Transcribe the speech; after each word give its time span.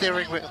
steering 0.00 0.32
wheel. 0.32 0.48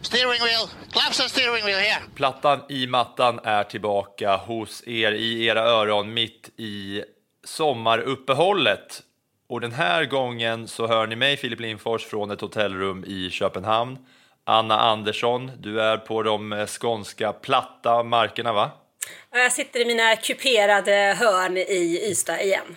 Steering 0.00 0.40
wheel, 0.42 0.68
claps 0.92 1.20
and 1.20 1.30
steering 1.30 1.64
wheel 1.64 1.78
here. 1.78 2.02
Plattan 2.14 2.60
i 2.68 2.86
mattan 2.86 3.40
är 3.44 3.64
tillbaka 3.64 4.36
hos 4.36 4.82
er 4.86 5.12
i 5.12 5.46
era 5.46 5.62
öron 5.62 6.14
mitt 6.14 6.50
i 6.56 7.02
sommaruppehållet. 7.44 9.02
Och 9.48 9.60
den 9.60 9.72
här 9.72 10.04
gången 10.04 10.68
så 10.68 10.86
hör 10.86 11.06
ni 11.06 11.16
mig, 11.16 11.36
Filip 11.36 11.60
Lindfors, 11.60 12.04
från 12.04 12.30
ett 12.30 12.40
hotellrum 12.40 13.04
i 13.06 13.30
Köpenhamn. 13.30 13.98
Anna 14.44 14.80
Andersson, 14.80 15.50
du 15.58 15.80
är 15.80 15.96
på 15.96 16.22
de 16.22 16.52
eh, 16.52 16.66
skånska 16.66 17.32
platta 17.32 18.02
markerna, 18.02 18.52
va? 18.52 18.70
Ja, 19.32 19.38
Jag 19.38 19.52
sitter 19.52 19.80
i 19.80 19.84
mina 19.84 20.16
kuperade 20.16 21.16
hörn 21.18 21.56
i 21.56 22.00
Ystad 22.10 22.40
igen. 22.42 22.76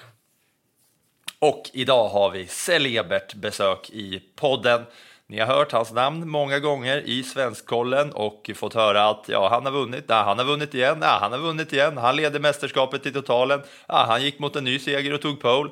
Och 1.39 1.69
idag 1.73 2.09
har 2.09 2.31
vi 2.31 2.47
celebert 2.47 3.33
besök 3.33 3.89
i 3.89 4.21
podden. 4.35 4.85
Ni 5.27 5.39
har 5.39 5.47
hört 5.47 5.71
hans 5.71 5.91
namn 5.91 6.29
många 6.29 6.59
gånger 6.59 6.97
i 6.97 7.23
Svenskkollen 7.23 8.11
och 8.11 8.51
fått 8.55 8.73
höra 8.73 9.09
att 9.09 9.25
ja, 9.29 9.49
han 9.49 9.65
har 9.65 9.71
vunnit, 9.71 10.05
ja, 10.07 10.23
han 10.23 10.37
har 10.37 10.45
vunnit 10.45 10.73
igen, 10.73 10.97
ja, 11.01 11.17
han 11.21 11.31
har 11.31 11.39
vunnit 11.39 11.73
igen, 11.73 11.97
han 11.97 12.15
leder 12.15 12.39
mästerskapet 12.39 13.05
i 13.05 13.11
totalen, 13.11 13.61
ja, 13.87 14.05
han 14.07 14.23
gick 14.23 14.39
mot 14.39 14.55
en 14.55 14.63
ny 14.63 14.79
seger 14.79 15.13
och 15.13 15.21
tog 15.21 15.39
pole. 15.39 15.69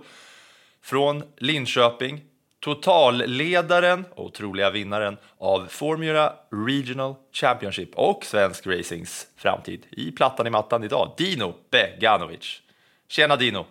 Från 0.81 1.23
Linköping, 1.37 2.21
totalledaren 2.59 4.05
och 4.15 4.25
otroliga 4.25 4.69
vinnaren 4.69 5.17
av 5.37 5.67
Formula 5.69 6.33
Regional 6.67 7.15
Championship 7.33 7.95
och 7.95 8.25
svensk 8.25 8.67
racings 8.67 9.27
framtid 9.37 9.85
i 9.91 10.11
plattan 10.11 10.47
i 10.47 10.49
mattan 10.49 10.83
idag, 10.83 11.13
Dino 11.17 11.53
Beganovic. 11.71 12.61
Tjena 13.07 13.35
Dino! 13.35 13.65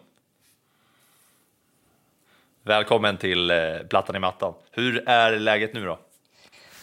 Välkommen 2.64 3.16
till 3.16 3.50
eh, 3.50 3.56
Plattan 3.90 4.16
i 4.16 4.18
mattan. 4.18 4.54
Hur 4.70 5.08
är 5.08 5.38
läget 5.38 5.74
nu 5.74 5.84
då? 5.84 5.98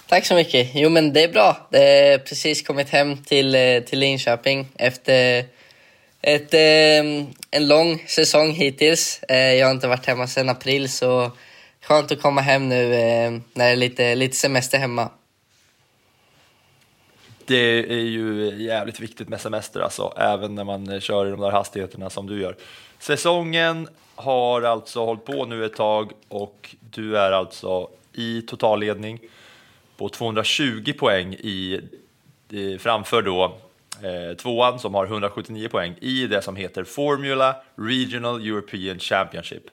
Tack 0.07 0.25
så 0.25 0.35
mycket. 0.35 0.69
Jo, 0.73 0.89
men 0.89 1.13
det 1.13 1.23
är 1.23 1.27
bra. 1.27 1.67
Det 1.69 1.77
har 2.11 2.17
precis 2.17 2.67
kommit 2.67 2.89
hem 2.89 3.23
till, 3.23 3.55
eh, 3.55 3.79
till 3.79 3.99
Linköping 3.99 4.67
efter 4.75 5.45
ett, 6.21 6.53
eh, 6.53 6.99
en 7.51 7.67
lång 7.67 8.03
säsong 8.07 8.51
hittills. 8.51 9.21
Jag 9.27 9.65
har 9.65 9.71
inte 9.71 9.87
varit 9.87 10.05
hemma 10.05 10.27
sedan 10.27 10.49
april, 10.49 10.89
så 10.89 11.31
skönt 11.81 12.11
att 12.11 12.21
komma 12.21 12.41
hem 12.41 12.69
nu 12.69 12.87
när 13.53 13.65
det 13.65 13.71
är 13.71 13.75
lite, 13.75 14.15
lite 14.15 14.35
semester 14.35 14.77
hemma. 14.77 15.09
Det 17.45 17.79
är 17.79 18.05
ju 18.05 18.53
jävligt 18.57 18.99
viktigt 18.99 19.29
med 19.29 19.41
semester 19.41 19.79
alltså, 19.79 20.13
även 20.17 20.55
när 20.55 20.63
man 20.63 21.01
kör 21.01 21.27
i 21.27 21.31
de 21.31 21.39
där 21.39 21.51
hastigheterna 21.51 22.09
som 22.09 22.27
du 22.27 22.41
gör. 22.41 22.55
Säsongen 22.99 23.87
har 24.19 24.61
alltså 24.61 25.05
hållit 25.05 25.25
på 25.25 25.45
nu 25.45 25.65
ett 25.65 25.75
tag 25.75 26.11
och 26.27 26.75
du 26.79 27.17
är 27.17 27.31
alltså 27.31 27.89
i 28.13 28.41
totalledning 28.41 29.19
på 29.97 30.09
220 30.09 30.93
poäng 30.99 31.33
i, 31.33 31.81
i 32.49 32.77
framför 32.77 33.21
då 33.21 33.57
eh, 34.03 34.37
tvåan 34.37 34.79
som 34.79 34.93
har 34.93 35.05
179 35.05 35.69
poäng 35.69 35.95
i 36.01 36.27
det 36.27 36.41
som 36.41 36.55
heter 36.55 36.83
Formula 36.83 37.55
Regional 37.75 38.47
European 38.47 38.99
Championship. 38.99 39.63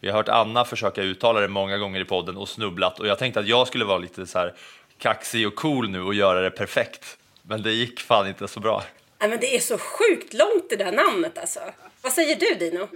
Vi 0.00 0.08
har 0.08 0.16
hört 0.16 0.28
Anna 0.28 0.64
försöka 0.64 1.02
uttala 1.02 1.40
det 1.40 1.48
många 1.48 1.78
gånger 1.78 2.00
i 2.00 2.04
podden 2.04 2.36
och 2.36 2.48
snubblat 2.48 3.00
och 3.00 3.06
jag 3.06 3.18
tänkte 3.18 3.40
att 3.40 3.48
jag 3.48 3.68
skulle 3.68 3.84
vara 3.84 3.98
lite 3.98 4.26
så 4.26 4.38
här 4.38 4.54
kaxig 4.98 5.46
och 5.46 5.54
cool 5.54 5.90
nu 5.90 6.02
och 6.02 6.14
göra 6.14 6.40
det 6.40 6.50
perfekt. 6.50 7.18
Men 7.42 7.62
det 7.62 7.72
gick 7.72 8.00
fan 8.00 8.28
inte 8.28 8.48
så 8.48 8.60
bra. 8.60 8.82
Nej, 9.20 9.30
men 9.30 9.40
det 9.40 9.56
är 9.56 9.60
så 9.60 9.78
sjukt 9.78 10.34
långt 10.34 10.70
det 10.70 10.76
där 10.76 10.92
namnet 10.92 11.38
alltså. 11.38 11.60
Vad 12.02 12.12
säger 12.12 12.36
du 12.36 12.54
Dino? 12.54 12.88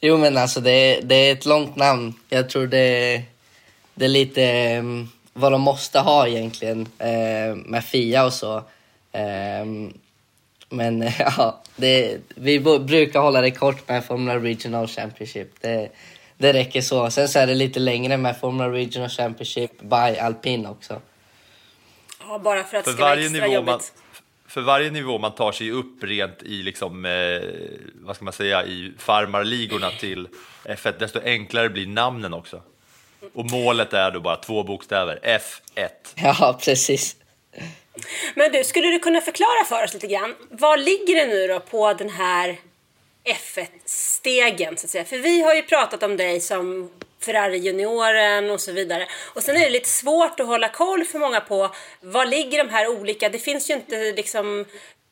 Jo, 0.00 0.18
men 0.18 0.36
alltså 0.36 0.60
det, 0.60 0.70
är- 0.70 1.02
det 1.02 1.14
är 1.14 1.32
ett 1.32 1.46
långt 1.46 1.76
namn. 1.76 2.14
Jag 2.28 2.50
tror 2.50 2.66
det, 2.66 3.22
det 3.94 4.04
är 4.04 4.08
lite 4.08 4.42
eh, 4.44 4.82
vad 5.32 5.52
de 5.52 5.60
måste 5.60 5.98
ha 6.00 6.28
egentligen 6.28 6.88
eh, 6.98 7.54
med 7.56 7.84
Fia 7.84 8.24
och 8.24 8.32
så. 8.32 8.56
Eh, 9.12 9.64
men 10.68 11.10
ja, 11.18 11.62
det, 11.76 12.18
vi 12.34 12.60
brukar 12.60 13.20
hålla 13.20 13.40
det 13.40 13.50
kort 13.50 13.88
med 13.88 14.04
Formula 14.04 14.38
Regional 14.38 14.88
Championship. 14.88 15.48
Det, 15.60 15.88
det 16.38 16.52
räcker 16.52 16.80
så. 16.80 17.10
Sen 17.10 17.28
så 17.28 17.38
är 17.38 17.46
det 17.46 17.54
lite 17.54 17.80
längre 17.80 18.16
med 18.16 18.36
Formula 18.40 18.68
Regional 18.72 19.08
Championship 19.10 19.80
by 19.80 20.18
Alpin 20.20 20.66
också. 20.66 21.00
Ja, 22.28 22.38
bara 22.38 22.64
för 22.64 22.76
att 22.76 22.84
det 22.84 22.92
ska 22.92 23.02
vara 23.04 23.20
extra 23.20 23.46
jobbigt. 23.46 23.66
man, 23.66 23.80
för 24.54 24.60
varje 24.60 24.90
nivå 24.90 25.18
man 25.18 25.34
tar 25.34 25.52
sig 25.52 25.70
upp 25.70 26.02
rent 26.02 26.42
i 26.42 26.62
liksom, 26.62 27.04
eh, 27.04 27.40
vad 27.94 28.16
ska 28.16 28.24
man 28.24 28.32
säga, 28.32 28.64
i 28.64 28.92
farmarligorna 28.98 29.90
till 29.90 30.28
F1, 30.64 30.98
desto 30.98 31.20
enklare 31.24 31.68
blir 31.68 31.86
namnen 31.86 32.34
också. 32.34 32.62
Och 33.34 33.50
målet 33.50 33.92
är 33.92 34.10
då 34.10 34.20
bara 34.20 34.36
två 34.36 34.62
bokstäver, 34.62 35.18
F1. 35.22 35.88
Ja, 36.14 36.58
precis. 36.64 37.16
Men 38.34 38.52
du, 38.52 38.64
skulle 38.64 38.88
du 38.88 38.98
kunna 38.98 39.20
förklara 39.20 39.64
för 39.68 39.84
oss 39.84 39.94
lite 39.94 40.06
grann? 40.06 40.34
Vad 40.50 40.80
ligger 40.80 41.14
det 41.14 41.26
nu 41.26 41.46
då 41.46 41.60
på 41.60 41.92
den 41.92 42.10
här 42.10 42.58
F1-stegen 43.24 44.76
så 44.76 44.86
att 44.86 44.90
säga? 44.90 45.04
För 45.04 45.18
vi 45.18 45.42
har 45.42 45.54
ju 45.54 45.62
pratat 45.62 46.02
om 46.02 46.16
dig 46.16 46.40
som 46.40 46.90
Ferrari-junioren 47.24 48.50
och 48.50 48.60
så 48.60 48.72
vidare. 48.72 49.06
Och 49.34 49.42
sen 49.42 49.56
är 49.56 49.60
det 49.60 49.70
lite 49.70 49.88
svårt 49.88 50.40
att 50.40 50.46
hålla 50.46 50.68
koll 50.68 51.04
för 51.04 51.18
många 51.18 51.40
på 51.40 51.70
var 52.00 52.26
ligger 52.26 52.64
de 52.64 52.70
här 52.70 52.88
olika... 52.88 53.28
Det 53.28 53.38
finns 53.38 53.70
ju 53.70 53.74
inte 53.74 54.12
liksom... 54.16 54.64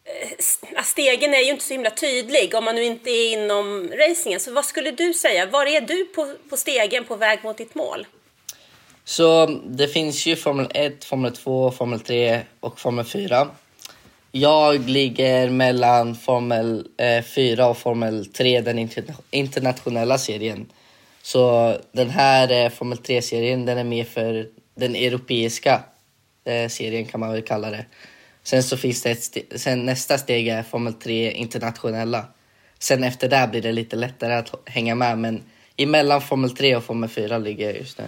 Eh, 0.05 0.83
stegen 0.85 1.35
är 1.35 1.39
ju 1.39 1.51
inte 1.51 1.65
så 1.65 1.75
himla 1.75 1.91
tydlig 1.91 2.55
om 2.55 2.65
man 2.65 2.75
nu 2.75 2.85
inte 2.85 3.11
är 3.11 3.33
inom 3.33 3.93
racingen. 3.99 4.41
Så 4.41 4.53
vad 4.53 4.65
skulle 4.65 4.91
du 4.91 5.15
säga? 5.15 5.47
Var 5.47 5.67
är 5.67 5.81
du 5.81 6.05
på, 6.05 6.35
på 6.51 6.57
stegen 6.57 7.05
på 7.05 7.17
väg 7.17 7.39
mot 7.45 7.59
ditt 7.59 7.75
mål? 7.75 8.07
Så 9.05 9.47
det 9.65 9.89
finns 9.89 10.27
ju 10.27 10.37
Formel 10.37 10.71
1, 10.75 11.05
Formel 11.05 11.37
2, 11.37 11.71
Formel 11.71 12.01
3 12.01 12.41
och 12.61 12.81
Formel 12.81 13.05
4. 13.05 13.49
Jag 14.35 14.89
ligger 14.89 15.49
mellan 15.49 16.15
Formel 16.15 16.87
eh, 16.97 17.25
4 17.25 17.67
och 17.67 17.79
Formel 17.79 18.27
3, 18.27 18.61
den 18.61 18.79
interna- 18.79 19.15
internationella 19.31 20.19
serien. 20.19 20.67
Så 21.23 21.77
den 21.93 22.11
här 22.11 22.65
eh, 22.65 22.71
Formel 22.71 22.99
3-serien 22.99 23.65
den 23.67 23.79
är 23.79 23.85
mer 23.85 24.05
för 24.05 24.49
den 24.75 24.95
europeiska 24.95 25.83
eh, 26.45 26.69
serien 26.69 27.05
kan 27.05 27.21
man 27.21 27.33
väl 27.33 27.43
kalla 27.43 27.71
det. 27.71 27.85
Sen 28.43 28.63
så 28.63 28.77
finns 28.77 29.03
det 29.03 29.11
ett 29.11 29.19
ste- 29.19 29.59
sen 29.59 29.87
nästa 29.87 30.19
steg 30.19 30.49
är 30.49 30.63
Formel 30.63 30.93
3 30.95 31.33
internationella. 31.33 32.25
Sen 32.79 33.05
efter 33.05 33.29
det 33.29 33.49
blir 33.51 33.63
det 33.63 33.73
lite 33.73 33.97
lättare 33.97 34.35
att 34.35 34.55
hänga 34.65 34.95
med 34.95 35.19
men 35.19 35.43
emellan 35.77 36.21
Formel 36.21 36.57
3 36.57 36.77
och 36.77 36.85
Formel 36.85 37.11
4 37.11 37.39
ligger 37.39 37.67
jag 37.67 37.77
just 37.77 37.99
nu. 37.99 38.05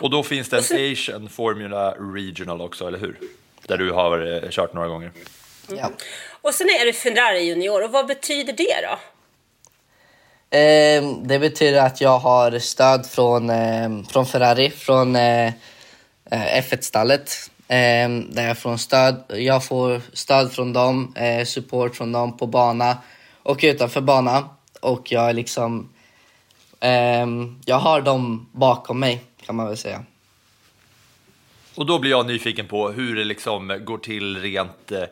Och 0.00 0.10
då 0.10 0.22
finns 0.22 0.48
det 0.48 0.56
en 0.70 0.92
Asian 0.92 1.28
Formula 1.28 1.90
Regional 2.14 2.60
också, 2.60 2.86
eller 2.88 2.98
hur? 2.98 3.18
Där 3.66 3.76
du 3.76 3.92
har 3.92 4.42
eh, 4.44 4.50
kört 4.50 4.74
några 4.74 4.88
gånger. 4.88 5.12
Ja. 5.76 5.92
Och 6.42 6.54
sen 6.54 6.66
är 6.66 6.86
du 6.86 6.92
Ferrari-junior. 6.92 7.84
Och 7.84 7.90
vad 7.90 8.06
betyder 8.06 8.52
det 8.52 8.80
då? 8.82 8.98
Eh, 10.54 11.02
det 11.22 11.38
betyder 11.38 11.86
att 11.86 12.00
jag 12.00 12.18
har 12.18 12.58
stöd 12.58 13.06
från, 13.06 13.50
eh, 13.50 14.02
från 14.08 14.26
Ferrari, 14.26 14.70
från 14.70 15.16
eh, 15.16 15.52
F1-stallet. 16.30 17.50
Eh, 17.68 18.08
där 18.08 18.46
jag, 18.48 18.58
får 18.58 18.76
stöd, 18.76 19.24
jag 19.28 19.64
får 19.64 20.00
stöd 20.12 20.52
från 20.52 20.72
dem, 20.72 21.14
eh, 21.16 21.44
support 21.44 21.96
från 21.96 22.12
dem 22.12 22.36
på 22.36 22.46
bana 22.46 22.98
och 23.42 23.60
utanför 23.62 24.00
bana. 24.00 24.48
Och 24.80 25.12
jag 25.12 25.28
är 25.28 25.32
liksom... 25.32 25.88
Ehm, 26.80 27.60
jag 27.64 27.78
har 27.78 28.00
dem 28.00 28.48
bakom 28.52 29.00
mig, 29.00 29.24
kan 29.46 29.56
man 29.56 29.66
väl 29.66 29.76
säga. 29.76 30.02
Och 31.74 31.86
då 31.86 31.98
blir 31.98 32.10
jag 32.10 32.26
nyfiken 32.26 32.66
på 32.66 32.90
hur 32.90 33.16
det 33.16 33.24
liksom 33.24 33.80
går 33.84 33.98
till 33.98 34.40
rent 34.40 34.92
eh, 34.92 35.04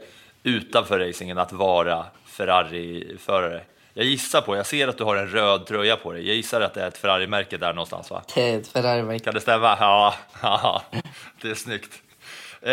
utanför 0.43 0.99
racingen 0.99 1.39
att 1.39 1.53
vara 1.53 2.07
Ferrari-förare. 2.25 3.63
Jag 3.95 4.07
gissar 4.07 4.41
på, 4.41 4.57
jag 4.57 4.67
ser 4.67 4.89
att 4.89 4.99
du 4.99 5.05
har 5.05 5.17
en 5.17 5.29
röd 5.29 5.67
tröja 5.67 5.97
på 5.97 6.13
dig. 6.13 6.27
Jag 6.27 6.37
gissar 6.37 6.61
att 6.61 6.75
det 6.75 6.83
är 6.83 6.89
ett 6.89 6.99
Ferrari-märke 6.99 7.57
där 7.57 7.73
någonstans 7.73 8.11
va? 8.11 8.23
Det 8.35 8.51
är 8.51 8.59
ett 8.59 8.69
Ferrari-märke. 8.69 9.25
Kan 9.25 9.35
det 9.35 9.41
stämma? 9.41 9.77
Ja, 9.81 10.15
ja 10.43 10.83
det 11.41 11.51
är 11.51 11.55
snyggt. 11.55 12.03
Eh, 12.63 12.73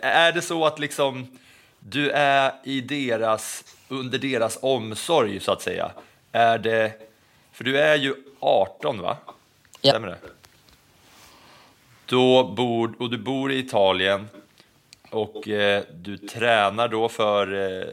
är 0.00 0.32
det 0.32 0.42
så 0.42 0.66
att 0.66 0.78
liksom 0.78 1.38
du 1.78 2.10
är 2.10 2.52
i 2.64 2.80
deras, 2.80 3.64
under 3.88 4.18
deras 4.18 4.58
omsorg 4.62 5.40
så 5.40 5.52
att 5.52 5.62
säga? 5.62 5.90
Är 6.32 6.58
det, 6.58 6.92
för 7.52 7.64
du 7.64 7.78
är 7.78 7.96
ju 7.96 8.14
18 8.40 9.00
va? 9.00 9.16
Ja. 9.80 9.90
Stämmer 9.90 10.08
det? 10.08 10.18
Då 12.06 12.44
bor, 12.44 12.94
och 12.98 13.10
du 13.10 13.18
bor 13.18 13.52
i 13.52 13.58
Italien 13.58 14.28
och 15.10 15.48
eh, 15.48 15.82
du 15.94 16.18
tränar 16.18 16.88
då 16.88 17.08
för, 17.08 17.54
eh, 17.54 17.86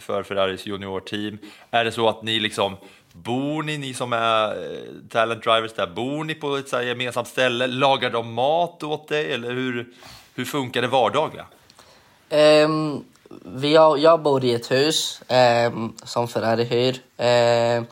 för 0.00 0.22
Ferraris 0.22 0.66
juniorteam. 0.66 1.38
Är 1.70 1.84
det 1.84 1.92
så 1.92 2.08
att 2.08 2.22
ni 2.22 2.40
liksom, 2.40 2.76
bor 3.12 3.62
ni, 3.62 3.78
ni 3.78 3.94
som 3.94 4.12
är 4.12 4.48
eh, 4.48 4.78
talent 5.10 5.44
drivers 5.44 5.72
där, 5.72 5.86
bor 5.86 6.24
ni 6.24 6.34
på 6.34 6.56
ett 6.56 6.68
så 6.68 6.76
här 6.76 6.82
gemensamt 6.82 7.28
ställe? 7.28 7.66
Lagar 7.66 8.10
de 8.10 8.32
mat 8.32 8.82
åt 8.82 9.08
dig 9.08 9.32
eller 9.32 9.50
hur, 9.50 9.88
hur 10.34 10.44
funkar 10.44 10.82
det 10.82 10.88
vardagliga? 10.88 11.46
Um, 12.30 13.04
vi 13.44 13.76
har, 13.76 13.96
jag 13.96 14.22
bor 14.22 14.44
i 14.44 14.54
ett 14.54 14.70
hus 14.70 15.20
um, 15.68 15.96
som 16.04 16.28
Ferrari 16.28 16.64
hyr. 16.64 17.00
Um, 17.78 17.86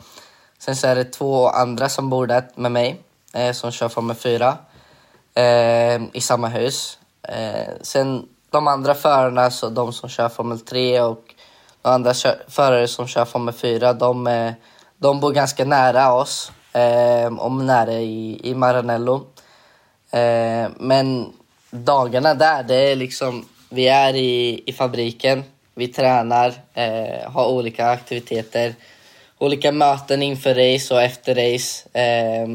sen 0.57 0.75
så 0.75 0.87
är 0.87 0.95
det 0.95 1.03
två 1.03 1.47
andra 1.47 1.89
som 1.89 2.09
bor 2.09 2.27
där 2.27 2.43
med 2.55 2.71
mig 2.71 3.01
eh, 3.33 3.51
som 3.51 3.71
kör 3.71 3.89
Formel 3.89 4.15
4 4.15 4.57
i 6.13 6.21
samma 6.21 6.47
hus. 6.47 6.99
Sen 7.81 8.27
de 8.55 8.67
andra 8.67 8.95
förarna, 8.95 9.51
så 9.51 9.69
de 9.69 9.93
som 9.93 10.09
kör 10.09 10.29
Formel 10.29 10.59
3 10.59 11.01
och 11.01 11.23
de 11.81 11.89
andra 11.89 12.13
förare 12.47 12.87
som 12.87 13.07
kör 13.07 13.25
Formel 13.25 13.53
4, 13.53 13.93
de, 13.93 14.53
de 14.97 15.19
bor 15.19 15.31
ganska 15.31 15.65
nära 15.65 16.13
oss. 16.13 16.51
Eh, 16.75 17.27
om 17.39 17.65
nära 17.65 17.93
i, 17.93 18.39
i 18.43 18.55
Maranello. 18.55 19.15
Eh, 20.11 20.69
men 20.79 21.33
dagarna 21.71 22.33
där, 22.33 22.63
det 22.63 22.75
är 22.75 22.95
liksom, 22.95 23.45
vi 23.69 23.87
är 23.87 24.15
i, 24.15 24.63
i 24.65 24.73
fabriken, 24.73 25.43
vi 25.75 25.87
tränar, 25.87 26.53
eh, 26.73 27.31
har 27.31 27.47
olika 27.47 27.89
aktiviteter, 27.89 28.75
olika 29.37 29.71
möten 29.71 30.21
inför 30.21 30.55
race 30.55 30.93
och 30.93 31.01
efter 31.01 31.35
race. 31.35 31.99
Eh, 31.99 32.47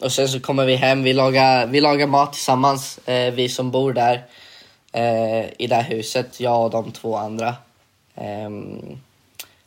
och 0.00 0.12
sen 0.12 0.28
så 0.28 0.40
kommer 0.40 0.64
vi 0.66 0.76
hem, 0.76 1.02
vi 1.02 1.12
lagar, 1.12 1.66
vi 1.66 1.80
lagar 1.80 2.06
mat 2.06 2.32
tillsammans, 2.32 2.98
eh, 3.08 3.34
vi 3.34 3.48
som 3.48 3.70
bor 3.70 3.92
där 3.92 4.22
eh, 4.94 5.44
i 5.58 5.66
det 5.66 5.74
här 5.74 5.82
huset, 5.82 6.40
jag 6.40 6.64
och 6.64 6.70
de 6.70 6.92
två 6.92 7.16
andra. 7.16 7.54
Ehm, 8.14 8.98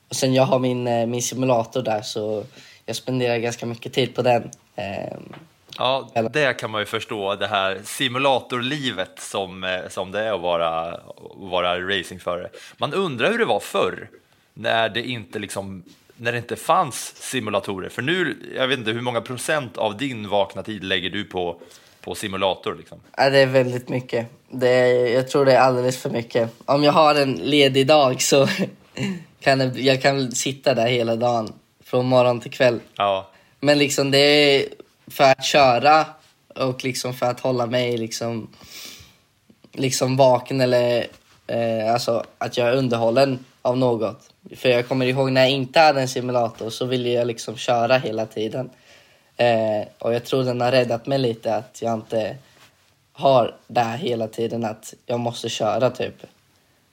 och 0.09 0.15
sen 0.15 0.33
jag 0.33 0.44
har 0.44 0.59
min, 0.59 0.88
eh, 0.88 1.06
min 1.06 1.21
simulator 1.21 1.81
där 1.81 2.01
så 2.01 2.44
jag 2.85 2.95
spenderar 2.95 3.38
ganska 3.38 3.65
mycket 3.65 3.94
tid 3.94 4.15
på 4.15 4.21
den. 4.21 4.51
Ehm, 4.75 5.33
Ja, 5.79 6.09
det 6.31 6.53
kan 6.53 6.71
man 6.71 6.81
ju 6.81 6.85
förstå, 6.85 7.35
det 7.35 7.47
här 7.47 7.81
simulatorlivet 7.83 9.19
som, 9.19 9.63
eh, 9.63 9.89
som 9.89 10.12
det 10.12 10.19
är 10.19 10.33
att 10.33 10.41
vara, 10.41 11.00
vara 11.35 11.79
racingförare. 11.79 12.50
Man 12.77 12.94
undrar 12.94 13.31
hur 13.31 13.38
det 13.38 13.45
var 13.45 13.59
förr, 13.59 14.09
när 14.53 14.89
det 14.89 15.07
inte 15.07 15.39
liksom 15.39 15.83
när 16.15 16.31
det 16.31 16.38
inte 16.38 16.56
fanns 16.56 17.15
simulatorer. 17.15 17.89
För 17.89 18.01
nu, 18.01 18.38
jag 18.56 18.68
vet 18.68 18.79
inte, 18.79 18.91
hur 18.91 19.01
många 19.01 19.21
procent 19.21 19.77
av 19.77 19.97
din 19.97 20.29
vakna 20.29 20.63
tid 20.63 20.83
lägger 20.83 21.09
du 21.09 21.24
på, 21.24 21.62
på 22.02 22.16
simulator? 22.16 22.76
Liksom? 22.76 23.00
Ja, 23.18 23.30
det 23.30 23.40
är 23.40 23.46
väldigt 23.46 23.90
mycket. 23.90 24.28
Det 24.50 24.70
är, 24.70 25.14
jag 25.14 25.28
tror 25.28 25.46
det 25.46 25.54
är 25.54 25.60
alldeles 25.60 25.98
för 25.98 26.10
mycket. 26.10 26.50
Om 26.66 26.84
jag 26.84 26.92
har 26.92 27.16
en 27.16 27.34
ledig 27.34 27.88
dag 27.88 28.22
så 28.22 28.48
kan 29.40 29.60
jag, 29.60 29.80
jag 29.80 30.02
kan 30.02 30.32
sitta 30.32 30.74
där 30.74 30.88
hela 30.88 31.16
dagen. 31.16 31.54
Från 31.84 32.06
morgon 32.06 32.40
till 32.40 32.52
kväll. 32.52 32.80
Ja, 32.96 33.30
Men 33.60 33.78
liksom 33.78 34.12
det 34.12 34.18
är 34.20 34.66
för 35.08 35.24
att 35.24 35.44
köra 35.44 36.06
och 36.56 36.84
liksom 36.84 37.14
för 37.14 37.26
att 37.26 37.40
hålla 37.40 37.66
mig 37.66 37.98
liksom, 37.98 38.48
liksom 39.74 40.18
vaken 40.18 40.62
eller 40.62 41.08
eh, 41.48 41.94
alltså 41.94 42.24
att 42.38 42.58
jag 42.58 42.68
är 42.68 42.76
underhållen 42.76 43.46
av 43.62 43.78
något. 43.78 44.30
För 44.56 44.70
jag 44.70 44.88
kommer 44.88 45.06
ihåg 45.06 45.32
när 45.32 45.42
jag 45.42 45.50
inte 45.50 45.80
hade 45.80 46.02
en 46.02 46.08
simulator 46.08 46.70
så 46.70 46.86
ville 46.86 47.10
jag 47.10 47.28
liksom 47.28 47.56
köra 47.56 47.98
hela 47.98 48.26
tiden. 48.26 48.70
Eh, 49.38 49.88
och 50.00 50.13
jag 50.13 50.25
tror 50.25 50.44
den 50.44 50.62
har 50.62 50.72
räddat 50.72 51.07
mig 51.07 51.18
lite 51.18 51.56
att 51.56 51.81
jag 51.81 51.94
inte 51.94 52.38
har 53.13 53.56
det 53.68 53.81
här 53.81 53.98
hela 53.98 54.28
tiden 54.28 54.66
att 54.66 54.94
jag 55.06 55.19
måste 55.19 55.50
köra 55.50 55.89
typ. 55.89 56.16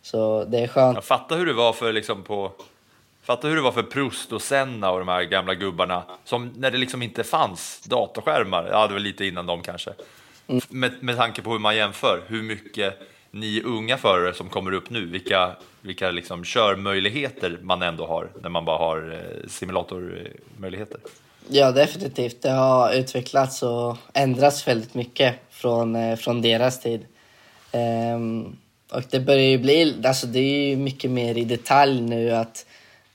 Så 0.02 0.44
det 0.44 0.58
är 0.58 0.68
skönt. 0.68 0.94
jag 0.94 1.04
fattar 1.04 1.36
hur 1.36 1.46
det 1.46 1.52
var 1.52 1.72
för 1.72 1.92
liksom 1.92 2.22
på 2.22 2.52
Fatta 3.24 3.48
hur 3.48 3.56
det 3.56 3.62
var 3.62 3.72
för 3.72 3.82
Proust 3.82 4.32
och 4.32 4.42
Senna 4.42 4.90
och 4.90 4.98
de 4.98 5.08
här 5.08 5.22
gamla 5.22 5.54
gubbarna 5.54 6.02
som 6.24 6.52
när 6.56 6.70
det 6.70 6.78
liksom 6.78 7.02
inte 7.02 7.24
fanns 7.24 7.80
datorskärmar, 7.80 8.68
ja 8.70 8.86
det 8.86 8.92
var 8.92 9.00
lite 9.00 9.24
innan 9.24 9.46
dem 9.46 9.62
kanske. 9.62 9.90
Med, 10.68 10.92
med 11.00 11.16
tanke 11.16 11.42
på 11.42 11.52
hur 11.52 11.58
man 11.58 11.76
jämför, 11.76 12.22
hur 12.26 12.42
mycket 12.42 12.98
ni 13.30 13.62
unga 13.62 13.96
förare 13.96 14.34
som 14.34 14.48
kommer 14.48 14.72
upp 14.72 14.90
nu, 14.90 15.06
vilka, 15.06 15.56
vilka 15.80 16.10
liksom 16.10 16.44
körmöjligheter 16.44 17.58
man 17.62 17.82
ändå 17.82 18.06
har 18.06 18.30
när 18.42 18.48
man 18.48 18.64
bara 18.64 18.78
har 18.78 19.12
eh, 19.12 19.48
simulatormöjligheter. 19.48 21.00
Ja, 21.48 21.72
definitivt. 21.72 22.42
Det 22.42 22.50
har 22.50 22.92
utvecklats 22.92 23.62
och 23.62 23.96
ändrats 24.12 24.68
väldigt 24.68 24.94
mycket 24.94 25.34
från, 25.50 25.96
eh, 25.96 26.16
från 26.16 26.42
deras 26.42 26.80
tid. 26.80 27.06
Um, 27.72 28.56
och 28.92 29.02
det 29.10 29.20
börjar 29.20 29.48
ju 29.48 29.58
bli, 29.58 30.02
alltså 30.06 30.26
det 30.26 30.38
är 30.38 30.68
ju 30.68 30.76
mycket 30.76 31.10
mer 31.10 31.38
i 31.38 31.44
detalj 31.44 32.00
nu 32.00 32.30
att 32.30 32.66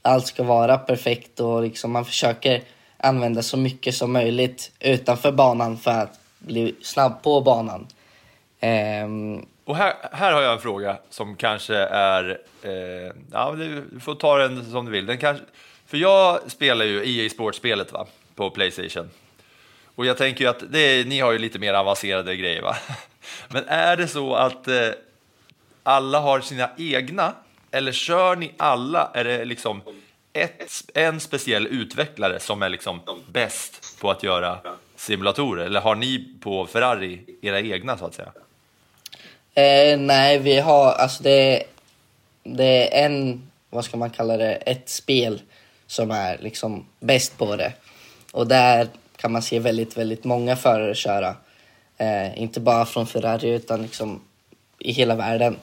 allt 0.01 0.27
ska 0.27 0.43
vara 0.43 0.77
perfekt 0.77 1.39
och 1.39 1.63
liksom 1.63 1.91
man 1.91 2.05
försöker 2.05 2.61
använda 2.97 3.41
så 3.41 3.57
mycket 3.57 3.95
som 3.95 4.11
möjligt 4.13 4.71
utanför 4.79 5.31
banan 5.31 5.77
för 5.77 5.91
att 5.91 6.19
bli 6.39 6.75
snabb 6.81 7.23
på 7.23 7.41
banan. 7.41 7.87
Um, 8.61 9.45
Och 9.65 9.75
här, 9.75 9.93
här 10.11 10.31
har 10.33 10.41
jag 10.41 10.53
en 10.53 10.59
fråga 10.61 10.97
som 11.09 11.35
kanske 11.35 11.75
är, 11.75 12.39
eh, 12.63 13.13
ja 13.31 13.51
du 13.51 13.99
får 13.99 14.15
ta 14.15 14.37
den 14.37 14.71
som 14.71 14.85
du 14.85 14.91
vill. 14.91 15.05
Den 15.05 15.17
kanske, 15.17 15.45
för 15.87 15.97
jag 15.97 16.51
spelar 16.51 16.85
ju 16.85 17.23
EA 17.23 17.29
Sports-spelet 17.29 17.91
va, 17.91 18.07
på 18.39 18.49
Playstation. 18.49 19.09
Och 19.95 20.05
jag 20.05 20.17
tänker 20.17 20.43
ju 20.43 20.49
att 20.49 20.63
det, 20.71 21.07
ni 21.07 21.19
har 21.19 21.31
ju 21.31 21.37
lite 21.37 21.59
mer 21.59 21.73
avancerade 21.73 22.35
grejer 22.35 22.61
va. 22.61 22.77
Men 23.47 23.67
är 23.67 23.97
det 23.97 24.07
så 24.07 24.35
att 24.35 24.67
eh, 24.67 24.89
alla 25.83 26.19
har 26.19 26.41
sina 26.41 26.69
egna? 26.77 27.33
Eller 27.71 27.91
kör 27.91 28.35
ni 28.35 28.51
alla? 28.57 29.11
Är 29.13 29.23
det 29.23 29.45
liksom 29.45 29.81
ett, 30.33 30.71
en 30.93 31.19
speciell 31.19 31.67
utvecklare 31.67 32.39
som 32.39 32.61
är 32.61 32.69
liksom 32.69 33.01
bäst 33.31 33.99
på 34.01 34.11
att 34.11 34.23
göra 34.23 34.59
simulatorer? 34.95 35.65
Eller 35.65 35.81
har 35.81 35.95
ni 35.95 36.33
på 36.41 36.65
Ferrari 36.65 37.21
era 37.41 37.59
egna 37.59 37.97
så 37.97 38.05
att 38.05 38.13
säga? 38.13 38.31
Eh, 39.53 39.99
nej, 39.99 40.39
vi 40.39 40.59
har, 40.59 40.91
alltså 40.91 41.23
det, 41.23 41.63
det 42.43 42.99
är 42.99 43.05
en, 43.05 43.49
vad 43.69 43.85
ska 43.85 43.97
man 43.97 44.09
kalla 44.09 44.37
det, 44.37 44.55
ett 44.55 44.89
spel 44.89 45.41
som 45.87 46.11
är 46.11 46.37
liksom 46.37 46.85
bäst 46.99 47.37
på 47.37 47.55
det. 47.55 47.73
Och 48.31 48.47
där 48.47 48.87
kan 49.15 49.31
man 49.31 49.41
se 49.41 49.59
väldigt, 49.59 49.97
väldigt 49.97 50.23
många 50.23 50.55
förare 50.55 50.95
köra. 50.95 51.35
Eh, 51.97 52.41
inte 52.41 52.59
bara 52.59 52.85
från 52.85 53.07
Ferrari 53.07 53.49
utan 53.49 53.81
liksom 53.81 54.21
i 54.79 54.91
hela 54.91 55.15
världen. 55.15 55.57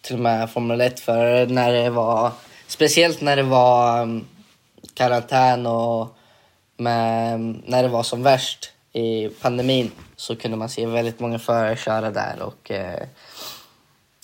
Till 0.00 0.14
och 0.14 0.20
med 0.20 0.50
Formel 0.50 0.80
1-förare 0.80 1.46
när 1.46 1.72
det 1.72 1.90
var, 1.90 2.32
speciellt 2.66 3.20
när 3.20 3.36
det 3.36 3.42
var 3.42 4.02
um, 4.02 4.26
karantän 4.94 5.66
och 5.66 6.16
med, 6.76 7.34
mm, 7.34 7.62
när 7.66 7.82
det 7.82 7.88
var 7.88 8.02
som 8.02 8.22
värst 8.22 8.72
i 8.92 9.28
pandemin 9.28 9.90
så 10.16 10.36
kunde 10.36 10.56
man 10.56 10.68
se 10.68 10.86
väldigt 10.86 11.20
många 11.20 11.38
förare 11.38 11.76
köra 11.76 12.10
där 12.10 12.42
och 12.42 12.70
eh, 12.70 13.06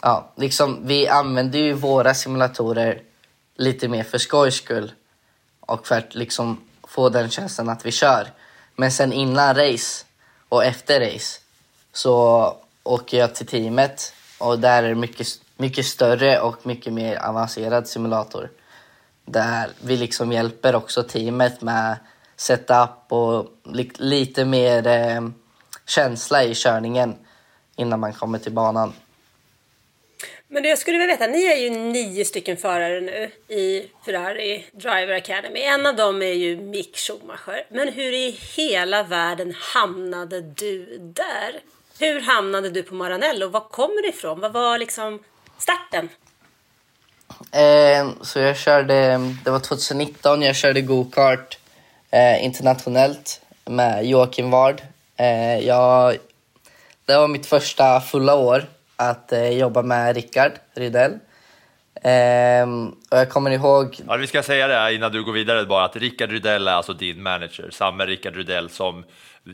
ja, 0.02 0.32
liksom 0.36 0.78
vi 0.82 1.08
använder 1.08 1.58
ju 1.58 1.72
våra 1.72 2.14
simulatorer 2.14 3.02
lite 3.56 3.88
mer 3.88 4.02
för 4.02 4.18
skojs 4.18 4.54
skull 4.54 4.92
och 5.60 5.86
för 5.86 5.98
att 5.98 6.14
liksom 6.14 6.60
få 6.94 7.08
den 7.08 7.30
känslan 7.30 7.68
att 7.68 7.86
vi 7.86 7.92
kör. 7.92 8.28
Men 8.76 8.92
sen 8.92 9.12
innan 9.12 9.54
race 9.54 10.04
och 10.48 10.64
efter 10.64 11.00
race 11.00 11.40
så 11.92 12.56
åker 12.82 13.18
jag 13.18 13.34
till 13.34 13.46
teamet 13.46 14.12
och 14.38 14.58
där 14.58 14.82
är 14.82 14.88
det 14.88 14.94
mycket, 14.94 15.26
mycket 15.56 15.86
större 15.86 16.40
och 16.40 16.66
mycket 16.66 16.92
mer 16.92 17.16
avancerad 17.16 17.88
simulator. 17.88 18.50
Där 19.24 19.70
vi 19.80 19.96
liksom 19.96 20.32
hjälper 20.32 20.74
också 20.74 21.02
teamet 21.02 21.62
med 21.62 21.96
setup 22.36 23.12
och 23.12 23.46
li 23.64 23.90
lite 23.96 24.44
mer 24.44 24.86
eh, 24.86 25.28
känsla 25.86 26.44
i 26.44 26.54
körningen 26.54 27.14
innan 27.76 28.00
man 28.00 28.12
kommer 28.12 28.38
till 28.38 28.52
banan. 28.52 28.92
Men 30.54 30.64
jag 30.64 30.78
skulle 30.78 30.98
vilja 30.98 31.14
veta, 31.14 31.26
ni 31.26 31.44
är 31.44 31.56
ju 31.56 31.70
nio 31.70 32.24
stycken 32.24 32.56
förare 32.56 33.00
nu 33.00 33.30
i 33.54 33.90
Ferrari 34.04 34.64
Driver 34.72 35.12
Academy. 35.12 35.60
En 35.60 35.86
av 35.86 35.96
dem 35.96 36.22
är 36.22 36.32
ju 36.32 36.56
Mick 36.56 36.96
Schumacher. 36.96 37.66
Men 37.70 37.88
hur 37.88 38.12
i 38.12 38.38
hela 38.56 39.02
världen 39.02 39.54
hamnade 39.74 40.40
du 40.40 40.98
där? 40.98 41.60
Hur 41.98 42.20
hamnade 42.20 42.70
du 42.70 42.82
på 42.82 42.94
Maranello? 42.94 43.48
Var 43.48 43.60
kommer 43.60 44.02
du 44.02 44.08
ifrån? 44.08 44.40
Vad 44.40 44.52
var 44.52 44.78
liksom 44.78 45.22
starten? 45.58 46.08
Eh, 47.52 48.08
så 48.22 48.38
jag 48.38 48.56
körde, 48.56 49.20
det 49.44 49.50
var 49.50 49.60
2019, 49.60 50.42
jag 50.42 50.56
körde 50.56 50.80
go-kart 50.80 51.58
eh, 52.10 52.44
internationellt 52.44 53.40
med 53.64 54.06
Joakim 54.06 54.50
Ward. 54.50 54.82
Eh, 55.16 55.58
jag, 55.58 56.16
det 57.04 57.16
var 57.16 57.28
mitt 57.28 57.46
första 57.46 58.00
fulla 58.00 58.34
år 58.34 58.73
att 58.96 59.32
eh, 59.32 59.48
jobba 59.48 59.82
med 59.82 60.14
Rickard 60.14 60.52
Rydell. 60.74 61.12
Eh, 61.94 62.68
och 63.10 63.18
jag 63.18 63.30
kommer 63.30 63.50
ihåg... 63.50 64.00
Ja, 64.08 64.16
vi 64.16 64.26
ska 64.26 64.42
säga 64.42 64.66
det 64.66 64.94
innan 64.94 65.12
du 65.12 65.24
går 65.24 65.32
vidare 65.32 65.64
bara 65.64 65.84
att 65.84 65.96
Rickard 65.96 66.30
Rydell 66.30 66.68
är 66.68 66.72
alltså 66.72 66.92
din 66.92 67.22
manager, 67.22 67.70
samma 67.70 68.06
Rickard 68.06 68.36
Rydell 68.36 68.70
som 68.70 69.04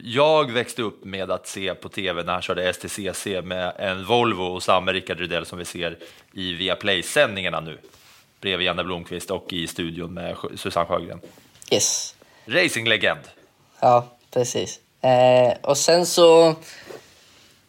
jag 0.03 0.53
växte 0.53 0.83
upp 0.83 1.05
med 1.05 1.31
att 1.31 1.47
se 1.47 1.75
på 1.75 1.89
tv 1.89 2.23
när 2.23 2.33
han 2.33 2.43
körde 2.43 2.73
STCC 2.73 3.27
med 3.43 3.73
en 3.79 4.05
Volvo 4.05 4.43
och 4.43 4.63
samma 4.63 4.93
Rickard 4.93 5.19
Rydell 5.19 5.47
som 5.47 5.59
vi 5.59 5.65
ser 5.65 5.99
i 6.33 6.53
Viaplay-sändningarna 6.53 7.61
nu 7.61 7.79
bredvid 8.41 8.67
Janne 8.67 8.85
Blomqvist 8.85 9.31
och 9.31 9.53
i 9.53 9.67
studion 9.67 10.15
med 10.15 10.37
Susanne 10.57 10.87
Sjögren. 10.87 11.21
Yes. 11.71 12.15
Racinglegend. 12.47 13.21
Ja, 13.81 14.07
precis. 14.31 14.81
Eh, 15.01 15.53
och 15.63 15.77
sen 15.79 16.07
så... 16.07 16.55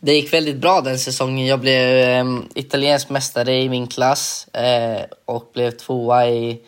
Det 0.04 0.14
gick 0.14 0.34
väldigt 0.34 0.56
bra 0.56 0.82
den 0.82 1.00
säsongen. 1.00 1.48
Jag 1.48 1.60
blev 1.60 1.98
eh, 1.98 2.26
italiensk 2.56 3.10
mästare 3.10 3.56
i 3.56 3.70
min 3.70 3.88
klass 3.88 4.48
eh, 4.54 5.02
och 5.26 5.52
blev 5.54 5.72
tvåa 5.72 6.28
i 6.28 6.62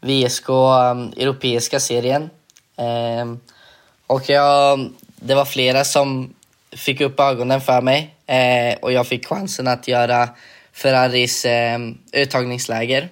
VSK 0.00 0.48
eh, 0.48 1.22
europeiska 1.22 1.80
serien. 1.80 2.30
Eh, 2.76 3.34
och 4.06 4.30
jag, 4.30 4.90
det 5.16 5.34
var 5.34 5.44
flera 5.44 5.84
som 5.84 6.34
fick 6.76 7.00
upp 7.00 7.20
ögonen 7.20 7.60
för 7.60 7.80
mig 7.80 8.14
eh, 8.26 8.78
och 8.82 8.92
jag 8.92 9.06
fick 9.06 9.26
chansen 9.26 9.68
att 9.68 9.88
göra 9.88 10.28
Ferraris 10.72 11.44
eh, 11.44 11.78
uttagningsläger 12.12 13.08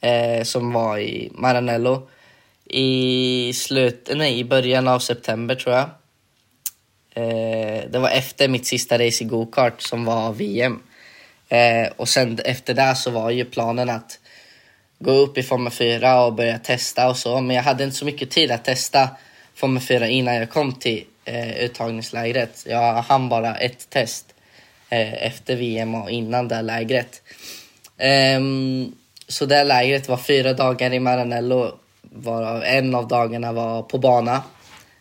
eh, 0.00 0.44
som 0.44 0.72
var 0.72 0.98
i 0.98 1.30
Maranello 1.34 2.08
i, 2.64 3.52
slut, 3.54 4.10
nej, 4.14 4.38
i 4.38 4.44
början 4.44 4.88
av 4.88 4.98
september 4.98 5.54
tror 5.54 5.74
jag. 5.74 5.88
Eh, 7.14 7.90
det 7.90 7.98
var 7.98 8.10
efter 8.10 8.48
mitt 8.48 8.66
sista 8.66 8.94
race 8.94 9.24
i 9.24 9.26
gokart 9.26 9.82
som 9.82 10.04
var 10.04 10.32
VM. 10.32 10.82
Eh, 11.48 11.92
och 11.96 12.08
sen 12.08 12.38
efter 12.44 12.74
det 12.74 12.94
så 12.94 13.10
var 13.10 13.30
ju 13.30 13.44
planen 13.44 13.90
att 13.90 14.18
gå 14.98 15.10
upp 15.10 15.38
i 15.38 15.42
Formel 15.42 15.72
4 15.72 16.24
och 16.24 16.32
börja 16.32 16.58
testa 16.58 17.08
och 17.08 17.16
så. 17.16 17.40
Men 17.40 17.56
jag 17.56 17.62
hade 17.62 17.84
inte 17.84 17.96
så 17.96 18.04
mycket 18.04 18.30
tid 18.30 18.50
att 18.50 18.64
testa 18.64 19.08
Formel 19.54 19.82
4 19.82 20.08
innan 20.08 20.34
jag 20.34 20.50
kom 20.50 20.72
till 20.72 21.04
eh, 21.24 21.64
uttagningslägret. 21.64 22.64
Jag 22.68 22.94
hann 22.94 23.28
bara 23.28 23.56
ett 23.56 23.90
test 23.90 24.34
eh, 24.88 25.26
efter 25.26 25.56
VM 25.56 25.94
och 25.94 26.10
innan 26.10 26.48
det 26.48 26.62
lägret. 26.62 27.22
Ehm, 27.98 28.92
så 29.28 29.46
det 29.46 29.64
lägret 29.64 30.08
var 30.08 30.16
fyra 30.16 30.52
dagar 30.52 30.92
i 30.92 31.00
Maranello 31.00 31.72
varav 32.02 32.64
en 32.64 32.94
av 32.94 33.08
dagarna 33.08 33.52
var 33.52 33.82
på 33.82 33.98
bana. 33.98 34.42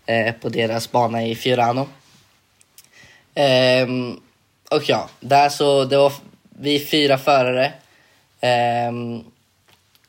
Eh, 0.05 0.33
på 0.33 0.49
deras 0.49 0.91
bana 0.91 1.25
i 1.25 1.35
Fiorano. 1.35 1.87
Um, 3.35 4.21
och 4.71 4.89
ja, 4.89 5.09
där 5.19 5.49
så, 5.49 5.85
det 5.85 5.97
var 5.97 6.13
vi 6.49 6.79
fyra 6.79 7.17
förare. 7.17 7.73
Um, 8.89 9.23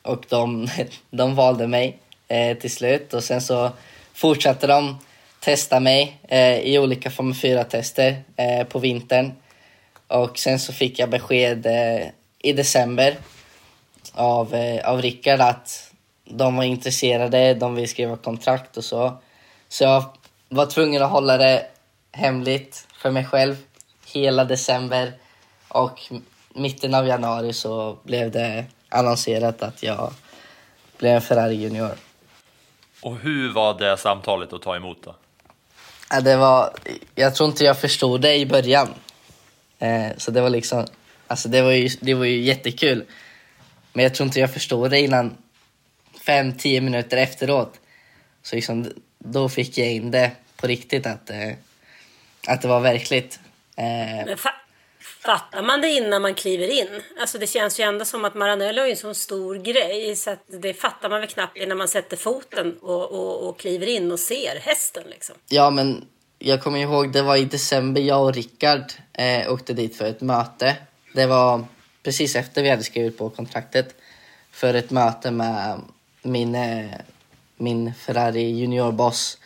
och 0.01 0.25
de, 0.29 0.67
de 1.09 1.35
valde 1.35 1.67
mig 1.67 1.97
eh, 2.27 2.57
till 2.57 2.71
slut 2.71 3.13
och 3.13 3.23
sen 3.23 3.41
så 3.41 3.71
fortsatte 4.13 4.67
de 4.67 4.97
testa 5.39 5.79
mig 5.79 6.17
eh, 6.27 6.59
i 6.59 6.79
olika 6.79 7.11
Formel 7.11 7.33
4-tester 7.33 8.23
eh, 8.35 8.67
på 8.67 8.79
vintern. 8.79 9.31
Och 10.07 10.39
sen 10.39 10.59
så 10.59 10.73
fick 10.73 10.99
jag 10.99 11.09
besked 11.09 11.65
eh, 11.65 12.07
i 12.39 12.53
december 12.53 13.17
av, 14.13 14.53
eh, 14.55 14.89
av 14.89 15.01
Rickard 15.01 15.41
att 15.41 15.91
de 16.25 16.55
var 16.55 16.63
intresserade, 16.63 17.53
de 17.53 17.75
ville 17.75 17.87
skriva 17.87 18.17
kontrakt 18.17 18.77
och 18.77 18.83
så. 18.83 19.17
Så 19.69 19.83
jag 19.83 20.03
var 20.49 20.65
tvungen 20.65 21.03
att 21.03 21.11
hålla 21.11 21.37
det 21.37 21.65
hemligt 22.11 22.87
för 23.01 23.11
mig 23.11 23.25
själv 23.25 23.55
hela 24.05 24.45
december 24.45 25.13
och 25.67 25.99
mitten 26.55 26.93
av 26.93 27.07
januari 27.07 27.53
så 27.53 27.97
blev 28.03 28.31
det 28.31 28.65
annonserat 28.89 29.61
att 29.61 29.83
jag 29.83 30.13
blev 30.97 31.15
en 31.15 31.21
Ferrari 31.21 31.55
Junior. 31.55 31.91
Och 33.01 33.17
hur 33.17 33.53
var 33.53 33.79
det 33.79 33.97
samtalet 33.97 34.53
att 34.53 34.61
ta 34.61 34.75
emot 34.75 34.97
då? 35.03 35.15
Ja, 36.09 36.21
det 36.21 36.37
var, 36.37 36.73
jag 37.15 37.35
tror 37.35 37.49
inte 37.49 37.63
jag 37.63 37.77
förstod 37.77 38.21
det 38.21 38.35
i 38.35 38.45
början. 38.45 38.87
Eh, 39.79 40.07
så 40.17 40.31
det 40.31 40.41
var 40.41 40.49
liksom, 40.49 40.85
alltså 41.27 41.49
det 41.49 41.61
var, 41.61 41.71
ju, 41.71 41.89
det 42.01 42.13
var 42.13 42.25
ju 42.25 42.41
jättekul. 42.41 43.05
Men 43.93 44.03
jag 44.03 44.15
tror 44.15 44.27
inte 44.27 44.39
jag 44.39 44.53
förstod 44.53 44.91
det 44.91 44.99
innan 44.99 45.37
fem, 46.25 46.57
tio 46.57 46.81
minuter 46.81 47.17
efteråt. 47.17 47.79
Så 48.43 48.55
liksom, 48.55 48.91
då 49.19 49.49
fick 49.49 49.77
jag 49.77 49.91
in 49.91 50.11
det 50.11 50.31
på 50.55 50.67
riktigt 50.67 51.05
att, 51.05 51.29
eh, 51.29 51.51
att 52.47 52.61
det 52.61 52.67
var 52.67 52.79
verkligt. 52.79 53.39
Eh, 53.77 53.85
Men 54.25 54.35
fa- 54.37 54.49
fattar 55.25 55.61
man 55.63 55.81
det 55.81 55.89
innan 55.89 56.21
man 56.21 56.33
kliver 56.35 56.67
in? 56.67 57.01
Alltså 57.19 57.37
det 57.37 57.47
känns 57.47 57.79
ju 57.79 57.83
ändå 57.83 58.05
som 58.05 58.25
att 58.25 58.35
Maranello 58.35 58.81
är 58.81 58.89
en 58.89 58.95
sån 58.97 59.15
stor 59.15 59.55
grej 59.55 60.15
så 60.15 60.35
det 60.47 60.73
fattar 60.73 61.09
man 61.09 61.19
väl 61.19 61.29
knappt 61.29 61.57
innan 61.57 61.77
man 61.77 61.87
sätter 61.87 62.17
foten 62.17 62.77
och, 62.81 63.11
och, 63.11 63.49
och 63.49 63.59
kliver 63.59 63.87
in 63.87 64.11
och 64.11 64.19
ser 64.19 64.59
hästen 64.61 65.03
liksom. 65.09 65.35
Ja, 65.49 65.69
men 65.69 66.05
jag 66.39 66.63
kommer 66.63 66.79
ihåg, 66.79 67.11
det 67.13 67.21
var 67.21 67.35
i 67.35 67.45
december 67.45 68.01
jag 68.01 68.21
och 68.23 68.33
Rickard 68.33 68.83
eh, 69.13 69.53
åkte 69.53 69.73
dit 69.73 69.95
för 69.95 70.05
ett 70.05 70.21
möte. 70.21 70.75
Det 71.13 71.25
var 71.25 71.65
precis 72.03 72.35
efter 72.35 72.63
vi 72.63 72.69
hade 72.69 72.83
skrivit 72.83 73.17
på 73.17 73.29
kontraktet 73.29 73.95
för 74.51 74.73
ett 74.73 74.91
möte 74.91 75.31
med 75.31 75.81
min, 76.21 76.55
eh, 76.55 76.91
min 77.57 77.93
Ferrari 77.93 78.41
juniorboss 78.51 79.37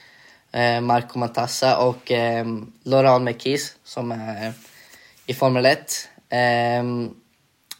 eh, 0.56 0.82
Marco 0.82 1.20
Matassa 1.20 1.78
och 1.78 2.12
eh, 2.12 2.46
Laurent 2.84 3.24
Mekis 3.24 3.76
som 3.84 4.12
är 4.12 4.54
i 5.26 5.34
Formel 5.34 5.66
1. 5.66 6.10
Eh, 6.30 6.84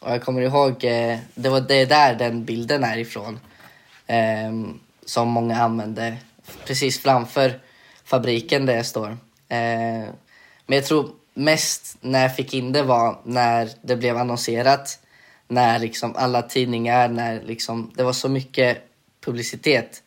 och 0.00 0.10
jag 0.12 0.22
kommer 0.22 0.40
ihåg, 0.40 0.84
eh, 0.84 1.18
det 1.34 1.48
var 1.48 1.60
det 1.60 1.84
där 1.84 2.14
den 2.14 2.44
bilden 2.44 2.84
är 2.84 2.98
ifrån. 2.98 3.40
Ehm, 4.06 4.80
som 5.04 5.28
många 5.28 5.62
använde 5.62 6.16
precis 6.66 7.02
framför 7.02 7.60
fabriken 8.04 8.66
där 8.66 8.76
jag 8.76 8.86
står. 8.86 9.08
Eh, 9.48 10.08
men 10.66 10.76
jag 10.76 10.84
tror 10.84 11.10
mest 11.34 11.96
när 12.00 12.22
jag 12.22 12.36
fick 12.36 12.54
in 12.54 12.72
det 12.72 12.82
var 12.82 13.20
när 13.24 13.70
det 13.82 13.96
blev 13.96 14.16
annonserat. 14.16 14.98
När 15.48 15.78
liksom 15.78 16.16
alla 16.16 16.42
tidningar, 16.42 17.08
när 17.08 17.42
liksom, 17.42 17.92
det 17.94 18.02
var 18.02 18.12
så 18.12 18.28
mycket 18.28 18.78
publicitet. 19.24 20.02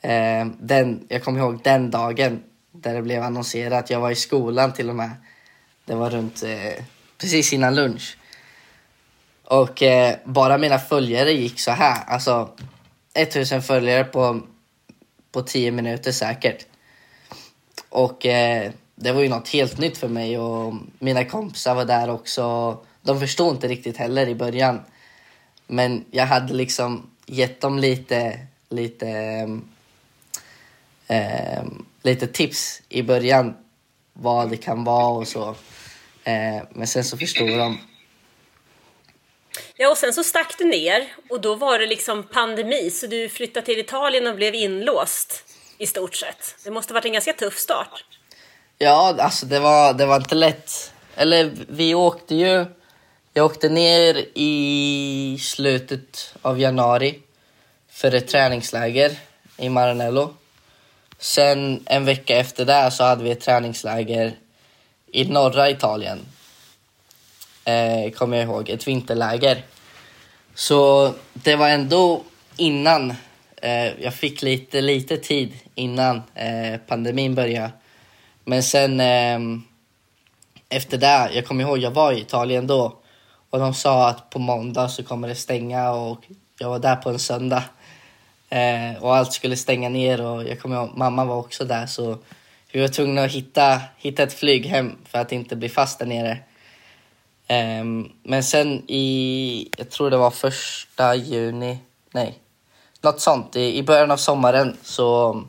Eh, 0.00 0.46
den, 0.60 1.06
jag 1.08 1.24
kommer 1.24 1.40
ihåg 1.40 1.60
den 1.64 1.90
dagen 1.90 2.42
där 2.72 2.94
det 2.94 3.02
blev 3.02 3.22
annonserat. 3.22 3.90
Jag 3.90 4.00
var 4.00 4.10
i 4.10 4.14
skolan 4.14 4.72
till 4.72 4.88
och 4.88 4.96
med. 4.96 5.10
Det 5.84 5.94
var 5.94 6.10
runt 6.10 6.42
eh, 6.42 6.84
precis 7.18 7.52
innan 7.52 7.74
lunch. 7.74 8.16
Och 9.44 9.82
eh, 9.82 10.16
bara 10.24 10.58
mina 10.58 10.78
följare 10.78 11.32
gick 11.32 11.60
så 11.60 11.70
här. 11.70 12.04
Alltså 12.06 12.50
1000 13.14 13.62
följare 13.62 14.04
på, 14.04 14.40
på 15.32 15.42
10 15.42 15.70
minuter 15.70 16.12
säkert. 16.12 16.66
Och 17.88 18.26
eh, 18.26 18.72
det 18.94 19.12
var 19.12 19.22
ju 19.22 19.28
något 19.28 19.48
helt 19.48 19.78
nytt 19.78 19.98
för 19.98 20.08
mig 20.08 20.38
och 20.38 20.74
mina 20.98 21.24
kompisar 21.24 21.74
var 21.74 21.84
där 21.84 22.10
också. 22.10 22.76
De 23.02 23.20
förstod 23.20 23.54
inte 23.54 23.68
riktigt 23.68 23.96
heller 23.96 24.28
i 24.28 24.34
början. 24.34 24.80
Men 25.66 26.04
jag 26.10 26.26
hade 26.26 26.54
liksom 26.54 27.10
gett 27.26 27.60
dem 27.60 27.78
lite, 27.78 28.38
lite, 28.68 29.06
eh, 31.08 31.64
lite 32.02 32.26
tips 32.26 32.82
i 32.88 33.02
början 33.02 33.56
vad 34.12 34.50
det 34.50 34.56
kan 34.56 34.84
vara 34.84 35.08
och 35.08 35.28
så. 35.28 35.48
Eh, 36.24 36.62
men 36.70 36.86
sen 36.86 37.04
så 37.04 37.16
förstod 37.18 37.48
de. 37.48 37.78
Ja, 39.76 39.90
och 39.90 39.98
sen 39.98 40.12
så 40.12 40.24
stack 40.24 40.54
du 40.58 40.64
ner 40.64 41.12
och 41.30 41.40
då 41.40 41.54
var 41.54 41.78
det 41.78 41.86
liksom 41.86 42.22
pandemi 42.22 42.90
så 42.90 43.06
du 43.06 43.28
flyttade 43.28 43.66
till 43.66 43.78
Italien 43.78 44.26
och 44.26 44.36
blev 44.36 44.54
inlåst 44.54 45.44
i 45.78 45.86
stort 45.86 46.14
sett. 46.14 46.56
Det 46.64 46.70
måste 46.70 46.94
varit 46.94 47.04
en 47.04 47.12
ganska 47.12 47.32
tuff 47.32 47.58
start. 47.58 48.04
Ja, 48.78 49.16
alltså 49.18 49.46
det 49.46 49.60
var, 49.60 49.94
det 49.94 50.06
var 50.06 50.16
inte 50.16 50.34
lätt. 50.34 50.92
Eller 51.16 51.50
vi 51.68 51.94
åkte 51.94 52.34
ju... 52.34 52.66
Jag 53.32 53.46
åkte 53.46 53.68
ner 53.68 54.26
i 54.34 55.38
slutet 55.40 56.34
av 56.42 56.60
januari 56.60 57.18
för 57.90 58.14
ett 58.14 58.28
träningsläger 58.28 59.18
i 59.56 59.68
Maranello. 59.68 60.34
Sen 61.18 61.82
en 61.86 62.04
vecka 62.04 62.36
efter 62.36 62.64
det 62.64 62.90
så 62.90 63.04
hade 63.04 63.24
vi 63.24 63.30
ett 63.30 63.40
träningsläger 63.40 64.32
i 65.12 65.24
norra 65.24 65.70
Italien. 65.70 66.18
Eh, 67.64 68.12
kommer 68.12 68.36
jag 68.36 68.46
ihåg, 68.46 68.68
ett 68.68 68.88
vinterläger. 68.88 69.62
Så 70.54 71.12
det 71.32 71.56
var 71.56 71.68
ändå 71.68 72.22
innan, 72.56 73.14
eh, 73.56 74.02
jag 74.02 74.14
fick 74.14 74.42
lite, 74.42 74.80
lite 74.80 75.16
tid 75.16 75.52
innan 75.74 76.22
eh, 76.34 76.80
pandemin 76.86 77.34
började. 77.34 77.70
Men 78.44 78.62
sen, 78.62 79.00
eh, 79.00 79.38
efter 80.68 80.98
det, 80.98 81.30
jag 81.34 81.46
kommer 81.46 81.64
ihåg 81.64 81.78
jag 81.78 81.90
var 81.90 82.12
i 82.12 82.20
Italien 82.20 82.66
då 82.66 82.98
och 83.50 83.58
de 83.58 83.74
sa 83.74 84.08
att 84.08 84.30
på 84.30 84.38
måndag 84.38 84.88
så 84.88 85.02
kommer 85.02 85.28
det 85.28 85.34
stänga 85.34 85.90
och 85.90 86.24
jag 86.58 86.68
var 86.68 86.78
där 86.78 86.96
på 86.96 87.10
en 87.10 87.18
söndag. 87.18 87.64
Eh, 88.50 89.02
och 89.02 89.16
allt 89.16 89.32
skulle 89.32 89.56
stänga 89.56 89.88
ner 89.88 90.20
och 90.20 90.44
jag 90.48 90.60
kommer 90.60 90.76
ihåg 90.76 90.96
mamma 90.96 91.24
var 91.24 91.36
också 91.36 91.64
där 91.64 91.86
så 91.86 92.18
vi 92.72 92.80
var 92.80 92.88
tvungna 92.88 93.22
att 93.24 93.32
hitta, 93.32 93.80
hitta 93.96 94.22
ett 94.22 94.32
flyg 94.32 94.66
hem 94.66 94.96
för 95.04 95.18
att 95.18 95.32
inte 95.32 95.56
bli 95.56 95.68
fast 95.68 95.98
där 95.98 96.06
nere. 96.06 96.38
Ehm, 97.46 98.08
men 98.22 98.44
sen 98.44 98.90
i, 98.90 99.68
jag 99.76 99.90
tror 99.90 100.10
det 100.10 100.16
var 100.16 100.30
första 100.30 101.14
juni, 101.14 101.78
nej, 102.10 102.38
något 103.00 103.20
sånt. 103.20 103.56
I, 103.56 103.78
i 103.78 103.82
början 103.82 104.10
av 104.10 104.16
sommaren 104.16 104.76
så 104.82 105.42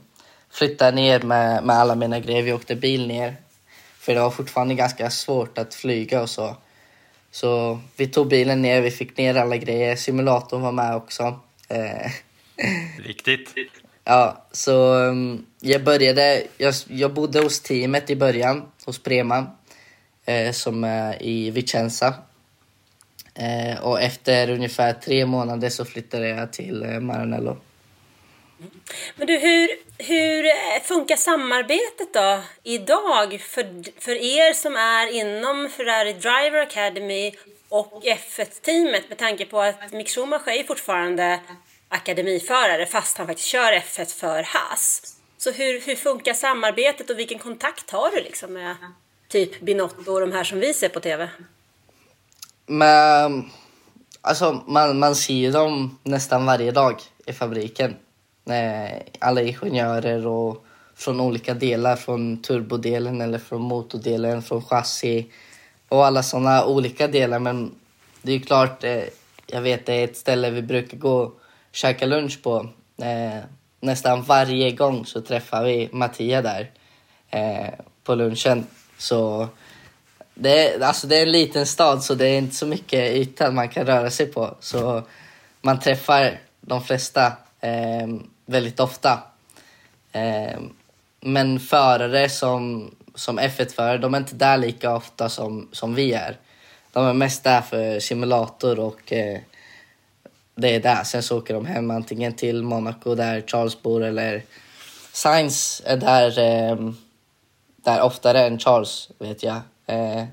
flyttade 0.52 0.90
jag 0.90 0.96
ner 0.96 1.20
med, 1.20 1.64
med 1.64 1.76
alla 1.76 1.96
mina 1.96 2.20
grejer. 2.20 2.44
Vi 2.44 2.54
åkte 2.54 2.76
bil 2.76 3.08
ner. 3.08 3.36
För 4.00 4.14
det 4.14 4.22
var 4.22 4.32
fortfarande 4.32 4.76
ganska 4.76 5.10
svårt 5.10 5.58
att 5.58 5.74
flyga 5.74 6.22
och 6.22 6.30
så. 6.30 6.56
Så 7.32 7.80
vi 7.96 8.08
tog 8.08 8.28
bilen 8.28 8.62
ner, 8.62 8.82
vi 8.82 8.92
fick 8.92 9.18
ner 9.18 9.36
alla 9.36 9.58
grejer. 9.58 9.96
Simulatorn 9.96 10.62
var 10.62 10.72
med 10.72 10.96
också. 10.96 11.40
Eh, 11.68 12.12
Viktigt. 13.08 13.56
Ja, 14.04 14.46
så 14.52 14.94
um, 14.94 15.46
jag 15.60 15.84
började, 15.84 16.44
jag, 16.58 16.74
jag 16.88 17.14
bodde 17.14 17.40
hos 17.40 17.60
teamet 17.60 18.10
i 18.10 18.16
början, 18.16 18.72
hos 18.86 19.00
Prema, 19.00 19.52
eh, 20.26 20.52
som 20.52 20.84
är 20.84 21.24
i 21.24 21.52
Vicenza. 21.52 22.14
Eh, 23.36 23.84
och 23.84 24.02
efter 24.02 24.50
ungefär 24.50 24.94
tre 24.94 25.26
månader 25.26 25.70
så 25.70 25.86
flyttade 25.86 26.28
jag 26.28 26.54
till 26.54 26.84
eh, 26.84 27.00
Maranello. 27.00 27.58
Men 29.16 29.28
du, 29.28 29.38
hur, 29.38 29.70
hur 29.98 30.46
eh, 30.46 30.82
funkar 30.84 31.16
samarbetet 31.16 32.14
då 32.14 32.42
idag 32.64 33.42
för, 33.42 34.00
för 34.02 34.12
er 34.12 34.54
som 34.54 34.76
är 34.76 35.08
inom 35.08 35.70
Ferrari 35.70 36.14
Driver 36.14 36.62
Academy 36.62 37.32
och 37.70 38.04
F1-teamet 38.04 39.10
med 39.10 39.18
tanke 39.18 39.46
på 39.46 39.62
att 39.62 39.92
Mick 39.92 40.10
Schumacher 40.10 40.50
är 40.52 40.64
fortfarande 40.64 41.40
akademiförare 41.90 42.86
fast 42.86 43.18
han 43.18 43.28
faktiskt 43.28 43.48
kör 43.48 43.72
F1 43.72 44.20
för 44.20 44.44
Haas. 44.44 45.16
Så 45.38 45.52
hur, 45.52 45.82
hur 45.82 45.96
funkar 45.96 46.34
samarbetet 46.34 47.10
och 47.10 47.20
vilken 47.20 47.40
kontakt 47.40 47.92
har 47.92 48.12
du 48.12 48.22
liksom 48.24 48.54
med 48.54 48.76
typ 49.28 49.60
Binotto 49.60 50.12
och 50.12 50.20
de 50.20 50.32
här 50.32 50.44
som 50.44 50.60
vi 50.60 50.74
ser 50.74 50.90
på 50.90 51.00
TV? 51.00 51.30
Men 52.66 53.50
alltså, 54.22 54.64
man, 54.68 55.00
man 55.00 55.16
ser 55.16 55.34
ju 55.34 55.52
dem 55.52 56.00
nästan 56.04 56.46
varje 56.46 56.72
dag 56.72 57.02
i 57.26 57.34
fabriken. 57.34 57.96
Alla 59.20 59.42
ingenjörer 59.42 60.28
och 60.28 60.66
från 60.96 61.20
olika 61.20 61.54
delar, 61.54 61.96
från 61.96 62.42
turbodelen 62.42 63.22
eller 63.22 63.40
från 63.40 63.62
motordelen, 63.62 64.42
från 64.42 64.62
chassi 64.62 65.32
och 65.88 66.06
alla 66.06 66.24
sådana 66.24 66.66
olika 66.66 67.08
delar. 67.08 67.40
Men 67.40 67.72
det 68.22 68.32
är 68.32 68.36
ju 68.36 68.42
klart, 68.42 68.84
eh, 68.84 69.04
jag 69.48 69.62
vet 69.62 69.86
det 69.86 69.94
är 69.94 70.04
ett 70.04 70.18
ställe 70.18 70.50
vi 70.50 70.62
brukar 70.62 70.98
gå 70.98 71.32
käka 71.72 72.06
lunch 72.06 72.44
på. 72.44 72.70
Eh, 73.02 73.44
nästan 73.80 74.24
varje 74.24 74.72
gång 74.72 75.06
så 75.06 75.22
träffar 75.22 75.64
vi 75.64 75.90
Mattia 75.92 76.42
där 76.42 76.72
eh, 77.30 77.74
på 78.04 78.16
lunchen. 78.16 78.68
Så 78.98 79.48
det 80.34 80.68
är, 80.68 80.82
alltså 80.82 81.08
det 81.08 81.18
är 81.18 81.22
en 81.22 81.32
liten 81.32 81.66
stad 81.66 82.04
så 82.04 82.16
det 82.16 82.28
är 82.28 82.38
inte 82.38 82.56
så 82.56 82.68
mycket 82.68 83.12
yta 83.12 83.52
man 83.52 83.70
kan 83.70 83.86
röra 83.86 84.10
sig 84.10 84.26
på. 84.26 84.56
Så 84.60 85.04
man 85.62 85.80
träffar 85.80 86.40
de 86.62 86.84
flesta 86.84 87.26
eh, 87.60 88.08
väldigt 88.46 88.80
ofta. 88.80 89.20
Eh, 90.12 90.60
men 91.22 91.60
förare 91.60 92.30
som, 92.30 92.92
som 93.16 93.40
F1-förare, 93.40 93.98
de 93.98 94.14
är 94.14 94.18
inte 94.18 94.36
där 94.36 94.58
lika 94.58 94.96
ofta 94.96 95.30
som, 95.30 95.70
som 95.72 95.96
vi 95.96 96.14
är. 96.14 96.38
De 96.92 97.06
är 97.06 97.14
mest 97.14 97.44
där 97.44 97.62
för 97.62 98.00
simulator 98.00 98.80
och 98.80 99.14
eh, 99.14 99.40
det 100.60 100.76
är 100.76 100.80
där. 100.80 101.04
Sen 101.04 101.24
så 101.24 101.38
åker 101.38 101.54
de 101.54 101.66
hem 101.66 101.92
antingen 101.92 102.34
till 102.34 102.64
Monaco 102.64 103.16
där 103.16 103.44
Charles 103.48 103.82
bor 103.82 104.04
eller 104.04 104.44
Sainz 105.12 105.82
är 105.86 105.98
där, 105.98 106.40
eh, 106.40 106.92
där 107.76 108.02
oftare 108.02 108.42
än 108.42 108.60
Charles 108.60 109.10
vet 109.20 109.44
jag. 109.44 109.62
Eh, 109.86 110.26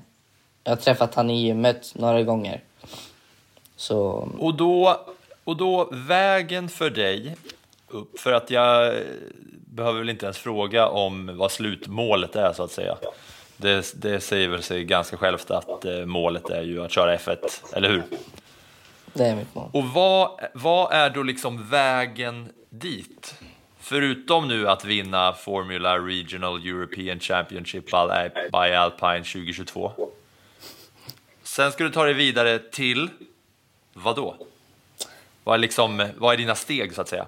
jag 0.63 0.71
har 0.71 0.75
träffat 0.75 1.15
han 1.15 1.29
i 1.29 1.45
gymmet 1.45 1.91
några 1.95 2.23
gånger. 2.23 2.61
Så 3.75 4.29
Och 4.39 4.53
då, 4.53 5.05
och 5.43 5.57
då 5.57 5.89
vägen 5.91 6.69
för 6.69 6.89
dig 6.89 7.35
upp, 7.87 8.19
för 8.19 8.33
att 8.33 8.51
jag 8.51 8.93
behöver 9.65 9.99
väl 9.99 10.09
inte 10.09 10.25
ens 10.25 10.37
fråga 10.37 10.87
om 10.87 11.37
vad 11.37 11.51
slutmålet 11.51 12.35
är 12.35 12.53
så 12.53 12.63
att 12.63 12.71
säga. 12.71 12.97
Det, 13.57 14.01
det 14.01 14.19
säger 14.19 14.47
väl 14.47 14.63
sig 14.63 14.83
ganska 14.83 15.17
självt 15.17 15.51
att 15.51 15.85
eh, 15.85 16.05
målet 16.05 16.49
är 16.49 16.61
ju 16.61 16.85
att 16.85 16.91
köra 16.91 17.17
F1, 17.17 17.37
eller 17.73 17.89
hur? 17.89 18.03
Det 19.17 19.25
är 19.25 19.35
mitt 19.35 19.55
mål. 19.55 19.69
Och 19.73 19.85
vad, 19.85 20.39
vad 20.53 20.91
är 20.93 21.09
då 21.09 21.23
liksom 21.23 21.69
vägen 21.69 22.49
dit? 22.69 23.35
Förutom 23.79 24.47
nu 24.47 24.69
att 24.69 24.85
vinna 24.85 25.33
Formula 25.33 25.97
Regional 25.97 26.65
European 26.67 27.19
Championship 27.19 27.85
by 28.51 28.73
Alpine 28.73 29.23
2022. 29.23 29.91
Sen 31.43 31.71
ska 31.71 31.83
du 31.83 31.89
ta 31.89 32.03
dig 32.03 32.13
vidare 32.13 32.59
till 32.59 33.09
vad 33.93 34.15
då? 34.15 34.35
Vad 35.43 35.53
är, 35.55 35.59
liksom, 35.59 36.07
vad 36.17 36.33
är 36.33 36.37
dina 36.37 36.55
steg 36.55 36.93
så 36.93 37.01
att 37.01 37.07
säga? 37.07 37.25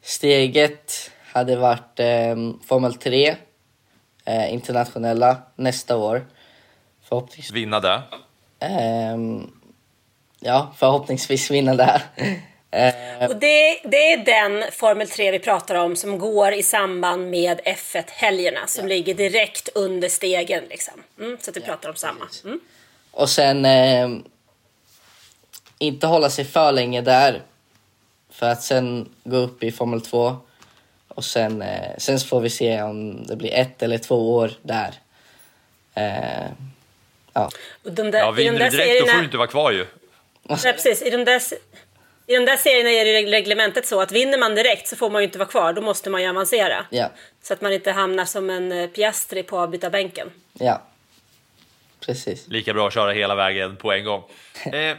Steget 0.00 1.10
hade 1.32 1.56
varit 1.56 2.00
eh, 2.00 2.36
Formel 2.66 2.94
3, 2.94 3.36
eh, 4.24 4.54
internationella, 4.54 5.36
nästa 5.56 5.96
år. 5.96 6.26
Förhoppningsvis, 7.02 7.50
Vinna 7.52 7.80
det. 7.80 8.02
ehm, 8.60 9.50
ja, 10.42 10.74
förhoppningsvis 10.78 11.50
vinna 11.50 11.74
där. 11.74 12.02
Eh, 12.70 13.28
Och 13.30 13.36
det, 13.36 13.80
det 13.84 14.12
är 14.12 14.16
den 14.24 14.64
Formel 14.72 15.08
3 15.08 15.30
vi 15.30 15.38
pratar 15.38 15.74
om 15.74 15.96
som 15.96 16.18
går 16.18 16.52
i 16.52 16.62
samband 16.62 17.30
med 17.30 17.60
F1-helgerna 17.64 18.66
som 18.66 18.88
ligger 18.88 19.14
direkt 19.14 19.68
under 19.74 20.08
stegen. 20.08 20.64
Liksom. 20.70 20.94
Mm, 21.20 21.36
så 21.40 21.50
att 21.50 21.56
vi 21.56 21.60
pratar 21.60 21.88
om 21.88 21.94
samma. 21.96 22.28
Mm. 22.44 22.60
och 23.10 23.30
sen 23.30 23.64
eh, 23.64 24.08
inte 25.78 26.06
hålla 26.06 26.30
sig 26.30 26.44
för 26.44 26.72
länge 26.72 27.00
där. 27.00 27.42
För 28.30 28.46
att 28.48 28.62
sen 28.62 29.08
gå 29.24 29.36
upp 29.36 29.62
i 29.62 29.72
Formel 29.72 30.00
2. 30.00 30.36
Och 31.08 31.24
sen, 31.24 31.62
eh, 31.62 31.96
sen 31.98 32.18
får 32.18 32.40
vi 32.40 32.50
se 32.50 32.82
om 32.82 33.26
det 33.26 33.36
blir 33.36 33.52
ett 33.52 33.82
eller 33.82 33.98
två 33.98 34.34
år 34.34 34.50
där. 34.62 34.94
Eh, 35.94 36.46
ja. 37.32 37.50
Och 37.84 37.92
de 37.92 38.10
där, 38.10 38.18
Ja, 38.18 38.30
vinner 38.30 38.52
du 38.58 38.58
direkt 38.76 39.00
då 39.00 39.06
får 39.06 39.12
serierna- 39.12 39.18
du 39.18 39.24
inte 39.24 39.36
vara 39.36 39.48
kvar 39.48 39.70
ju. 39.72 39.86
Nej, 40.42 40.72
precis. 40.72 41.02
I 41.02 41.10
de, 41.10 41.24
där, 41.24 41.42
I 42.26 42.34
de 42.34 42.44
där 42.44 42.56
serierna 42.56 42.90
är 42.90 43.04
det 43.04 43.30
reglementet 43.30 43.86
så 43.86 44.00
att 44.00 44.12
vinner 44.12 44.38
man 44.38 44.54
direkt 44.54 44.88
så 44.88 44.96
får 44.96 45.10
man 45.10 45.22
ju 45.22 45.24
inte 45.24 45.38
vara 45.38 45.48
kvar. 45.48 45.72
Då 45.72 45.82
måste 45.82 46.10
man 46.10 46.22
ju 46.22 46.28
avancera. 46.28 46.86
Ja. 46.90 47.10
Så 47.42 47.52
att 47.52 47.60
man 47.60 47.72
inte 47.72 47.92
hamnar 47.92 48.24
som 48.24 48.50
en 48.50 48.72
eh, 48.72 48.86
Piastri 48.86 49.42
på 49.42 49.58
avbytarbänken. 49.58 50.30
Ja. 50.52 50.82
Precis. 52.06 52.48
Lika 52.48 52.74
bra 52.74 52.86
att 52.86 52.94
köra 52.94 53.12
hela 53.12 53.34
vägen 53.34 53.76
på 53.76 53.92
en 53.92 54.04
gång. 54.04 54.22
Eh, 54.72 54.96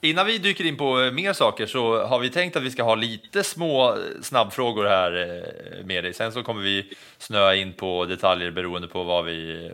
innan 0.00 0.26
vi 0.26 0.38
dyker 0.38 0.64
in 0.64 0.76
på 0.76 1.02
eh, 1.02 1.12
mer 1.12 1.32
saker 1.32 1.66
så 1.66 2.04
har 2.04 2.18
vi 2.18 2.30
tänkt 2.30 2.56
att 2.56 2.62
vi 2.62 2.70
ska 2.70 2.82
ha 2.82 2.94
lite 2.94 3.44
små 3.44 3.90
eh, 3.90 3.98
snabbfrågor 4.22 4.84
här 4.84 5.42
med 5.84 6.04
dig. 6.04 6.14
Sen 6.14 6.32
så 6.32 6.42
kommer 6.42 6.62
vi 6.62 6.92
snöa 7.18 7.54
in 7.54 7.72
på 7.72 8.04
detaljer 8.04 8.50
beroende 8.50 8.88
på 8.88 9.02
vad 9.02 9.24
vi, 9.24 9.70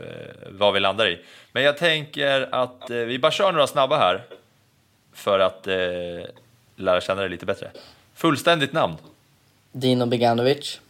vad 0.51 0.75
vi 0.75 0.81
landar 0.81 1.09
i. 1.09 1.19
Men 1.53 1.63
jag 1.63 1.79
tänker 1.79 2.49
att 2.55 2.83
vi 2.89 3.19
bara 3.19 3.33
kör 3.33 3.53
några 3.53 3.67
snabba 3.67 3.99
här 3.99 4.23
för 5.13 5.39
att 5.39 5.67
eh, 5.67 5.75
lära 6.77 7.01
känna 7.01 7.21
dig 7.21 7.31
lite 7.31 7.47
bättre. 7.47 7.71
Fullständigt 8.15 8.73
namn. 8.73 8.97
Dino 9.73 10.07
Beganovic. 10.07 10.81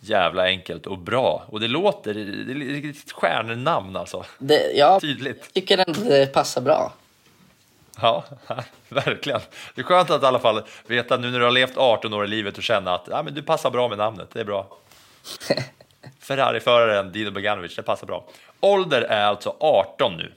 Jävla 0.00 0.44
enkelt 0.44 0.86
och 0.86 0.98
bra. 0.98 1.44
Och 1.48 1.60
det 1.60 1.68
låter, 1.68 2.14
det 2.14 2.86
är 2.86 2.90
ett 2.90 3.12
stjärnnamn 3.12 3.96
alltså. 3.96 4.24
Det, 4.38 4.72
jag 4.72 5.00
Tydligt. 5.00 5.54
tycker 5.54 5.78
ändå 5.78 6.00
det 6.00 6.32
passar 6.32 6.60
bra. 6.60 6.92
Ja, 8.00 8.24
verkligen. 8.88 9.40
Det 9.74 9.80
är 9.80 9.84
skönt 9.84 10.10
att 10.10 10.22
i 10.22 10.26
alla 10.26 10.38
fall 10.38 10.62
veta 10.86 11.16
nu 11.16 11.30
när 11.30 11.38
du 11.38 11.44
har 11.44 11.52
levt 11.52 11.76
18 11.76 12.14
år 12.14 12.24
i 12.24 12.28
livet 12.28 12.56
och 12.56 12.62
känna 12.62 12.94
att 12.94 13.08
ja, 13.10 13.22
men 13.22 13.34
du 13.34 13.42
passar 13.42 13.70
bra 13.70 13.88
med 13.88 13.98
namnet. 13.98 14.28
Det 14.32 14.40
är 14.40 14.44
bra. 14.44 14.66
Ferrari-föraren 16.20 17.12
Dino 17.12 17.30
Beganovic, 17.30 17.76
det 17.76 17.82
passar 17.82 18.06
bra. 18.06 18.24
Ålder 18.60 19.02
är 19.02 19.24
alltså 19.24 19.56
18 19.60 20.16
nu. 20.16 20.32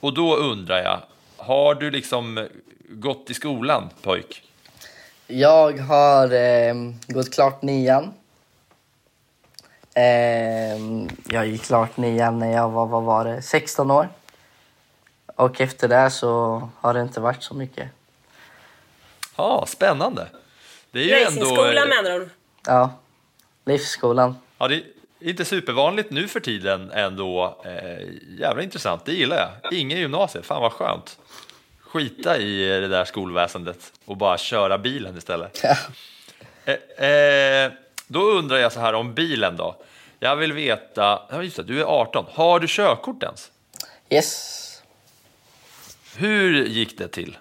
Och 0.00 0.14
då 0.14 0.36
undrar 0.36 0.78
jag, 0.78 1.00
har 1.38 1.74
du 1.74 1.90
liksom 1.90 2.48
gått 2.88 3.30
i 3.30 3.34
skolan 3.34 3.90
pojk? 4.02 4.42
Jag 5.26 5.78
har 5.78 6.32
eh, 6.32 6.74
gått 7.06 7.34
klart 7.34 7.62
nian. 7.62 8.12
Eh, 9.94 10.76
jag 11.28 11.46
gick 11.46 11.62
klart 11.62 11.96
nian 11.96 12.38
när 12.38 12.52
jag 12.52 12.70
var, 12.70 12.86
vad 12.86 13.02
var 13.02 13.24
det, 13.24 13.42
16 13.42 13.90
år. 13.90 14.08
Och 15.26 15.60
efter 15.60 15.88
det 15.88 16.10
så 16.10 16.62
har 16.76 16.94
det 16.94 17.00
inte 17.00 17.20
varit 17.20 17.42
så 17.42 17.54
mycket. 17.54 17.88
Ja, 19.36 19.64
spännande. 19.68 20.28
Det 20.90 20.98
är 20.98 21.04
ju 21.04 21.12
ändå... 21.12 21.40
Racingskolan 21.40 21.88
med 21.88 21.98
andra 21.98 22.14
ord. 22.14 22.30
Ja, 22.66 22.90
livsskolan. 23.64 24.36
Ja, 24.58 24.68
det, 24.68 24.82
inte 25.20 25.44
supervanligt 25.44 26.10
nu 26.10 26.28
för 26.28 26.40
tiden 26.40 26.90
ändå. 26.90 27.62
Eh, 27.64 28.06
jävla 28.38 28.62
intressant, 28.62 29.04
det 29.04 29.12
gillar 29.12 29.36
jag. 29.36 29.72
Ingen 29.72 29.98
gymnasiet, 29.98 30.46
fan 30.46 30.62
vad 30.62 30.72
skönt. 30.72 31.18
Skita 31.80 32.38
i 32.38 32.66
det 32.66 32.88
där 32.88 33.04
skolväsendet 33.04 33.92
och 34.04 34.16
bara 34.16 34.38
köra 34.38 34.78
bilen 34.78 35.18
istället. 35.18 35.64
Eh, 36.64 37.08
eh, 37.08 37.72
då 38.06 38.20
undrar 38.20 38.56
jag 38.56 38.72
så 38.72 38.80
här 38.80 38.92
om 38.92 39.14
bilen 39.14 39.56
då. 39.56 39.76
Jag 40.18 40.36
vill 40.36 40.52
veta, 40.52 41.22
ja 41.30 41.42
just 41.42 41.56
det, 41.56 41.62
du 41.62 41.80
är 41.80 41.84
18, 41.84 42.24
har 42.32 42.60
du 42.60 42.66
körkort 42.68 43.22
ens? 43.22 43.50
Yes. 44.10 44.82
Hur 46.16 46.64
gick 46.64 46.98
det 46.98 47.08
till? 47.08 47.38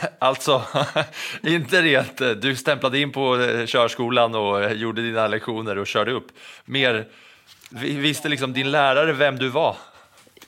Alltså, 0.18 0.62
inte 1.42 1.82
rent, 1.82 2.20
eh, 2.20 2.30
du 2.30 2.56
stämplade 2.56 3.00
in 3.00 3.12
på 3.12 3.40
eh, 3.40 3.66
körskolan 3.66 4.34
och 4.34 4.64
eh, 4.64 4.72
gjorde 4.72 5.02
dina 5.02 5.28
lektioner 5.28 5.78
och 5.78 5.86
körde 5.86 6.12
upp. 6.12 6.26
Mer, 6.64 7.06
visste 7.80 8.28
liksom 8.28 8.52
din 8.52 8.70
lärare 8.70 9.12
vem 9.12 9.38
du 9.38 9.48
var? 9.48 9.76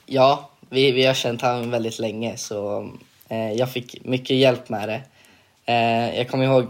Ja, 0.07 0.51
vi, 0.69 0.93
vi 0.93 1.07
har 1.07 1.15
känt 1.15 1.43
honom 1.43 1.71
väldigt 1.71 1.99
länge 1.99 2.37
så 2.37 2.91
eh, 3.29 3.53
jag 3.53 3.73
fick 3.73 4.05
mycket 4.05 4.37
hjälp 4.37 4.69
med 4.69 4.89
det. 4.89 5.03
Eh, 5.73 6.19
jag 6.19 6.29
kommer 6.29 6.45
ihåg 6.45 6.67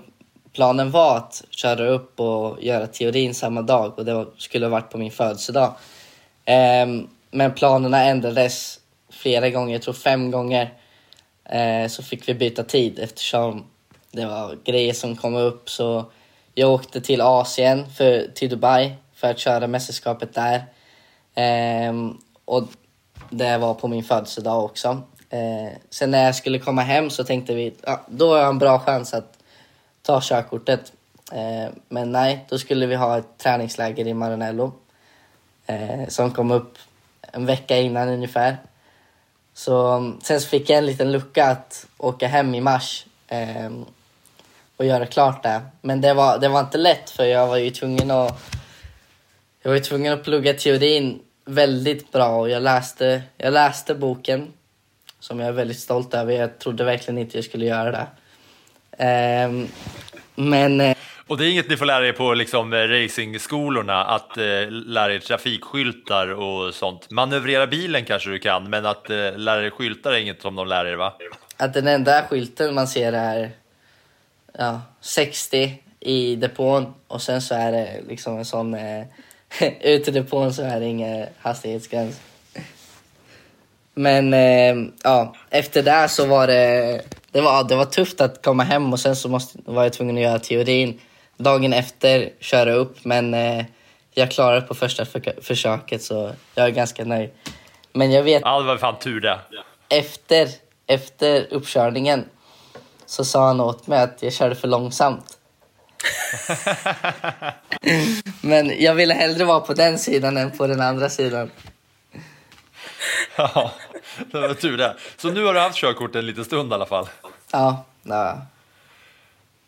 planen 0.52 0.90
var 0.90 1.16
att 1.16 1.44
köra 1.50 1.86
upp 1.86 2.20
och 2.20 2.62
göra 2.62 2.86
teorin 2.86 3.34
samma 3.34 3.62
dag 3.62 3.98
och 3.98 4.04
det 4.04 4.26
skulle 4.38 4.66
ha 4.66 4.70
varit 4.70 4.90
på 4.90 4.98
min 4.98 5.10
födelsedag. 5.10 5.74
Eh, 6.44 6.86
men 7.30 7.54
planerna 7.54 8.04
ändrades 8.04 8.80
flera 9.10 9.50
gånger, 9.50 9.72
jag 9.72 9.82
tror 9.82 9.94
fem 9.94 10.30
gånger. 10.30 10.70
Eh, 11.44 11.88
så 11.88 12.02
fick 12.02 12.28
vi 12.28 12.34
byta 12.34 12.64
tid 12.64 12.98
eftersom 12.98 13.64
det 14.10 14.26
var 14.26 14.58
grejer 14.64 14.92
som 14.92 15.16
kom 15.16 15.34
upp. 15.34 15.70
Så 15.70 16.04
jag 16.54 16.70
åkte 16.70 17.00
till 17.00 17.20
Asien, 17.20 17.90
för, 17.90 18.28
till 18.34 18.50
Dubai, 18.50 18.94
för 19.14 19.30
att 19.30 19.38
köra 19.38 19.66
mästerskapet 19.66 20.34
där. 20.34 20.64
Eh, 21.34 21.92
och 22.44 22.62
det 23.30 23.58
var 23.58 23.74
på 23.74 23.88
min 23.88 24.04
födelsedag 24.04 24.64
också. 24.64 25.02
Eh, 25.30 25.72
sen 25.90 26.10
när 26.10 26.24
jag 26.24 26.34
skulle 26.34 26.58
komma 26.58 26.82
hem 26.82 27.10
så 27.10 27.24
tänkte 27.24 27.54
vi 27.54 27.74
ja, 27.82 28.00
då 28.08 28.32
har 28.32 28.38
jag 28.38 28.48
en 28.48 28.58
bra 28.58 28.78
chans 28.78 29.14
att 29.14 29.38
ta 30.02 30.20
körkortet. 30.22 30.92
Eh, 31.32 31.72
men 31.88 32.12
nej, 32.12 32.44
då 32.48 32.58
skulle 32.58 32.86
vi 32.86 32.94
ha 32.94 33.18
ett 33.18 33.38
träningsläger 33.38 34.06
i 34.06 34.14
Maranello 34.14 34.72
eh, 35.66 36.08
som 36.08 36.30
kom 36.30 36.50
upp 36.50 36.78
en 37.32 37.46
vecka 37.46 37.78
innan 37.78 38.08
ungefär. 38.08 38.56
Så 39.54 39.96
um, 39.96 40.20
sen 40.22 40.40
så 40.40 40.48
fick 40.48 40.70
jag 40.70 40.78
en 40.78 40.86
liten 40.86 41.12
lucka 41.12 41.44
att 41.46 41.86
åka 41.98 42.26
hem 42.28 42.54
i 42.54 42.60
mars 42.60 43.06
eh, 43.28 43.70
och 44.76 44.84
göra 44.84 45.06
klart 45.06 45.42
det. 45.42 45.62
Men 45.80 46.00
det 46.00 46.14
var, 46.14 46.38
det 46.38 46.48
var 46.48 46.60
inte 46.60 46.78
lätt 46.78 47.10
för 47.10 47.24
jag 47.24 47.46
var 47.46 47.56
ju 47.56 47.70
tvungen 47.70 48.10
att 48.10 48.40
jag 49.62 49.70
var 49.70 49.76
ju 49.76 49.82
tvungen 49.82 50.12
att 50.12 50.24
plugga 50.24 50.54
teorin 50.54 51.20
väldigt 51.44 52.12
bra 52.12 52.40
och 52.40 52.50
jag 52.50 52.62
läste, 52.62 53.22
jag 53.36 53.52
läste 53.52 53.94
boken 53.94 54.52
som 55.20 55.40
jag 55.40 55.48
är 55.48 55.52
väldigt 55.52 55.78
stolt 55.78 56.14
över. 56.14 56.32
Jag 56.32 56.58
trodde 56.58 56.84
verkligen 56.84 57.18
inte 57.18 57.38
jag 57.38 57.44
skulle 57.44 57.66
göra 57.66 57.90
det. 57.90 58.06
Eh, 59.04 59.66
men 60.34 60.80
eh, 60.80 60.93
och 61.26 61.36
det 61.36 61.46
är 61.46 61.50
inget 61.50 61.68
ni 61.68 61.76
får 61.76 61.86
lära 61.86 62.08
er 62.08 62.12
på 62.12 62.34
liksom, 62.34 62.72
eh, 62.72 62.76
racingskolorna, 62.76 64.04
att 64.04 64.36
eh, 64.36 64.70
lära 64.70 65.14
er 65.14 65.18
trafikskyltar 65.18 66.28
och 66.28 66.74
sånt. 66.74 67.10
Manövrera 67.10 67.66
bilen 67.66 68.04
kanske 68.04 68.30
du 68.30 68.38
kan, 68.38 68.70
men 68.70 68.86
att 68.86 69.10
eh, 69.10 69.36
lära 69.36 69.66
er 69.66 69.70
skyltar 69.70 70.12
är 70.12 70.16
inget 70.16 70.42
som 70.42 70.56
de 70.56 70.68
lär 70.68 70.84
er 70.84 70.96
va? 70.96 71.12
att 71.56 71.74
den 71.74 71.86
enda 71.86 72.22
skylten 72.22 72.74
man 72.74 72.88
ser 72.88 73.12
är 73.12 73.50
ja, 74.58 74.80
60 75.00 75.82
i 76.00 76.36
depån 76.36 76.94
och 77.08 77.22
sen 77.22 77.42
så 77.42 77.54
är 77.54 77.72
det 77.72 78.00
liksom 78.08 78.38
en 78.38 78.44
sån... 78.44 78.74
Eh, 78.74 79.04
ut 79.80 80.08
i 80.08 80.10
depån 80.10 80.54
så 80.54 80.62
är 80.62 80.80
det 80.80 80.86
ingen 80.86 81.26
hastighetsgräns. 81.38 82.20
Men 83.94 84.34
eh, 84.34 84.90
ja, 85.02 85.34
efter 85.50 85.82
det 85.82 86.08
så 86.08 86.26
var 86.26 86.46
det, 86.46 87.02
det 87.30 87.40
var, 87.40 87.64
det 87.64 87.76
var 87.76 87.84
tufft 87.84 88.20
att 88.20 88.44
komma 88.44 88.62
hem 88.62 88.92
och 88.92 89.00
sen 89.00 89.16
så 89.16 89.28
måste, 89.28 89.58
var 89.64 89.82
jag 89.82 89.92
tvungen 89.92 90.16
att 90.16 90.22
göra 90.22 90.38
teorin 90.38 91.00
dagen 91.36 91.72
efter, 91.72 92.30
köra 92.40 92.72
upp. 92.72 93.04
Men 93.04 93.34
eh, 93.34 93.64
jag 94.10 94.30
klarade 94.30 94.60
på 94.60 94.74
första 94.74 95.04
för, 95.04 95.42
försöket 95.42 96.02
så 96.02 96.32
jag 96.54 96.66
är 96.66 96.70
ganska 96.70 97.04
nöjd. 97.04 97.30
Men 97.92 98.12
jag 98.12 98.22
vet 98.22 98.42
Ja, 98.44 98.58
det 98.60 98.66
var 98.66 98.76
fan 98.76 98.98
tur 98.98 99.20
det. 99.20 99.38
efter, 99.88 100.48
efter 100.86 101.46
uppkörningen 101.50 102.24
så 103.06 103.24
sa 103.24 103.46
han 103.46 103.60
åt 103.60 103.86
mig 103.86 103.98
att 104.02 104.22
jag 104.22 104.32
körde 104.32 104.54
för 104.54 104.68
långsamt. 104.68 105.38
Men 108.40 108.82
jag 108.82 108.94
ville 108.94 109.14
hellre 109.14 109.44
vara 109.44 109.60
på 109.60 109.74
den 109.74 109.98
sidan 109.98 110.36
än 110.36 110.50
på 110.50 110.66
den 110.66 110.80
andra 110.80 111.08
sidan. 111.10 111.50
Ja, 113.36 113.70
det 114.32 114.40
var 114.40 114.54
tur 114.54 114.76
det. 114.76 114.96
Så 115.16 115.30
nu 115.30 115.44
har 115.44 115.54
du 115.54 115.60
haft 115.60 115.76
körkort 115.78 116.14
en 116.14 116.26
liten 116.26 116.44
stund 116.44 116.70
i 116.70 116.74
alla 116.74 116.86
fall. 116.86 117.08
Ja, 117.52 117.84
ja. 118.02 118.38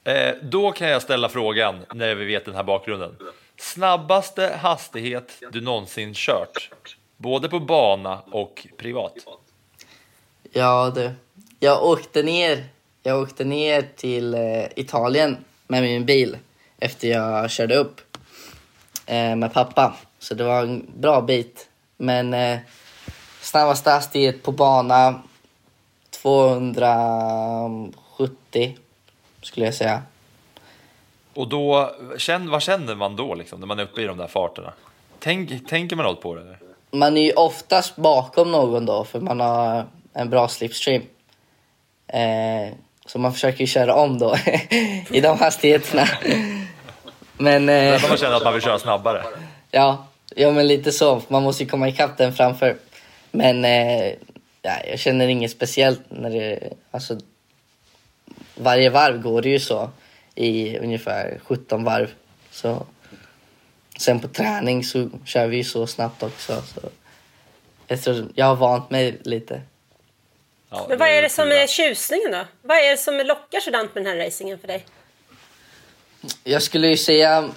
Eh, 0.07 0.35
då 0.43 0.73
kan 0.73 0.89
jag 0.89 1.03
ställa 1.03 1.29
frågan 1.29 1.85
när 1.95 2.15
vi 2.15 2.25
vet 2.25 2.45
den 2.45 2.55
här 2.55 2.63
bakgrunden. 2.63 3.17
Snabbaste 3.59 4.59
hastighet 4.63 5.33
du 5.53 5.61
någonsin 5.61 6.15
kört? 6.15 6.71
Både 7.17 7.49
på 7.49 7.61
bana 7.61 8.21
och 8.31 8.67
privat. 8.77 9.13
ja 10.53 10.93
du. 10.95 11.11
Jag 11.61 11.85
åkte 11.85 12.23
ner, 12.23 12.65
jag 13.03 13.23
åkte 13.23 13.45
ner 13.45 13.89
till 13.97 14.35
eh, 14.35 14.65
Italien 14.77 15.37
med 15.67 15.83
min 15.83 16.05
bil 16.05 16.37
efter 16.79 17.09
jag 17.09 17.51
körde 17.51 17.77
upp 17.77 18.01
eh, 19.07 19.37
med 19.37 19.53
pappa. 19.53 19.97
Så 20.19 20.35
det 20.35 20.45
var 20.45 20.63
en 20.63 20.87
bra 20.97 21.21
bit. 21.21 21.69
Men 21.97 22.35
eh, 22.35 22.59
snabbaste 23.41 23.91
hastighet 23.91 24.43
på 24.43 24.53
bana 24.53 25.23
270 26.11 28.77
skulle 29.47 29.67
jag 29.67 29.75
säga. 29.75 30.03
Och 31.35 31.49
då, 31.49 31.91
vad 32.49 32.63
känner 32.63 32.95
man 32.95 33.17
då 33.17 33.35
liksom, 33.35 33.61
när 33.61 33.67
man 33.67 33.79
är 33.79 33.83
uppe 33.83 34.03
i 34.03 34.05
de 34.05 34.19
där 34.19 34.27
farterna? 34.27 34.73
Tänk, 35.19 35.69
tänker 35.69 35.97
man 35.97 36.07
något 36.07 36.21
på 36.21 36.35
det? 36.35 36.41
Eller? 36.41 36.59
Man 36.91 37.17
är 37.17 37.23
ju 37.23 37.33
oftast 37.33 37.97
bakom 37.97 38.53
någon 38.53 38.87
då 38.87 39.05
för 39.05 39.21
man 39.21 39.41
har 39.41 39.87
en 40.13 40.31
bra 40.31 40.49
slipstream. 40.49 41.03
Eh, 42.07 42.75
så 43.07 43.19
man 43.19 43.33
försöker 43.33 43.61
ju 43.61 43.67
köra 43.67 43.95
om 43.95 44.19
då 44.19 44.37
i 45.11 45.21
de 45.21 45.39
hastigheterna. 45.39 46.09
Men 47.39 47.69
eh, 47.69 48.03
man 48.09 48.17
känner 48.17 48.37
att 48.37 48.45
man 48.45 48.53
vill 48.53 48.63
köra 48.63 48.79
snabbare. 48.79 49.23
ja, 49.71 50.07
ja, 50.37 50.51
men 50.51 50.67
lite 50.67 50.93
så. 50.93 51.23
Man 51.29 51.43
måste 51.43 51.63
ju 51.63 51.69
komma 51.69 51.89
ikapp 51.89 52.19
den 52.19 52.33
framför. 52.33 52.77
Men 53.31 53.65
eh, 53.65 54.13
ja, 54.63 54.73
jag 54.91 54.99
känner 54.99 55.29
inget 55.29 55.51
speciellt 55.51 56.01
när 56.09 56.31
det... 56.31 56.73
Alltså, 56.91 57.19
varje 58.57 58.91
varv 58.91 59.23
går 59.23 59.43
det 59.43 59.49
ju 59.49 59.61
så 59.61 59.91
i 60.35 60.79
ungefär 60.79 61.41
17 61.45 61.85
varv. 61.85 62.11
Så, 62.51 62.87
sen 63.99 64.21
på 64.21 64.29
träning 64.29 64.85
så 64.85 65.11
kör 65.25 65.47
vi 65.47 65.57
ju 65.57 65.65
så 65.65 65.87
snabbt 65.87 66.23
också. 66.23 66.63
Så 66.63 66.81
jag, 67.87 68.03
tror, 68.03 68.29
jag 68.35 68.47
har 68.47 68.57
vant 68.57 68.91
mig 68.91 69.19
lite. 69.23 69.61
Ja, 70.71 70.87
Men 70.89 70.99
vad 70.99 71.09
är 71.09 71.23
det 71.23 71.29
som 71.29 71.49
är 71.49 71.67
tjusningen 71.67 72.33
då? 72.33 72.45
Vad 72.63 72.77
är 72.77 72.91
det 72.91 72.97
som 72.97 73.15
lockar 73.17 73.61
sådant 73.61 73.95
med 73.95 74.05
den 74.05 74.19
här 74.19 74.27
racingen 74.27 74.59
för 74.59 74.69
dig? 74.69 74.87
Jag 76.45 76.63
skulle 76.63 76.89
ju 76.89 76.97
säga 76.97 77.51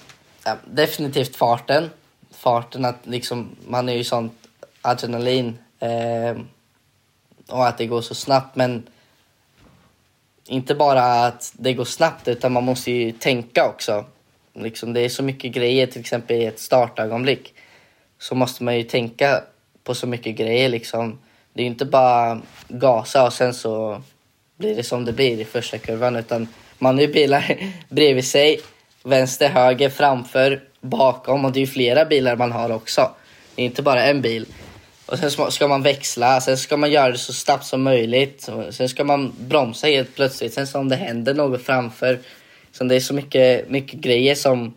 ja, 0.44 0.58
definitivt 0.66 1.36
farten. 1.36 1.90
Farten 2.32 2.86
att 2.86 3.00
liksom, 3.04 3.56
man 3.68 3.90
är 3.90 3.94
ju 3.94 4.04
sånt 4.04 4.34
adrenalin. 4.82 5.58
Eh, 5.80 6.38
och 7.48 7.68
att 7.68 7.78
det 7.78 7.86
går 7.86 8.02
så 8.02 8.16
snabbt. 8.16 8.56
Men 8.56 8.88
inte 10.50 10.76
bara 10.76 11.02
att 11.02 11.54
det 11.58 11.74
går 11.74 11.86
snabbt 11.86 12.28
utan 12.28 12.52
man 12.52 12.64
måste 12.64 12.92
ju 12.92 13.12
tänka 13.12 13.68
också. 13.68 14.06
Liksom, 14.54 14.94
det 14.94 15.02
är 15.02 15.10
så 15.10 15.24
mycket 15.24 15.52
grejer, 15.52 15.88
till 15.88 16.00
exempel 16.00 16.38
i 16.38 16.46
ett 16.46 16.60
startögonblick. 16.60 17.54
Så 18.20 18.36
måste 18.36 18.64
man 18.64 18.78
ju 18.78 18.84
tänka 18.84 19.44
på 19.84 19.96
så 19.96 20.08
mycket 20.08 20.36
grejer 20.36 20.70
liksom. 20.70 21.20
Det 21.54 21.62
är 21.62 21.64
ju 21.64 21.70
inte 21.70 21.86
bara 21.86 22.42
gasa 22.68 23.26
och 23.26 23.34
sen 23.34 23.54
så 23.54 24.02
blir 24.58 24.76
det 24.76 24.84
som 24.84 25.06
det 25.06 25.14
blir 25.14 25.40
i 25.40 25.46
första 25.46 25.78
kurvan. 25.78 26.16
Utan 26.16 26.48
man 26.78 26.96
har 26.96 27.02
ju 27.02 27.14
bilar 27.14 27.58
bredvid 27.90 28.26
sig, 28.26 28.60
vänster, 29.04 29.50
höger, 29.50 29.90
framför, 29.90 30.64
bakom 30.82 31.46
och 31.46 31.52
det 31.52 31.60
är 31.60 31.62
ju 31.62 31.68
flera 31.68 32.06
bilar 32.06 32.36
man 32.36 32.52
har 32.52 32.72
också. 32.72 33.12
Det 33.56 33.62
är 33.62 33.66
inte 33.66 33.82
bara 33.82 34.04
en 34.04 34.22
bil. 34.22 34.46
Och 35.12 35.20
sen 35.20 35.52
ska- 35.52 35.68
man 35.68 35.84
växla, 35.84 36.42
sen 36.42 36.58
ska 36.58 36.78
man 36.78 36.92
göra 36.92 37.12
det 37.12 37.18
så 37.18 37.34
snabbt 37.34 37.66
som 37.66 37.84
möjligt. 37.84 38.50
Sen 38.72 38.90
ska 38.90 39.04
man 39.04 39.34
bromsa 39.40 39.88
helt 39.88 40.16
plötsligt, 40.16 40.54
sen 40.54 40.68
så 40.68 40.80
om 40.80 40.90
det 40.90 40.96
händer 40.96 41.34
något 41.34 41.62
framför. 41.62 42.20
Så 42.72 42.84
det 42.84 42.96
är 42.96 43.00
så 43.00 43.14
mycket, 43.14 43.70
mycket 43.70 44.00
grejer 44.00 44.36
som 44.36 44.74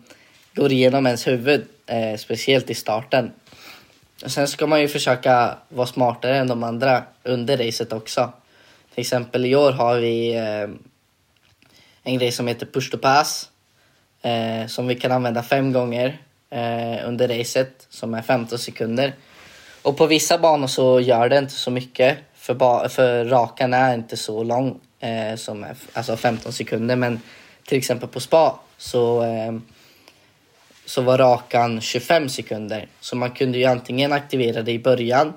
går 0.55 0.71
igenom 0.71 1.05
ens 1.05 1.27
huvud, 1.27 1.65
eh, 1.85 2.17
speciellt 2.17 2.69
i 2.69 2.73
starten. 2.73 3.31
Och 4.23 4.31
sen 4.31 4.47
ska 4.47 4.67
man 4.67 4.81
ju 4.81 4.87
försöka 4.87 5.57
vara 5.69 5.87
smartare 5.87 6.37
än 6.37 6.47
de 6.47 6.63
andra 6.63 7.03
under 7.23 7.57
racet 7.57 7.93
också. 7.93 8.33
Till 8.93 9.01
exempel 9.01 9.45
i 9.45 9.55
år 9.55 9.71
har 9.71 9.97
vi 9.99 10.35
eh, 10.35 10.69
en 12.03 12.17
grej 12.17 12.31
som 12.31 12.47
heter 12.47 12.65
push 12.65 12.91
to 12.91 12.97
pass. 12.97 13.49
Eh, 14.21 14.67
som 14.67 14.87
vi 14.87 14.95
kan 14.95 15.11
använda 15.11 15.43
fem 15.43 15.73
gånger 15.73 16.17
eh, 16.49 17.07
under 17.07 17.27
racet 17.27 17.87
som 17.89 18.13
är 18.13 18.21
15 18.21 18.59
sekunder. 18.59 19.13
Och 19.83 19.97
på 19.97 20.05
vissa 20.05 20.37
banor 20.37 20.67
så 20.67 20.99
gör 20.99 21.29
det 21.29 21.37
inte 21.37 21.53
så 21.53 21.71
mycket 21.71 22.17
för, 22.35 22.89
för 22.89 23.25
rakan 23.25 23.73
är 23.73 23.93
inte 23.93 24.17
så 24.17 24.43
lång 24.43 24.79
eh, 24.99 25.35
som 25.35 25.63
är, 25.63 25.75
alltså 25.93 26.17
15 26.17 26.53
sekunder. 26.53 26.95
Men 26.95 27.21
till 27.65 27.77
exempel 27.77 28.09
på 28.09 28.19
spa 28.19 28.59
så, 28.77 29.23
eh, 29.23 29.53
så 30.85 31.01
var 31.01 31.17
rakan 31.17 31.81
25 31.81 32.29
sekunder. 32.29 32.87
Så 32.99 33.15
man 33.15 33.31
kunde 33.31 33.57
ju 33.57 33.65
antingen 33.65 34.13
aktivera 34.13 34.61
det 34.61 34.71
i 34.71 34.79
början 34.79 35.33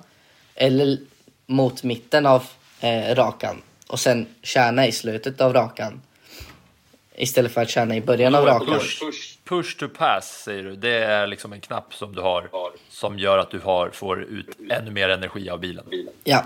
eller 0.54 0.98
mot 1.46 1.82
mitten 1.82 2.26
av 2.26 2.42
eh, 2.80 3.14
rakan 3.14 3.62
och 3.86 4.00
sen 4.00 4.26
kärna 4.42 4.86
i 4.86 4.92
slutet 4.92 5.40
av 5.40 5.52
rakan. 5.52 6.00
Istället 7.14 7.52
för 7.52 7.62
att 7.62 7.70
kärna 7.70 7.96
i 7.96 8.00
början 8.00 8.34
av 8.34 8.44
rakan. 8.44 8.78
Push, 8.78 9.35
push 9.48 9.76
to 9.78 9.88
pass 9.88 10.42
säger 10.42 10.62
du. 10.62 10.76
Det 10.76 11.04
är 11.04 11.26
liksom 11.26 11.52
en 11.52 11.60
knapp 11.60 11.94
som 11.94 12.14
du 12.14 12.20
har 12.20 12.48
som 12.88 13.18
gör 13.18 13.38
att 13.38 13.50
du 13.50 13.58
har, 13.60 13.90
får 13.90 14.22
ut 14.22 14.48
ännu 14.70 14.90
mer 14.90 15.08
energi 15.08 15.50
av 15.50 15.60
bilen. 15.60 15.84
Ja, 16.24 16.44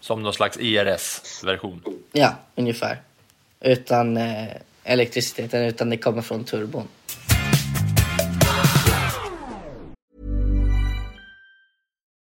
Som 0.00 0.22
någon 0.22 0.32
slags 0.34 0.58
ERS-version. 0.60 1.82
ja, 2.12 2.34
ungefär. 2.54 3.00
Utan 3.60 4.16
eh, 4.16 4.48
elektriciteten, 4.84 5.62
utan 5.62 5.90
det 5.90 5.96
kommer 5.96 6.22
från 6.22 6.44
turbon. 6.44 6.88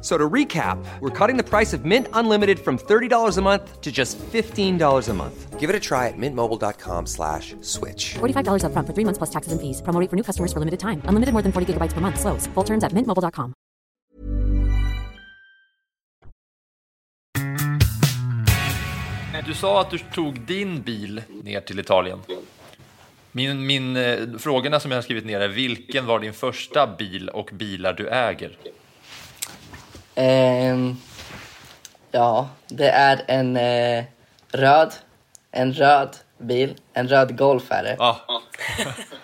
So 0.00 0.16
to 0.16 0.30
recap, 0.30 0.78
we're 1.00 1.10
cutting 1.10 1.36
the 1.36 1.42
price 1.42 1.72
of 1.72 1.84
Mint 1.84 2.06
Unlimited 2.12 2.60
from 2.60 2.78
$30 2.78 3.36
a 3.36 3.42
month 3.42 3.80
to 3.80 3.90
just 3.90 4.16
$15 4.18 5.08
a 5.08 5.14
month. 5.14 5.58
Give 5.58 5.70
it 5.70 5.74
a 5.74 5.80
try 5.80 6.06
at 6.06 6.14
mintmobile.com 6.16 7.06
slash 7.06 7.56
switch. 7.62 8.14
$45 8.20 8.62
upfront 8.62 8.86
for 8.86 8.94
three 8.94 9.04
months 9.04 9.18
plus 9.18 9.30
taxes 9.30 9.50
and 9.52 9.60
fees. 9.60 9.82
Promo 9.82 10.00
rate 10.00 10.08
for 10.08 10.16
new 10.16 10.22
customers 10.22 10.52
for 10.52 10.60
limited 10.60 10.78
time. 10.78 11.02
Unlimited 11.08 11.32
more 11.32 11.42
than 11.42 11.50
40 11.50 11.72
gigabytes 11.72 11.94
per 11.94 12.00
month. 12.00 12.20
Slows. 12.20 12.46
Full 12.54 12.64
terms 12.64 12.84
at 12.84 12.92
mintmobile.com. 12.92 13.54
Du 19.46 19.54
sa 19.54 19.80
att 19.80 19.90
du 19.90 19.98
tog 19.98 20.40
din 20.40 20.82
bil 20.82 21.22
ner 21.42 21.60
till 21.60 21.78
Italien. 21.78 22.18
Min, 23.32 23.66
min 23.66 23.96
eh, 23.96 24.18
frågorna 24.38 24.80
som 24.80 24.90
jag 24.90 24.98
har 24.98 25.02
skrivit 25.02 25.26
ner 25.26 25.40
är 25.40 25.48
vilken 25.48 26.06
var 26.06 26.18
din 26.18 26.32
första 26.32 26.86
bil 26.86 27.28
och 27.28 27.50
bilar 27.52 27.92
du 27.92 28.08
äger? 28.08 28.56
Ehm, 30.20 30.96
ja, 32.10 32.48
det 32.68 32.88
är 32.88 33.22
en 33.26 33.56
eh, 33.56 34.04
röd, 34.52 34.92
en 35.50 35.72
röd 35.72 36.16
bil, 36.38 36.74
en 36.92 37.08
röd 37.08 37.38
Golf 37.38 37.70
är 37.70 37.82
det. 37.82 37.96
Ja, 37.98 38.20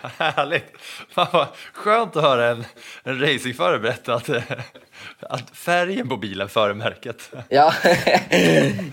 härligt. 0.17 0.65
Fan 1.09 1.27
vad 1.31 1.47
skönt 1.73 2.15
att 2.15 2.23
höra 2.23 2.47
en, 2.47 2.65
en 3.03 3.19
racingförare 3.19 3.79
berätta 3.79 4.13
att, 4.13 4.29
eh, 4.29 4.43
att 5.19 5.49
färgen 5.49 6.09
på 6.09 6.17
bilen 6.17 6.49
före 6.49 6.73
märket. 6.73 7.31
Ja, 7.49 7.73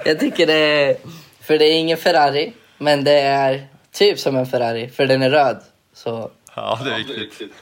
jag 0.04 0.20
tycker 0.20 0.46
det 0.46 0.96
för 1.40 1.58
det 1.58 1.64
är 1.64 1.78
ingen 1.78 1.98
Ferrari, 1.98 2.52
men 2.78 3.04
det 3.04 3.20
är 3.20 3.66
typ 3.92 4.18
som 4.18 4.36
en 4.36 4.46
Ferrari, 4.46 4.88
för 4.88 5.06
den 5.06 5.22
är 5.22 5.30
röd. 5.30 5.62
Så 5.94 6.30
Ja, 6.56 6.80
det 6.84 6.90
är 6.90 7.20
viktigt. 7.20 7.52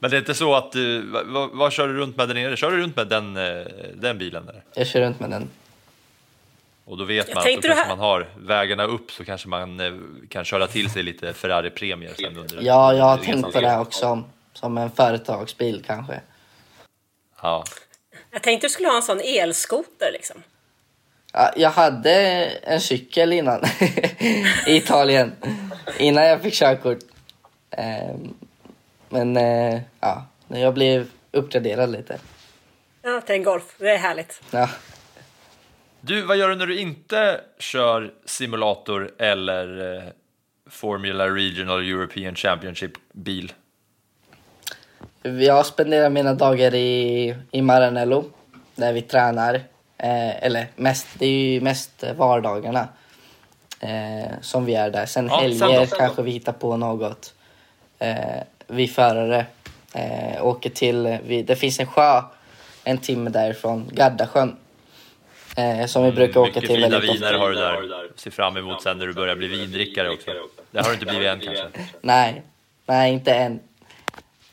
Men 0.00 0.10
det 0.10 0.16
är 0.16 0.18
inte 0.18 0.34
så 0.34 0.54
att 0.54 0.72
du, 0.72 1.02
vad, 1.26 1.50
vad, 1.50 1.72
kör 1.72 1.88
du 1.88 1.94
runt 1.94 2.16
med 2.16 2.28
där 2.28 2.34
nere? 2.34 2.56
Kör 2.56 2.70
du 2.70 2.78
runt 2.78 2.96
med 2.96 3.08
den, 3.08 3.36
eh, 3.36 3.66
den 3.94 4.18
bilen 4.18 4.46
där? 4.46 4.62
jag 4.74 4.86
kör 4.86 5.00
runt 5.00 5.20
med 5.20 5.30
den. 5.30 5.48
Och 6.84 6.96
då 6.96 7.04
vet 7.04 7.34
man 7.34 7.38
att 7.38 7.62
då 7.62 7.68
kanske 7.68 7.88
man 7.88 7.98
har 7.98 8.28
vägarna 8.38 8.84
upp 8.84 9.10
så 9.10 9.24
kanske 9.24 9.48
man 9.48 9.80
eh, 9.80 9.92
kan 10.28 10.44
köra 10.44 10.66
till 10.66 10.90
sig 10.90 11.02
lite 11.02 11.32
Ferrari-premier 11.32 12.14
sen 12.18 12.36
under 12.36 12.62
Ja, 12.62 12.94
jag 12.94 13.04
har 13.04 13.18
tänkt 13.18 13.52
på 13.52 13.60
det 13.60 13.78
också, 13.78 14.24
som 14.54 14.78
en 14.78 14.90
företagsbil 14.90 15.82
kanske. 15.86 16.20
Ja. 17.42 17.64
Jag 18.30 18.42
tänkte 18.42 18.66
du 18.66 18.70
skulle 18.70 18.88
ha 18.88 18.96
en 18.96 19.02
sån 19.02 19.20
elskoter 19.20 20.10
liksom. 20.12 20.42
Ja, 21.32 21.52
jag 21.56 21.70
hade 21.70 22.12
en 22.46 22.80
cykel 22.80 23.32
innan 23.32 23.64
i 24.66 24.76
Italien, 24.76 25.32
innan 25.98 26.26
jag 26.26 26.42
fick 26.42 26.54
körkort. 26.54 26.98
Men 29.08 29.36
eh, 29.36 29.80
ja, 30.00 30.24
när 30.48 30.60
jag 30.60 30.74
blev 30.74 31.10
uppgraderad 31.30 31.90
lite. 31.90 32.18
Ja, 33.02 33.20
till 33.20 33.34
en 33.34 33.42
Golf. 33.42 33.74
Det 33.78 33.90
är 33.90 33.98
härligt. 33.98 34.42
Ja. 34.50 34.68
Du, 36.00 36.22
vad 36.22 36.36
gör 36.36 36.48
du 36.48 36.54
när 36.56 36.66
du 36.66 36.78
inte 36.78 37.40
kör 37.58 38.12
simulator 38.24 39.10
eller 39.18 39.94
eh, 39.96 40.02
Formula 40.70 41.28
Regional 41.28 41.80
European 41.80 42.34
Championship 42.34 42.92
bil? 43.12 43.52
Jag 45.22 45.66
spenderar 45.66 46.10
mina 46.10 46.34
dagar 46.34 46.74
i, 46.74 47.34
i 47.50 47.62
Maranello 47.62 48.24
där 48.74 48.92
vi 48.92 49.02
tränar. 49.02 49.54
Eh, 49.96 50.44
eller 50.44 50.66
mest, 50.76 51.06
det 51.18 51.26
är 51.26 51.30
ju 51.30 51.60
mest 51.60 52.04
vardagarna 52.16 52.88
eh, 53.80 54.40
som 54.40 54.64
vi 54.64 54.74
är 54.74 54.90
där. 54.90 55.06
Sen 55.06 55.26
Ja, 55.26 55.40
helger 55.40 55.58
sen 55.58 55.68
då, 55.68 55.74
sen 55.74 55.88
då? 55.90 55.96
kanske 55.96 56.22
vi 56.22 56.30
hittar 56.30 56.52
på 56.52 56.76
något. 56.76 57.34
Eh, 57.98 58.42
vi 58.68 58.88
förare 58.88 59.46
eh, 59.94 60.46
åker 60.46 60.70
till, 60.70 61.18
vi, 61.24 61.42
det 61.42 61.56
finns 61.56 61.80
en 61.80 61.86
sjö 61.86 62.22
en 62.84 62.98
timme 62.98 63.30
därifrån, 63.30 63.90
Gardasjön. 63.92 64.56
Eh, 65.56 65.86
som 65.86 66.04
vi 66.04 66.12
brukar 66.12 66.40
åka 66.40 66.50
Mm, 66.50 66.54
Mycket 66.54 66.70
till 66.70 66.76
fina 66.76 66.88
väldigt 66.88 67.14
viner 67.14 67.34
ofta. 67.34 67.38
har 67.38 67.82
du 67.82 67.88
där. 67.88 68.08
Se 68.16 68.30
fram 68.30 68.56
emot 68.56 68.82
sen 68.82 68.98
när 68.98 69.06
du 69.06 69.12
börjar 69.12 69.36
bli 69.36 69.46
vindrickare 69.46 70.10
också. 70.10 70.30
Det 70.70 70.78
har 70.78 70.88
du 70.88 70.94
inte 70.94 71.06
blivit 71.06 71.28
än 71.28 71.40
kanske. 71.40 71.66
Nej, 72.00 72.42
nej 72.86 73.12
inte 73.12 73.34
än. 73.34 73.60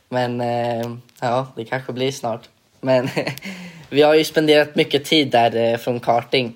Men 0.09 0.41
eh, 0.41 0.91
ja, 1.21 1.47
det 1.55 1.65
kanske 1.65 1.93
blir 1.93 2.11
snart. 2.11 2.49
Men 2.81 3.09
vi 3.89 4.01
har 4.01 4.13
ju 4.13 4.23
spenderat 4.23 4.75
mycket 4.75 5.05
tid 5.05 5.31
där 5.31 5.55
eh, 5.55 5.77
från 5.77 5.99
karting. 5.99 6.55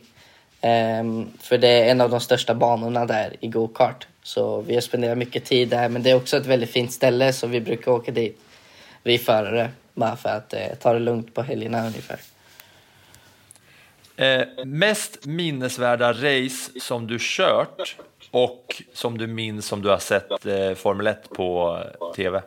Ehm, 0.62 1.28
för 1.40 1.58
det 1.58 1.68
är 1.68 1.92
en 1.92 2.02
av 2.02 2.10
de 2.10 2.20
största 2.20 2.56
banorna 2.56 3.06
där 3.06 3.36
i 3.40 3.48
go-kart. 3.48 4.08
Så 4.24 4.62
vi 4.62 4.74
har 4.74 4.82
spenderat 4.82 5.18
mycket 5.18 5.46
tid 5.46 5.70
där. 5.70 5.90
Men 5.90 6.04
det 6.04 6.10
är 6.10 6.16
också 6.16 6.38
ett 6.38 6.46
väldigt 6.46 6.70
fint 6.70 6.92
ställe 6.94 7.34
så 7.34 7.48
vi 7.48 7.62
brukar 7.62 7.92
åka 7.92 8.12
dit. 8.12 8.40
Vi 9.04 9.18
förare. 9.18 9.72
Bara 9.94 10.16
för 10.16 10.30
att 10.30 10.54
eh, 10.54 10.76
ta 10.80 10.94
det 10.94 11.00
lugnt 11.00 11.34
på 11.34 11.42
helgerna 11.42 11.88
ungefär. 11.88 12.20
Eh, 14.16 14.66
mest 14.66 15.26
minnesvärda 15.26 16.14
race 16.14 16.80
som 16.82 17.08
du 17.08 17.18
kört 17.20 17.96
och 18.32 18.84
som 18.94 19.18
du 19.18 19.28
minns 19.28 19.66
som 19.66 19.82
du 19.82 19.90
har 19.90 19.98
sett 19.98 20.46
eh, 20.46 20.74
Formel 20.74 21.08
1 21.08 21.30
på 21.30 21.80
eh, 22.02 22.12
TV? 22.16 22.42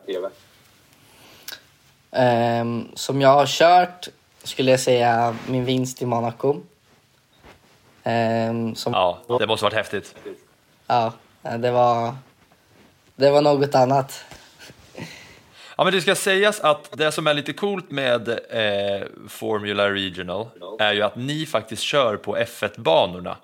Ehm, 2.11 2.87
som 2.93 3.21
jag 3.21 3.29
har 3.29 3.45
kört 3.45 4.07
skulle 4.43 4.71
jag 4.71 4.79
säga 4.79 5.35
min 5.47 5.65
vinst 5.65 6.01
i 6.01 6.05
Monaco. 6.05 6.61
Ehm, 8.03 8.75
som 8.75 8.93
Ja, 8.93 9.19
det 9.39 9.47
måste 9.47 9.63
varit 9.63 9.73
häftigt. 9.73 10.15
Ja, 10.87 11.13
det 11.59 11.71
var, 11.71 12.15
det 13.15 13.31
var 13.31 13.41
något 13.41 13.75
annat. 13.75 14.25
Ja, 15.77 15.83
men 15.83 15.93
det 15.93 16.01
ska 16.01 16.15
sägas 16.15 16.59
att 16.59 16.89
det 16.97 17.11
som 17.11 17.27
är 17.27 17.33
lite 17.33 17.53
coolt 17.53 17.91
med 17.91 18.29
eh, 18.29 19.07
Formula 19.29 19.89
Regional 19.91 20.47
är 20.79 20.93
ju 20.93 21.01
att 21.01 21.15
ni 21.15 21.45
faktiskt 21.45 21.81
kör 21.81 22.17
på 22.17 22.37
F1-banorna. 22.37 23.37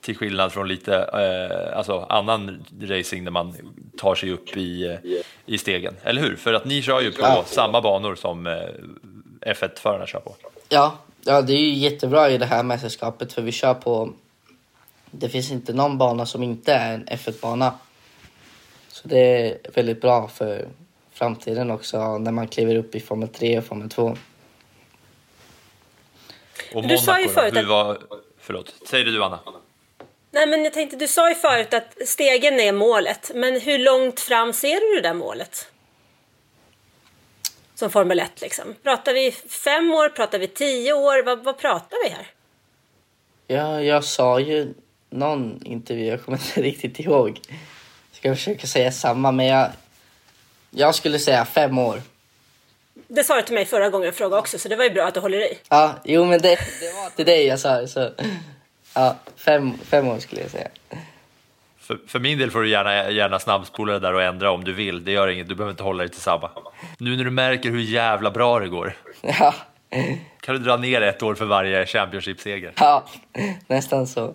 Till 0.00 0.16
skillnad 0.16 0.52
från 0.52 0.68
lite 0.68 0.96
eh, 0.96 1.78
alltså 1.78 2.06
annan 2.08 2.64
racing 2.82 3.24
när 3.24 3.30
man 3.30 3.54
tar 3.98 4.14
sig 4.14 4.30
upp 4.32 4.56
i, 4.56 4.86
eh, 4.86 5.20
i 5.46 5.58
stegen. 5.58 5.96
Eller 6.02 6.22
hur? 6.22 6.36
För 6.36 6.54
att 6.54 6.64
ni 6.64 6.82
kör 6.82 7.00
ju 7.00 7.12
på 7.12 7.20
Ja. 7.22 7.44
samma 7.46 7.80
banor 7.80 8.14
som 8.14 8.46
eh, 8.46 8.52
F1-förarna 9.40 10.06
kör 10.06 10.20
på. 10.20 10.36
Ja, 10.68 10.98
ja, 11.24 11.42
det 11.42 11.52
är 11.52 11.58
ju 11.60 11.72
jättebra 11.74 12.30
i 12.30 12.38
det 12.38 12.46
här 12.46 12.62
mästerskapet 12.62 13.32
för 13.32 13.42
vi 13.42 13.52
kör 13.52 13.74
på... 13.74 14.10
Det 15.10 15.28
finns 15.28 15.50
inte 15.50 15.72
någon 15.72 15.98
bana 15.98 16.26
som 16.26 16.42
inte 16.42 16.72
är 16.72 16.94
en 16.94 17.06
F1-bana. 17.06 17.78
Så 18.88 19.08
det 19.08 19.18
är 19.18 19.58
väldigt 19.74 20.00
bra 20.00 20.28
för 20.28 20.68
framtiden 21.12 21.70
också 21.70 22.18
när 22.18 22.32
man 22.32 22.48
kliver 22.48 22.74
upp 22.74 22.94
i 22.94 23.00
Formel 23.00 23.28
3 23.28 23.58
och 23.58 23.64
Formel 23.64 23.88
2. 23.90 24.16
Och 26.74 26.88
Du 26.88 26.98
sa 26.98 27.20
ju 27.20 27.28
förut 27.28 27.56
att- 27.56 27.66
var... 27.66 27.98
Förlåt, 28.38 28.74
säger 28.86 29.04
du 29.04 29.24
Anna? 29.24 29.38
Nej, 30.30 30.46
men 30.46 30.64
jag 30.64 30.72
tänkte, 30.72 30.96
du 30.96 31.08
sa 31.08 31.28
ju 31.28 31.34
förut 31.34 31.74
att 31.74 32.08
stegen 32.08 32.60
är 32.60 32.72
målet. 32.72 33.30
Men 33.34 33.60
hur 33.60 33.78
långt 33.78 34.20
fram 34.20 34.52
ser 34.52 34.80
du 34.94 35.00
det 35.00 35.08
där 35.08 35.14
målet? 35.14 35.70
Som 37.74 37.90
Formel 37.90 38.20
1 38.20 38.40
liksom. 38.40 38.74
Pratar 38.82 39.14
vi 39.14 39.32
fem 39.32 39.90
år? 39.90 40.08
Pratar 40.08 40.38
vi 40.38 40.48
tio 40.48 40.92
år? 40.92 41.22
Vad, 41.22 41.44
vad 41.44 41.58
pratar 41.58 41.96
vi 42.04 42.10
här? 42.10 42.26
Ja, 43.46 43.82
jag 43.82 44.04
sa 44.04 44.40
ju 44.40 44.74
någon 45.10 45.60
intervju, 45.64 46.06
jag 46.06 46.24
kommer 46.24 46.38
inte 46.38 46.62
riktigt 46.62 47.00
ihåg. 47.00 47.40
ska 48.12 48.34
försöka 48.34 48.66
säga 48.66 48.92
samma, 48.92 49.32
men 49.32 49.46
jag, 49.46 49.68
jag 50.70 50.94
skulle 50.94 51.18
säga 51.18 51.44
fem 51.44 51.78
år. 51.78 52.02
Det 53.08 53.24
sa 53.24 53.36
du 53.36 53.42
till 53.42 53.54
mig 53.54 53.64
förra 53.66 53.88
gången 53.88 54.04
jag 54.06 54.14
frågade 54.14 54.40
också, 54.40 54.58
så 54.58 54.68
det 54.68 54.76
var 54.76 54.84
ju 54.84 54.90
bra 54.90 55.04
att 55.06 55.14
du 55.14 55.20
håller 55.20 55.38
i. 55.52 55.58
Ja, 55.68 55.94
jo 56.04 56.24
men 56.24 56.40
det, 56.40 56.48
det 56.80 56.92
var 56.96 57.10
till 57.16 57.26
dig 57.26 57.46
jag 57.46 57.58
sa 57.60 57.80
det. 57.80 57.88
Så, 57.88 58.10
ja, 58.94 59.16
fem, 59.36 59.72
fem 59.84 60.08
år 60.08 60.18
skulle 60.18 60.40
jag 60.40 60.50
säga. 60.50 60.68
För, 61.78 61.98
för 62.06 62.18
min 62.18 62.38
del 62.38 62.50
får 62.50 62.60
du 62.62 62.70
gärna, 62.70 63.10
gärna 63.10 63.38
snabbspola 63.38 63.92
det 63.92 63.98
där 63.98 64.12
och 64.14 64.22
ändra 64.22 64.50
om 64.50 64.64
du 64.64 64.72
vill. 64.72 65.04
Det 65.04 65.12
gör 65.12 65.28
inget, 65.28 65.48
du 65.48 65.54
behöver 65.54 65.70
inte 65.70 65.82
hålla 65.82 66.02
dig 66.02 66.08
till 66.12 66.20
samma. 66.20 66.50
Nu 66.98 67.16
när 67.16 67.24
du 67.24 67.30
märker 67.30 67.70
hur 67.70 67.80
jävla 67.80 68.30
bra 68.30 68.58
det 68.60 68.68
går, 68.68 68.96
Ja, 69.20 69.54
kan 70.40 70.54
du 70.54 70.60
dra 70.60 70.76
ner 70.76 71.00
ett 71.00 71.22
år 71.22 71.34
för 71.34 71.44
varje 71.44 71.86
Championship-seger. 71.86 72.72
ja 72.76 73.04
nästan 73.66 74.06
så. 74.06 74.34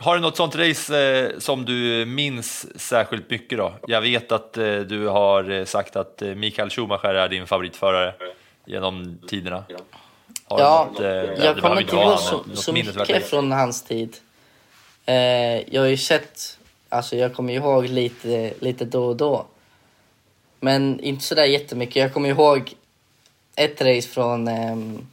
Har 0.00 0.14
du 0.14 0.20
något 0.20 0.36
sånt 0.36 0.56
race 0.56 0.98
eh, 0.98 1.38
som 1.38 1.64
du 1.64 2.04
minns 2.06 2.80
särskilt 2.80 3.30
mycket 3.30 3.58
då? 3.58 3.74
Jag 3.86 4.00
vet 4.00 4.32
att 4.32 4.56
eh, 4.56 4.78
du 4.78 5.06
har 5.06 5.50
eh, 5.50 5.64
sagt 5.64 5.96
att 5.96 6.22
eh, 6.22 6.28
Mikael 6.28 6.70
Schumacher 6.70 7.14
är 7.14 7.28
din 7.28 7.46
favoritförare 7.46 8.14
genom 8.64 9.18
tiderna. 9.28 9.64
Har 10.44 10.60
Ja, 10.60 10.88
något, 10.92 11.00
eh, 11.00 11.06
jag 11.44 11.58
kommer 11.58 11.80
inte 11.80 11.96
ihåg 11.96 12.18
så, 12.18 12.44
så 12.54 12.72
mycket 12.72 13.30
från 13.30 13.52
hans 13.52 13.82
tid. 13.82 14.16
Eh, 15.06 15.14
jag 15.74 15.80
har 15.82 15.88
ju 15.88 15.96
sett, 15.96 16.58
alltså 16.88 17.16
jag 17.16 17.34
kommer 17.34 17.52
ihåg 17.52 17.84
lite, 17.86 18.52
lite 18.60 18.84
då 18.84 19.04
och 19.04 19.16
då. 19.16 19.46
Men 20.60 21.00
inte 21.00 21.24
sådär 21.24 21.44
jättemycket. 21.44 21.96
Jag 21.96 22.12
kommer 22.14 22.28
ihåg 22.28 22.74
ett 23.56 23.80
race 23.82 24.08
från, 24.08 24.48
ehm, 24.48 25.06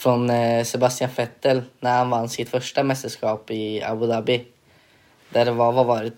från 0.00 0.30
eh, 0.30 0.64
Sebastian 0.64 1.10
Vettel 1.16 1.62
när 1.80 1.98
han 1.98 2.10
vann 2.10 2.28
sitt 2.28 2.48
första 2.48 2.82
mästerskap 2.82 3.50
i 3.50 3.82
Abu 3.82 4.06
Dhabi. 4.06 4.44
Där 5.30 5.44
det 5.44 5.50
var, 5.50 5.72
vad 5.72 5.86
var 5.86 6.04
det, 6.04 6.12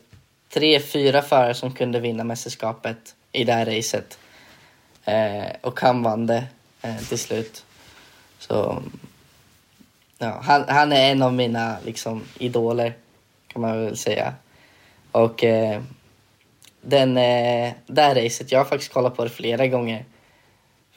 tre, 0.48 0.80
fyra 0.80 1.22
förare 1.22 1.54
som 1.54 1.72
kunde 1.72 2.00
vinna 2.00 2.24
mästerskapet 2.24 3.14
i 3.32 3.44
det 3.44 3.52
här 3.52 3.66
racet. 3.66 4.18
Eh, 5.04 5.56
och 5.60 5.80
han 5.80 6.02
vann 6.02 6.26
det 6.26 6.44
eh, 6.82 6.96
till 6.96 7.18
slut. 7.18 7.64
Så 8.38 8.82
ja, 10.18 10.40
han, 10.42 10.64
han 10.68 10.92
är 10.92 11.12
en 11.12 11.22
av 11.22 11.34
mina 11.34 11.76
liksom, 11.84 12.22
idoler, 12.38 12.94
kan 13.46 13.62
man 13.62 13.84
väl 13.84 13.96
säga. 13.96 14.34
Och 15.12 15.44
eh, 15.44 15.82
den, 16.80 17.16
eh, 17.16 17.72
det 17.86 18.02
här 18.02 18.14
racet, 18.14 18.52
jag 18.52 18.60
har 18.60 18.64
faktiskt 18.64 18.92
kollat 18.92 19.16
på 19.16 19.24
det 19.24 19.30
flera 19.30 19.66
gånger. 19.66 20.04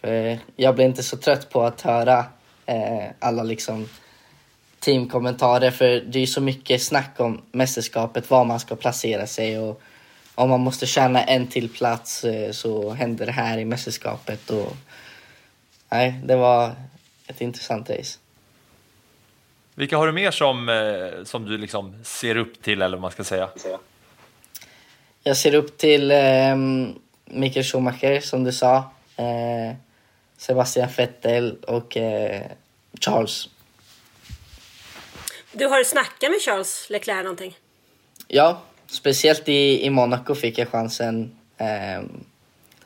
För 0.02 0.40
jag 0.56 0.76
blir 0.76 0.86
inte 0.86 1.04
så 1.04 1.18
trött 1.18 1.50
på 1.50 1.64
att 1.64 1.82
höra 1.82 2.26
eh, 2.66 3.10
alla 3.20 3.44
liksom 3.44 3.90
teamkommentarer 4.80 5.72
för 5.72 5.86
det 5.86 6.18
är 6.18 6.22
ju 6.22 6.28
så 6.28 6.42
mycket 6.42 6.82
snack 6.82 7.20
om 7.20 7.42
mästerskapet, 7.52 8.30
var 8.30 8.46
man 8.46 8.60
ska 8.60 8.76
placera 8.76 9.28
sig 9.28 9.60
och 9.60 9.82
om 10.36 10.50
man 10.50 10.60
måste 10.60 10.86
tjäna 10.86 11.24
en 11.24 11.48
till 11.48 11.70
plats 11.70 12.24
eh, 12.24 12.52
så 12.52 12.94
händer 12.94 13.26
det 13.26 13.32
här 13.32 13.58
i 13.58 13.66
mästerskapet. 13.66 14.50
Och, 14.50 14.76
nej, 15.90 16.22
det 16.26 16.36
var 16.36 16.76
ett 17.28 17.42
intressant 17.42 17.90
race. 17.90 18.20
Vilka 19.76 19.98
har 19.98 20.08
du 20.08 20.14
mer 20.14 20.32
som, 20.32 20.70
eh, 20.70 21.24
som 21.24 21.46
du 21.46 21.58
liksom 21.58 22.04
ser 22.04 22.38
upp 22.38 22.62
till, 22.62 22.82
eller 22.82 22.98
vad 22.98 23.02
man 23.02 23.12
ska 23.12 23.24
säga? 23.24 23.50
Jag 25.24 25.38
ser 25.38 25.56
upp 25.56 25.78
till 25.78 26.12
eh, 26.12 26.56
Mikael 27.26 27.66
Schumacher, 27.66 28.20
som 28.20 28.44
du 28.44 28.52
sa. 28.52 28.92
Sebastian 30.38 30.90
Vettel 30.98 31.58
och 31.68 31.98
eh, 31.98 32.42
Charles. 33.02 33.50
Du 35.52 35.68
har 35.68 35.84
snackat 35.84 36.32
med 36.32 36.42
Charles 36.42 36.90
Leclerc 36.90 37.24
någonting? 37.24 37.58
Ja, 38.28 38.62
speciellt 38.88 39.50
i, 39.50 39.86
i 39.86 39.90
Monaco 39.90 40.36
fick 40.36 40.58
jag 40.58 40.68
chansen. 40.68 41.36
Eh, 41.58 42.04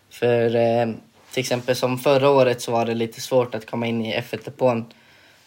för 0.10 0.56
eh, 0.56 0.88
till 1.32 1.42
exempel 1.42 1.76
som 1.76 2.00
förra 2.00 2.30
året 2.30 2.62
så 2.62 2.72
var 2.72 2.86
det 2.86 2.94
lite 2.94 3.22
svårt 3.22 3.56
att 3.56 3.66
komma 3.66 3.88
in 3.88 4.06
i 4.06 4.20
F1-depån. 4.20 4.86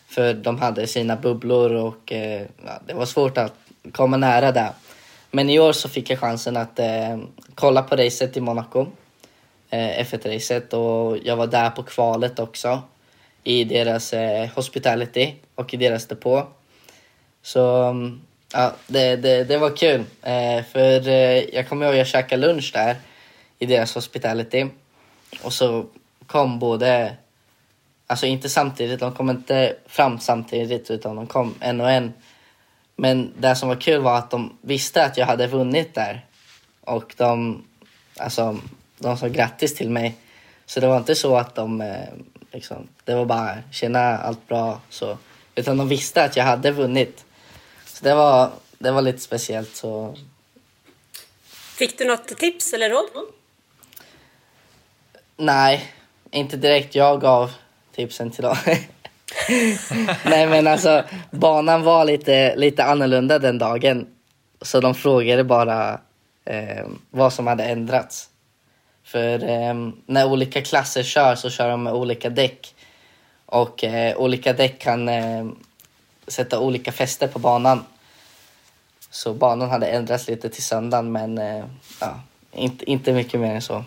För 0.07 0.35
de 0.35 0.59
hade 0.59 0.87
sina 0.87 1.17
bubblor 1.17 1.73
och 1.73 2.13
eh, 2.13 2.47
det 2.87 2.95
var 2.95 3.07
svårt 3.07 3.39
att 3.39 3.55
komma 3.93 4.17
nära 4.17 4.53
där. 4.53 4.73
Men 5.31 5.51
i 5.51 5.59
år 5.59 5.73
så 5.73 5.89
fick 5.89 6.11
jag 6.11 6.19
chansen 6.19 6.57
att 6.57 6.79
eh, 6.79 7.19
kolla 7.55 7.83
på 7.83 7.97
racet 7.97 8.37
i 8.37 8.41
Monaco. 8.41 8.87
Eh, 9.73 10.05
F1-racet 10.05 10.75
och 10.75 11.19
jag 11.25 11.37
var 11.37 11.47
där 11.47 11.71
på 11.71 11.83
kvalet 11.83 12.39
också. 12.39 12.83
I 13.45 13.65
deras 13.65 14.13
eh, 14.13 14.49
hospitality 14.49 15.35
och 15.55 15.75
i 15.75 15.77
deras 15.77 16.07
depå. 16.07 16.47
Så 17.43 17.83
mm, 17.83 18.21
ja, 18.53 18.73
det, 18.87 19.17
det, 19.17 19.45
det 19.45 19.59
var 19.59 19.77
kul. 19.77 20.05
Eh, 20.23 20.65
för 20.65 21.09
eh, 21.09 21.55
jag 21.55 21.69
kommer 21.69 21.87
ihåg 21.87 21.93
att 21.93 21.99
jag 21.99 22.07
käkade 22.07 22.47
lunch 22.47 22.71
där 22.75 22.97
i 23.59 23.67
deras 23.67 23.95
hospitality. 23.95 24.67
Och 25.43 25.53
så 25.53 25.87
kom 26.27 26.59
både, 26.59 27.17
alltså 28.07 28.27
inte 28.27 28.49
samtidigt, 28.49 29.01
de 29.01 29.15
kom 29.15 29.31
inte 29.31 29.77
fram 29.87 30.21
samtidigt 30.21 30.91
utan 30.91 31.17
de 31.17 31.27
kom 31.27 31.55
en 31.61 31.81
och 31.81 31.91
en. 31.91 32.13
Men 32.97 33.33
det 33.39 33.55
som 33.55 33.69
var 33.69 33.81
kul 33.81 34.01
var 34.01 34.19
att 34.19 34.31
de 34.31 34.59
visste 34.61 35.05
att 35.05 35.17
jag 35.17 35.27
hade 35.27 35.47
vunnit 35.47 35.95
där. 35.95 36.27
Och 36.81 37.15
de, 37.17 37.65
alltså, 38.17 38.59
de 39.03 39.19
sa 39.19 39.29
grattis 39.29 39.75
till 39.75 39.91
mig. 39.91 40.17
Så 40.67 40.81
det 40.81 40.87
var 40.87 40.97
inte 40.97 41.15
så 41.15 41.37
att 41.37 41.55
de, 41.55 41.81
eh, 41.81 42.09
liksom, 42.53 42.89
det 43.05 43.15
var 43.15 43.25
bara 43.25 43.59
tjena 43.71 44.19
allt 44.19 44.49
bra 44.49 44.81
så. 44.89 45.19
Utan 45.55 45.77
de 45.77 45.89
visste 45.89 46.25
att 46.25 46.37
jag 46.37 46.45
hade 46.45 46.71
vunnit. 46.71 47.25
Så 47.87 48.05
det 48.05 48.15
var, 48.15 48.51
det 48.79 48.91
var 48.91 49.03
lite 49.03 49.19
speciellt. 49.19 49.77
Så 49.77 50.17
Fick 51.79 51.99
du 51.99 52.05
något 52.05 52.39
tips 52.39 52.73
eller 52.73 52.91
råd? 52.91 53.27
Nej, 55.37 55.93
inte 56.31 56.57
direkt 56.57 56.95
jag 56.95 57.21
gav 57.21 57.51
tipsen 57.95 58.31
till 58.31 58.43
dem. 58.43 58.57
Nej 60.25 60.47
men 60.47 60.67
alltså, 60.67 61.05
banan 61.31 61.83
var 61.83 62.05
lite, 62.05 62.57
lite 62.57 62.85
annorlunda 62.85 63.39
den 63.39 63.59
dagen. 63.59 64.07
Så 64.63 64.81
de 64.81 64.95
frågade 64.95 65.45
bara 65.45 66.01
eh, 66.45 66.87
vad 67.11 67.33
som 67.33 67.47
hade 67.47 67.65
ändrats. 67.65 68.29
För 69.05 69.45
eh, 69.49 69.75
när 70.07 70.27
olika 70.27 70.63
klasser 70.63 71.03
kör 71.03 71.35
så 71.35 71.51
kör 71.51 71.69
de 71.69 71.83
med 71.83 71.93
olika 71.93 72.31
däck. 72.31 72.75
Och 73.47 73.85
eh, 73.85 74.17
olika 74.17 74.53
däck 74.53 74.79
kan 74.79 75.09
eh, 75.09 75.47
sätta 76.27 76.61
olika 76.61 76.93
fäste 76.93 77.29
på 77.29 77.39
banan. 77.39 77.85
Så 79.11 79.35
banan 79.35 79.71
hade 79.71 79.87
ändrats 79.87 80.29
lite 80.29 80.49
till 80.49 80.63
söndagen 80.63 81.13
men 81.13 81.39
eh, 81.39 81.65
ja, 82.01 82.21
inte, 82.53 82.91
inte 82.91 83.13
mycket 83.13 83.41
mer 83.41 83.55
än 83.55 83.63
så. 83.63 83.85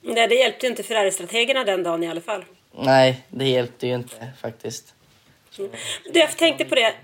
Nej, 0.00 0.28
det 0.28 0.34
hjälpte 0.34 0.66
ju 0.66 0.70
inte 0.70 0.82
Ferrari-strategerna 0.82 1.64
den 1.64 1.82
dagen 1.82 2.02
i 2.02 2.08
alla 2.08 2.20
fall. 2.20 2.44
Nej, 2.72 3.24
det 3.28 3.48
hjälpte 3.48 3.86
ju 3.86 3.94
inte 3.94 4.32
faktiskt. 4.40 4.94
Du, 5.56 5.70
jag 6.20 6.36
tänkte 6.38 6.64
på 6.64 6.74
det. 6.74 6.94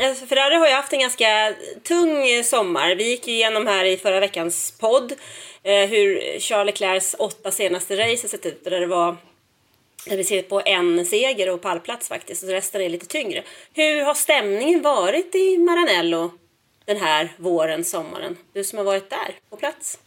Alltså, 0.00 0.26
Ferrari 0.26 0.54
har 0.54 0.66
ju 0.66 0.72
haft 0.72 0.92
en 0.92 1.00
ganska 1.00 1.54
tung 1.82 2.28
eh, 2.28 2.42
sommar. 2.42 2.94
Vi 2.94 3.10
gick 3.10 3.28
igenom 3.28 3.66
här 3.66 3.84
i 3.84 3.96
förra 3.96 4.20
veckans 4.20 4.78
podd 4.80 5.12
eh, 5.62 5.88
hur 5.88 6.38
Charles 6.40 6.66
Leclercs 6.66 7.16
åtta 7.18 7.50
senaste 7.50 7.96
race 7.96 8.24
har 8.24 8.28
sett 8.28 8.46
ut. 8.46 8.64
Där 8.64 8.80
det 8.80 8.86
var 8.86 9.16
där 10.06 10.16
vi 10.16 10.24
ser 10.24 10.42
på 10.42 10.62
en 10.64 11.06
seger 11.06 11.52
och 11.52 11.62
pallplats 11.62 12.08
faktiskt. 12.08 12.42
Och 12.42 12.48
resten 12.48 12.80
är 12.80 12.88
lite 12.88 13.06
tyngre. 13.06 13.42
Hur 13.74 14.04
har 14.04 14.14
stämningen 14.14 14.82
varit 14.82 15.34
i 15.34 15.58
Maranello 15.58 16.30
den 16.84 16.96
här 16.96 17.32
våren, 17.36 17.84
sommaren? 17.84 18.36
Du 18.52 18.64
som 18.64 18.78
har 18.78 18.84
varit 18.84 19.10
där 19.10 19.34
på 19.50 19.56
plats. 19.56 19.98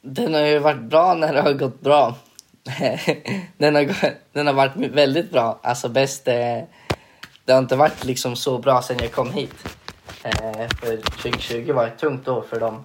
Den 0.00 0.34
har 0.34 0.46
ju 0.46 0.58
varit 0.58 0.82
bra 0.82 1.14
när 1.14 1.34
det 1.34 1.40
har 1.40 1.52
gått 1.52 1.80
bra. 1.80 2.14
den, 3.58 3.74
har, 3.74 4.14
den 4.32 4.46
har 4.46 4.54
varit 4.54 4.76
väldigt 4.76 5.30
bra. 5.30 5.60
Alltså 5.62 5.88
bäst... 5.88 6.28
Eh, 6.28 6.62
det 7.48 7.54
har 7.54 7.58
inte 7.58 7.76
varit 7.76 8.04
liksom 8.04 8.36
så 8.36 8.58
bra 8.58 8.82
sen 8.82 8.98
jag 8.98 9.12
kom 9.12 9.32
hit. 9.32 9.54
Eh, 10.22 10.68
för 10.80 10.96
2020 10.96 11.72
var 11.72 11.86
ett 11.86 11.98
tungt 11.98 12.28
år 12.28 12.44
för 12.50 12.60
dem. 12.60 12.84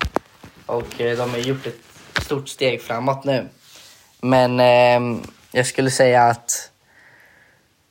Och 0.66 1.02
eh, 1.02 1.18
de 1.18 1.30
har 1.30 1.38
gjort 1.38 1.66
ett 1.68 2.24
stort 2.24 2.50
steg 2.50 2.82
framåt 2.82 3.24
nu. 3.24 3.48
Men 4.22 4.60
eh, 4.60 5.20
jag 5.52 5.66
skulle 5.66 5.92
säga 5.92 6.24
att 6.24 6.72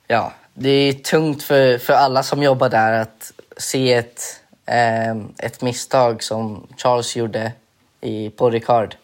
ja, 0.06 0.32
det 0.54 0.70
är 0.70 0.92
tungt 0.92 1.42
för, 1.42 1.78
för 1.78 1.92
alla 1.92 2.22
som 2.22 2.42
jobbar 2.42 2.68
där 2.68 2.92
att 2.92 3.32
se 3.56 3.92
ett, 3.92 4.40
eh, 4.66 5.16
ett 5.38 5.62
misstag 5.62 6.22
som 6.22 6.66
Charles 6.76 7.16
gjorde 7.16 7.52
i, 8.00 8.30
på 8.30 8.50
Ricard. 8.50 8.96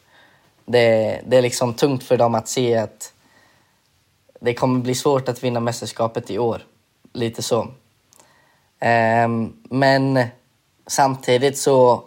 Det, 0.65 1.21
det 1.27 1.37
är 1.37 1.43
liksom 1.43 1.75
tungt 1.75 2.05
för 2.05 2.17
dem 2.17 2.35
att 2.35 2.49
se 2.49 2.77
att 2.77 3.13
det 4.41 4.55
kommer 4.55 4.81
bli 4.81 4.95
svårt 4.95 5.29
att 5.29 5.45
vinna 5.45 5.61
mästerskapet 5.61 6.31
i 6.31 6.39
år. 6.39 6.63
Lite 7.19 7.43
så. 7.43 7.69
Ehm, 8.81 9.57
men 9.71 10.27
samtidigt 10.87 11.59
så 11.59 12.05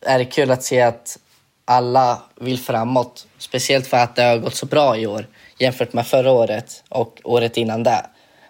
är 0.00 0.18
det 0.18 0.24
kul 0.24 0.50
att 0.50 0.62
se 0.62 0.80
att 0.80 1.18
alla 1.64 2.22
vill 2.40 2.58
framåt. 2.58 3.26
Speciellt 3.38 3.86
för 3.86 3.96
att 3.96 4.16
det 4.16 4.22
har 4.22 4.38
gått 4.38 4.54
så 4.54 4.66
bra 4.66 4.96
i 4.96 5.06
år 5.06 5.26
jämfört 5.58 5.92
med 5.92 6.06
förra 6.06 6.32
året 6.32 6.84
och 6.88 7.20
året 7.24 7.56
innan 7.56 7.82
det. 7.82 8.06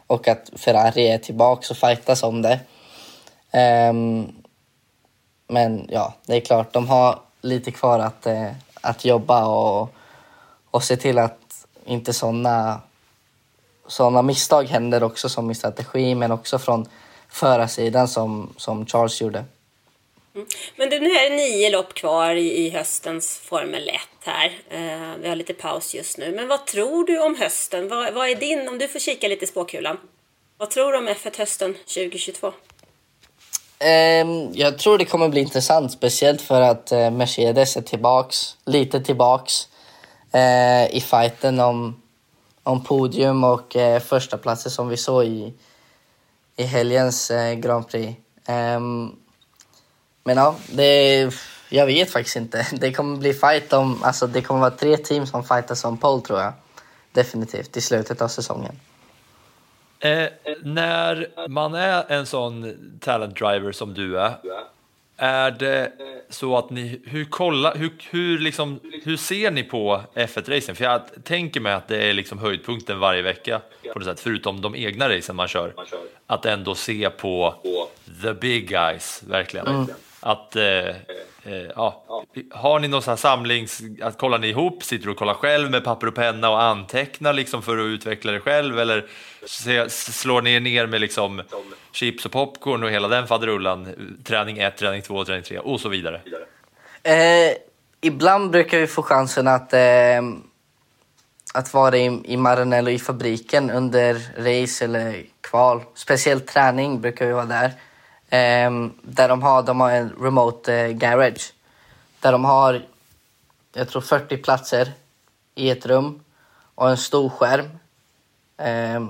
Och 0.07 0.29
att 0.29 0.51
Ferrari 0.57 1.09
är 1.09 1.19
tillbaka 1.19 1.67
och 1.71 1.77
fightas 1.77 2.23
om 2.23 2.43
det. 2.43 2.61
Ehm, 3.51 4.33
men 5.49 5.87
ja, 5.89 6.15
det 6.27 6.37
är 6.37 6.41
klart, 6.41 6.73
de 6.73 6.89
har 6.89 7.19
lite 7.41 7.71
kvar 7.71 7.99
att, 7.99 8.27
eh, 8.27 8.51
att 8.81 9.05
jobba 9.05 9.47
och, 9.47 9.95
och 10.71 10.83
se 10.83 10.97
till 10.97 11.19
att 11.19 11.67
inte 11.85 12.13
sådana 12.13 12.81
såna 13.93 14.22
misstag 14.22 14.64
händer 14.64 15.03
också 15.03 15.28
som 15.28 15.51
i 15.51 15.55
strategi 15.55 16.14
men 16.14 16.32
också 16.32 16.59
från 16.59 16.88
förarsidan 17.28 18.09
som, 18.09 18.55
som 18.57 18.86
Charles 18.86 19.20
gjorde. 19.20 19.45
Men 20.76 20.91
du, 20.91 21.01
nu 21.01 21.11
är 21.11 21.30
det 21.30 21.36
nio 21.36 21.70
lopp 21.70 21.95
kvar 21.95 22.34
i, 22.34 22.66
i 22.66 22.70
höstens 22.70 23.38
Formel 23.38 23.88
1 23.88 23.95
här. 24.24 24.47
Eh, 24.70 25.14
vi 25.20 25.28
har 25.28 25.36
lite 25.36 25.55
paus 25.55 25.95
just 25.95 26.18
nu. 26.18 26.32
Men 26.36 26.49
vad 26.49 26.66
tror 26.66 27.07
du 27.07 27.22
om 27.22 27.36
hösten? 27.36 27.88
Vad, 27.88 28.14
vad 28.14 28.28
är 28.28 28.34
din, 28.34 28.68
om 28.68 28.78
du 28.78 28.88
får 28.88 28.99
kika 28.99 29.28
lite 29.28 29.45
i 29.45 29.49
spåkulan. 29.49 29.99
Vad 30.59 30.70
tror 30.70 30.93
du 30.93 30.99
om 30.99 31.09
F1 31.09 31.38
hösten 31.38 31.74
2022? 31.74 32.53
Ehm, 33.78 34.49
jag 34.53 34.78
tror 34.78 34.99
det 34.99 35.05
kommer 35.05 35.28
bli 35.28 35.41
intressant, 35.41 35.93
speciellt 35.93 36.43
för 36.43 36.61
att 36.61 36.93
eh, 36.93 37.11
Mercedes 37.11 37.76
är 37.76 37.82
tillbaks, 37.82 38.57
lite 38.66 39.01
tillbaks 39.01 39.68
eh, 40.32 40.97
i 40.97 41.01
fighten 41.01 41.61
om, 41.61 41.99
om 42.71 42.85
podium 42.85 43.45
och 43.45 43.77
eh, 43.77 44.01
första 44.01 44.39
platser 44.39 44.71
som 44.71 44.89
vi 44.89 44.97
såg 44.97 45.25
i, 45.25 45.55
i 46.57 46.62
helgens 46.62 47.31
eh, 47.31 47.55
Grand 47.55 47.89
Prix. 47.89 48.18
Um, 48.49 49.16
men 50.25 50.37
ja, 50.37 50.57
det, 50.73 51.31
jag 51.68 51.87
vet 51.87 52.11
faktiskt 52.11 52.37
inte. 52.37 52.66
Det 52.73 52.93
kommer 52.93 53.16
bli 53.16 53.33
fight 53.33 53.73
om, 53.73 54.03
alltså 54.03 54.27
det 54.27 54.43
kommer 54.43 54.61
vara 54.61 54.71
tre 54.71 54.97
team 54.97 55.27
som 55.27 55.45
fightas 55.45 55.85
om 55.85 55.99
pole 55.99 56.23
tror 56.23 56.41
jag. 56.41 56.53
Definitivt, 57.12 57.77
i 57.77 57.81
slutet 57.81 58.23
av 58.23 58.29
säsongen. 58.29 58.81
Eh, 60.01 60.29
när 60.62 61.29
man 61.49 61.75
är 61.75 62.12
en 62.12 62.27
sån 62.27 62.77
talent 63.01 63.37
driver 63.37 63.73
som 63.73 63.95
du 63.95 64.18
är, 64.18 64.35
är 65.21 65.51
det 65.51 65.93
så 66.29 66.57
att 66.57 66.71
ni, 66.71 67.01
hur, 67.05 67.25
kolla, 67.25 67.75
hur, 67.75 67.93
hur, 68.11 68.39
liksom, 68.39 68.81
hur 69.05 69.16
ser 69.16 69.51
ni 69.51 69.62
på 69.62 70.01
F1-racen? 70.14 70.75
För 70.75 70.85
jag 70.85 71.03
tänker 71.25 71.61
mig 71.61 71.73
att 71.73 71.89
det 71.89 72.03
är 72.11 72.12
liksom 72.12 72.39
höjdpunkten 72.39 72.99
varje 72.99 73.23
vecka 73.23 73.61
på 73.93 73.99
något 73.99 74.09
sätt, 74.09 74.21
förutom 74.21 74.61
de 74.61 74.75
egna 74.75 75.09
racen 75.09 75.37
man 75.37 75.49
kör. 75.49 75.75
Att 76.27 76.47
ändå 76.47 76.75
se 76.75 77.11
på 77.11 77.55
the 78.23 78.35
big 78.35 78.68
guys, 78.68 79.23
verkligen. 79.27 79.66
Att, 80.21 80.57
eh, 80.57 80.62
eh, 81.45 81.53
ja. 81.76 82.05
Har 82.51 82.80
ni 82.80 82.88
någon 82.88 83.03
sån 83.03 83.12
här 83.12 83.16
samlings, 83.16 83.82
att 84.03 84.18
kollar 84.18 84.38
ni 84.38 84.49
ihop, 84.49 84.84
sitter 84.84 85.05
du 85.05 85.11
och 85.11 85.16
kollar 85.16 85.34
själv 85.34 85.70
med 85.70 85.84
papper 85.84 86.07
och 86.07 86.14
penna 86.14 86.51
och 86.51 86.62
antecknar 86.62 87.32
liksom 87.32 87.62
för 87.62 87.78
att 87.78 87.84
utveckla 87.84 88.32
det 88.32 88.41
själv 88.41 88.78
eller 88.78 89.07
slår 89.88 90.43
ni 90.43 90.55
er 90.55 90.61
ner 90.61 90.86
med 90.86 91.01
liksom 91.01 91.43
chips 91.93 92.26
och 92.26 92.32
popcorn 92.32 92.82
och 92.82 92.91
hela 92.91 93.09
den 93.09 93.26
faderullan, 93.26 93.88
träning 94.24 94.59
1, 94.59 94.76
träning 94.76 95.03
2, 95.03 95.24
träning 95.24 95.43
3 95.43 95.59
och 95.59 95.80
så 95.80 95.88
vidare? 95.88 96.20
Eh, 97.03 97.57
ibland 98.01 98.51
brukar 98.51 98.78
vi 98.78 98.86
få 98.86 99.03
chansen 99.03 99.49
att, 99.49 99.72
eh, 99.72 100.22
att 101.55 101.74
vara 101.74 101.97
i, 101.97 102.20
i 102.24 102.36
Maranello 102.36 102.91
i 102.91 102.99
fabriken 102.99 103.70
under 103.70 104.14
race 104.36 104.84
eller 104.84 105.24
kval. 105.41 105.82
Speciellt 105.95 106.47
träning 106.47 107.01
brukar 107.01 107.26
vi 107.26 107.32
vara 107.32 107.45
där. 107.45 107.72
Eh, 108.31 108.70
där 109.03 109.28
de 109.28 109.43
har, 109.43 109.62
de 109.62 109.81
har 109.81 109.91
en 109.91 110.12
remote 110.20 110.74
eh, 110.74 110.89
garage. 110.89 111.53
Där 112.20 112.33
de 112.33 112.45
har, 112.45 112.83
jag 113.72 113.89
tror 113.89 114.03
40 114.03 114.37
platser 114.37 114.93
i 115.55 115.70
ett 115.70 115.87
rum 115.87 116.20
och 116.74 116.91
en 116.91 116.97
stor 116.97 117.28
skärm. 117.28 117.68
Eh, 118.57 119.05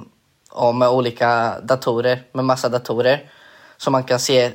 och 0.51 0.75
med 0.75 0.89
olika 0.89 1.61
datorer, 1.61 2.23
med 2.33 2.45
massa 2.45 2.69
datorer. 2.69 3.31
Så 3.77 3.91
man 3.91 4.05
kan 4.05 4.19
se 4.19 4.53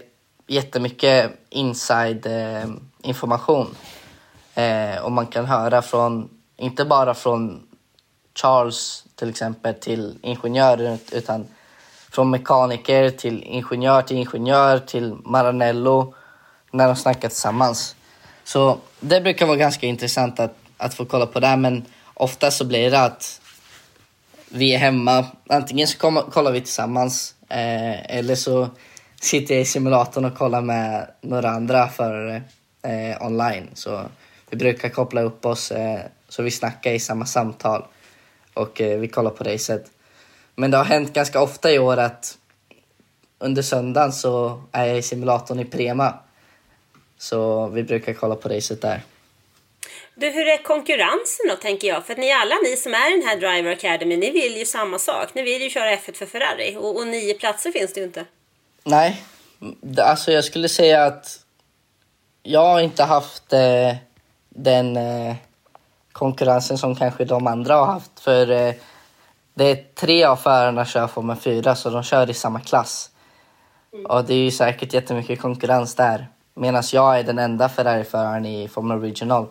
jättemycket 0.47 1.31
inside 1.49 2.25
eh, 2.25 2.69
information. 3.01 3.75
Eh, 4.55 4.97
och 5.03 5.11
man 5.11 5.27
kan 5.27 5.45
höra 5.45 5.81
från, 5.81 6.29
inte 6.57 6.85
bara 6.85 7.13
från 7.13 7.67
Charles 8.35 9.05
till 9.15 9.29
exempel 9.29 9.73
till 9.73 10.17
ingenjörer 10.21 10.97
utan 11.11 11.47
från 12.15 12.29
mekaniker 12.29 13.09
till 13.09 13.43
ingenjör 13.43 14.01
till 14.01 14.17
ingenjör 14.17 14.79
till 14.79 15.15
Maranello 15.23 16.13
när 16.71 16.87
de 16.87 16.95
snackar 16.95 17.29
tillsammans. 17.29 17.95
Så 18.43 18.77
det 18.99 19.21
brukar 19.21 19.45
vara 19.45 19.57
ganska 19.57 19.87
intressant 19.87 20.39
att, 20.39 20.55
att 20.77 20.93
få 20.93 21.05
kolla 21.05 21.25
på 21.25 21.39
det 21.39 21.57
men 21.57 21.85
ofta 22.13 22.51
så 22.51 22.65
blir 22.65 22.91
det 22.91 23.01
att 23.01 23.41
vi 24.49 24.73
är 24.73 24.77
hemma. 24.77 25.25
Antingen 25.49 25.87
så 25.87 25.97
kommer, 25.97 26.21
kollar 26.21 26.51
vi 26.51 26.61
tillsammans 26.61 27.35
eh, 27.49 28.17
eller 28.17 28.35
så 28.35 28.69
sitter 29.21 29.53
jag 29.53 29.61
i 29.61 29.65
simulatorn 29.65 30.25
och 30.25 30.37
kollar 30.37 30.61
med 30.61 31.07
några 31.21 31.49
andra 31.49 31.87
förare 31.87 32.41
eh, 32.81 33.25
online. 33.25 33.69
Så 33.73 34.01
vi 34.49 34.57
brukar 34.57 34.89
koppla 34.89 35.21
upp 35.21 35.45
oss 35.45 35.71
eh, 35.71 35.99
så 36.29 36.43
vi 36.43 36.51
snackar 36.51 36.91
i 36.91 36.99
samma 36.99 37.25
samtal 37.25 37.85
och 38.53 38.81
eh, 38.81 38.99
vi 38.99 39.07
kollar 39.07 39.31
på 39.31 39.43
racet. 39.43 39.94
Men 40.55 40.71
det 40.71 40.77
har 40.77 40.85
hänt 40.85 41.13
ganska 41.13 41.41
ofta 41.41 41.71
i 41.71 41.79
år 41.79 41.97
att 41.97 42.37
under 43.39 43.61
söndagen 43.61 44.13
så 44.13 44.63
är 44.71 44.85
jag 44.85 44.97
i 44.97 45.01
simulatorn 45.01 45.59
i 45.59 45.65
Prema. 45.65 46.13
Så 47.17 47.67
vi 47.67 47.83
brukar 47.83 48.13
kolla 48.13 48.35
på 48.35 48.49
racet 48.49 48.81
där. 48.81 49.01
Du, 50.15 50.29
hur 50.29 50.47
är 50.47 50.63
konkurrensen 50.63 51.45
då, 51.49 51.55
tänker 51.55 51.87
jag? 51.87 52.05
För 52.05 52.13
att 52.13 52.19
ni 52.19 52.31
alla 52.31 52.55
ni 52.63 52.75
som 52.75 52.93
är 52.93 53.13
i 53.13 53.19
den 53.19 53.27
här 53.27 53.35
Driver 53.35 53.71
Academy, 53.71 54.17
ni 54.17 54.31
vill 54.31 54.57
ju 54.57 54.65
samma 54.65 54.99
sak. 54.99 55.33
Ni 55.33 55.41
vill 55.41 55.61
ju 55.61 55.69
köra 55.69 55.95
F1 55.95 56.13
för 56.13 56.25
Ferrari 56.25 56.75
och, 56.79 56.97
och 56.97 57.07
nio 57.07 57.33
platser 57.33 57.71
finns 57.71 57.93
det 57.93 57.99
ju 57.99 58.05
inte. 58.05 58.25
Nej, 58.83 59.23
alltså 59.97 60.31
jag 60.31 60.43
skulle 60.43 60.69
säga 60.69 61.05
att 61.05 61.39
jag 62.43 62.65
har 62.65 62.81
inte 62.81 63.03
haft 63.03 63.53
eh, 63.53 63.95
den 64.49 64.97
eh, 64.97 65.35
konkurrensen 66.11 66.77
som 66.77 66.95
kanske 66.95 67.25
de 67.25 67.47
andra 67.47 67.75
har 67.75 67.85
haft. 67.85 68.19
För 68.19 68.51
eh, 68.51 68.73
det 69.57 69.71
är 69.71 69.83
tre 69.95 70.23
av 70.23 70.35
förarna 70.35 70.85
kör 70.85 71.07
Formel 71.07 71.37
4 71.37 71.75
så 71.75 71.89
de 71.89 72.03
kör 72.03 72.29
i 72.29 72.33
samma 72.33 72.59
klass. 72.59 73.09
Och 74.09 74.25
det 74.25 74.33
är 74.33 74.43
ju 74.43 74.51
säkert 74.51 74.93
jättemycket 74.93 75.41
konkurrens 75.41 75.95
där. 75.95 76.27
Medan 76.53 76.83
jag 76.93 77.19
är 77.19 77.23
den 77.23 77.39
enda 77.39 77.69
Ferrari-föraren 77.69 78.45
i 78.45 78.67
Formel 78.67 79.01
Regional. 79.01 79.47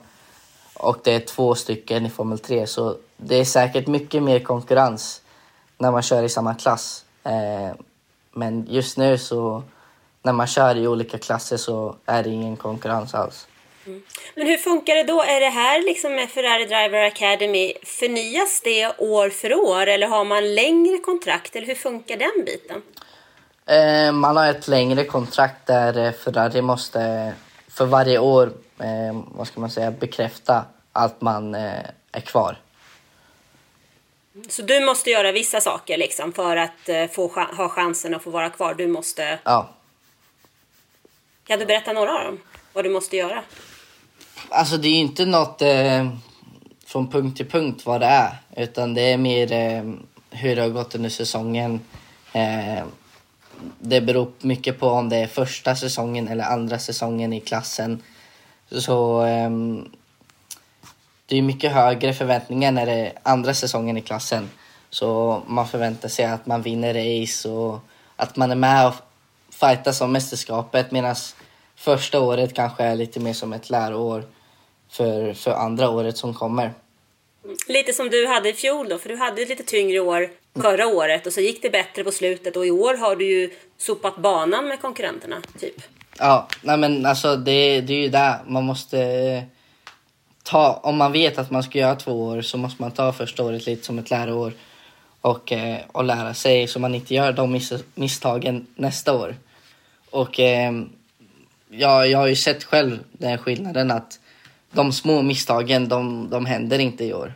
Och 0.74 0.98
det 1.04 1.14
är 1.14 1.20
två 1.20 1.54
stycken 1.54 2.06
i 2.06 2.10
Formel 2.10 2.38
3 2.38 2.66
så 2.66 2.96
det 3.16 3.36
är 3.36 3.44
säkert 3.44 3.86
mycket 3.86 4.22
mer 4.22 4.40
konkurrens 4.40 5.22
när 5.78 5.90
man 5.90 6.02
kör 6.02 6.22
i 6.22 6.28
samma 6.28 6.54
klass. 6.54 7.04
Eh, 7.22 7.76
men 8.32 8.66
just 8.68 8.98
nu 8.98 9.18
så 9.18 9.62
när 10.22 10.32
man 10.32 10.46
kör 10.46 10.76
i 10.76 10.88
olika 10.88 11.18
klasser 11.18 11.56
så 11.56 11.96
är 12.06 12.22
det 12.22 12.30
ingen 12.30 12.56
konkurrens 12.56 13.14
alls. 13.14 13.46
Men 14.34 14.46
hur 14.46 14.56
funkar 14.56 14.94
det 14.94 15.02
då? 15.02 15.22
Är 15.22 15.40
det 15.40 15.48
här 15.48 15.82
liksom 15.82 16.14
med 16.14 16.30
Ferrari 16.30 16.64
Driver 16.64 17.04
Academy, 17.04 17.72
förnyas 17.84 18.60
det 18.64 18.98
år 18.98 19.30
för 19.30 19.54
år 19.54 19.86
eller 19.86 20.06
har 20.06 20.24
man 20.24 20.54
längre 20.54 20.98
kontrakt 20.98 21.56
eller 21.56 21.66
hur 21.66 21.74
funkar 21.74 22.16
den 22.16 22.44
biten? 22.46 22.82
Eh, 23.66 24.12
man 24.12 24.36
har 24.36 24.48
ett 24.48 24.68
längre 24.68 25.04
kontrakt 25.04 25.66
där 25.66 26.06
eh, 26.06 26.12
Ferrari 26.12 26.62
måste 26.62 27.32
för 27.68 27.84
varje 27.86 28.18
år 28.18 28.52
eh, 28.78 29.22
vad 29.34 29.46
ska 29.46 29.60
man 29.60 29.70
säga, 29.70 29.90
bekräfta 29.90 30.64
att 30.92 31.20
man 31.20 31.54
eh, 31.54 31.72
är 32.12 32.20
kvar. 32.20 32.56
Så 34.48 34.62
du 34.62 34.80
måste 34.80 35.10
göra 35.10 35.32
vissa 35.32 35.60
saker 35.60 35.96
liksom 35.98 36.32
för 36.32 36.56
att 36.56 36.88
eh, 36.88 37.06
få 37.06 37.28
cha- 37.28 37.54
ha 37.56 37.68
chansen 37.68 38.14
att 38.14 38.22
få 38.22 38.30
vara 38.30 38.50
kvar. 38.50 38.74
Du 38.74 38.86
måste... 38.86 39.38
Ja. 39.44 39.68
Kan 41.46 41.58
du 41.58 41.66
berätta 41.66 41.92
några 41.92 42.18
av 42.18 42.24
dem? 42.24 42.40
Vad 42.72 42.84
du 42.84 42.90
måste 42.90 43.16
göra? 43.16 43.42
Alltså 44.48 44.76
det 44.76 44.88
är 44.88 44.92
ju 44.92 44.98
inte 44.98 45.26
något 45.26 45.62
eh, 45.62 46.08
från 46.86 47.10
punkt 47.10 47.36
till 47.36 47.50
punkt 47.50 47.82
vad 47.86 48.00
det 48.00 48.06
är. 48.06 48.36
Utan 48.56 48.94
det 48.94 49.12
är 49.12 49.18
mer 49.18 49.52
eh, 49.52 49.82
hur 50.30 50.56
det 50.56 50.62
har 50.62 50.68
gått 50.68 50.94
under 50.94 51.10
säsongen. 51.10 51.80
Eh, 52.32 52.84
det 53.78 54.00
beror 54.00 54.32
mycket 54.40 54.80
på 54.80 54.88
om 54.88 55.08
det 55.08 55.16
är 55.16 55.26
första 55.26 55.76
säsongen 55.76 56.28
eller 56.28 56.44
andra 56.44 56.78
säsongen 56.78 57.32
i 57.32 57.40
klassen. 57.40 58.02
Så 58.70 59.20
ehm, 59.20 59.88
det 61.26 61.38
är 61.38 61.42
mycket 61.42 61.72
högre 61.72 62.14
förväntningar 62.14 62.72
när 62.72 62.86
det 62.86 62.92
är 62.92 63.12
andra 63.22 63.54
säsongen 63.54 63.96
i 63.96 64.00
klassen. 64.00 64.50
Så 64.90 65.42
man 65.46 65.68
förväntar 65.68 66.08
sig 66.08 66.24
att 66.24 66.46
man 66.46 66.62
vinner 66.62 66.94
race 66.94 67.48
och 67.48 67.80
att 68.16 68.36
man 68.36 68.50
är 68.50 68.56
med 68.56 68.86
och 68.86 68.94
fightas 69.50 70.00
om 70.00 70.12
mästerskapet 70.12 70.90
medan 70.90 71.14
första 71.76 72.20
året 72.20 72.54
kanske 72.54 72.84
är 72.84 72.96
lite 72.96 73.20
mer 73.20 73.32
som 73.32 73.52
ett 73.52 73.70
läroår 73.70 74.24
för, 74.90 75.34
för 75.34 75.50
andra 75.50 75.90
året 75.90 76.16
som 76.16 76.34
kommer. 76.34 76.72
Lite 77.68 77.92
som 77.92 78.08
du 78.08 78.26
hade 78.26 78.48
i 78.48 78.52
fjol 78.52 78.88
då, 78.88 78.98
för 78.98 79.08
du 79.08 79.16
hade 79.16 79.42
ett 79.42 79.48
lite 79.48 79.62
tyngre 79.62 80.00
år 80.00 80.30
förra 80.62 80.86
året 80.86 81.26
och 81.26 81.32
så 81.32 81.40
gick 81.40 81.62
det 81.62 81.70
bättre 81.70 82.04
på 82.04 82.10
slutet 82.10 82.56
och 82.56 82.66
i 82.66 82.70
år 82.70 82.94
har 82.94 83.16
du 83.16 83.24
ju 83.24 83.50
sopat 83.78 84.16
banan 84.16 84.68
med 84.68 84.80
konkurrenterna, 84.80 85.36
typ. 85.58 85.82
Ja, 86.18 86.48
nej 86.62 86.76
men 86.76 87.06
alltså 87.06 87.36
det, 87.36 87.80
det 87.80 87.94
är 87.94 87.98
ju 87.98 88.08
där 88.08 88.38
man 88.46 88.64
måste 88.64 89.00
eh, 89.00 89.42
ta, 90.42 90.80
om 90.82 90.96
man 90.96 91.12
vet 91.12 91.38
att 91.38 91.50
man 91.50 91.62
ska 91.62 91.78
göra 91.78 91.96
två 91.96 92.24
år 92.24 92.42
så 92.42 92.58
måste 92.58 92.82
man 92.82 92.90
ta 92.90 93.12
första 93.12 93.44
året 93.44 93.66
lite 93.66 93.84
som 93.84 93.98
ett 93.98 94.10
läroår 94.10 94.52
och, 95.20 95.52
eh, 95.52 95.78
och 95.92 96.04
lära 96.04 96.34
sig 96.34 96.68
så 96.68 96.78
man 96.78 96.94
inte 96.94 97.14
gör 97.14 97.32
de 97.32 97.52
miss, 97.52 97.72
misstagen 97.94 98.66
nästa 98.74 99.14
år. 99.14 99.36
Och 100.10 100.40
eh, 100.40 100.72
jag, 101.78 102.10
jag 102.10 102.18
har 102.18 102.26
ju 102.26 102.36
sett 102.36 102.64
själv 102.64 102.98
den 103.12 103.38
skillnaden 103.38 103.90
att 103.90 104.20
de 104.70 104.92
små 104.92 105.22
misstagen, 105.22 105.88
de, 105.88 106.30
de 106.30 106.46
händer 106.46 106.78
inte 106.78 107.04
i 107.04 107.14
år. 107.14 107.32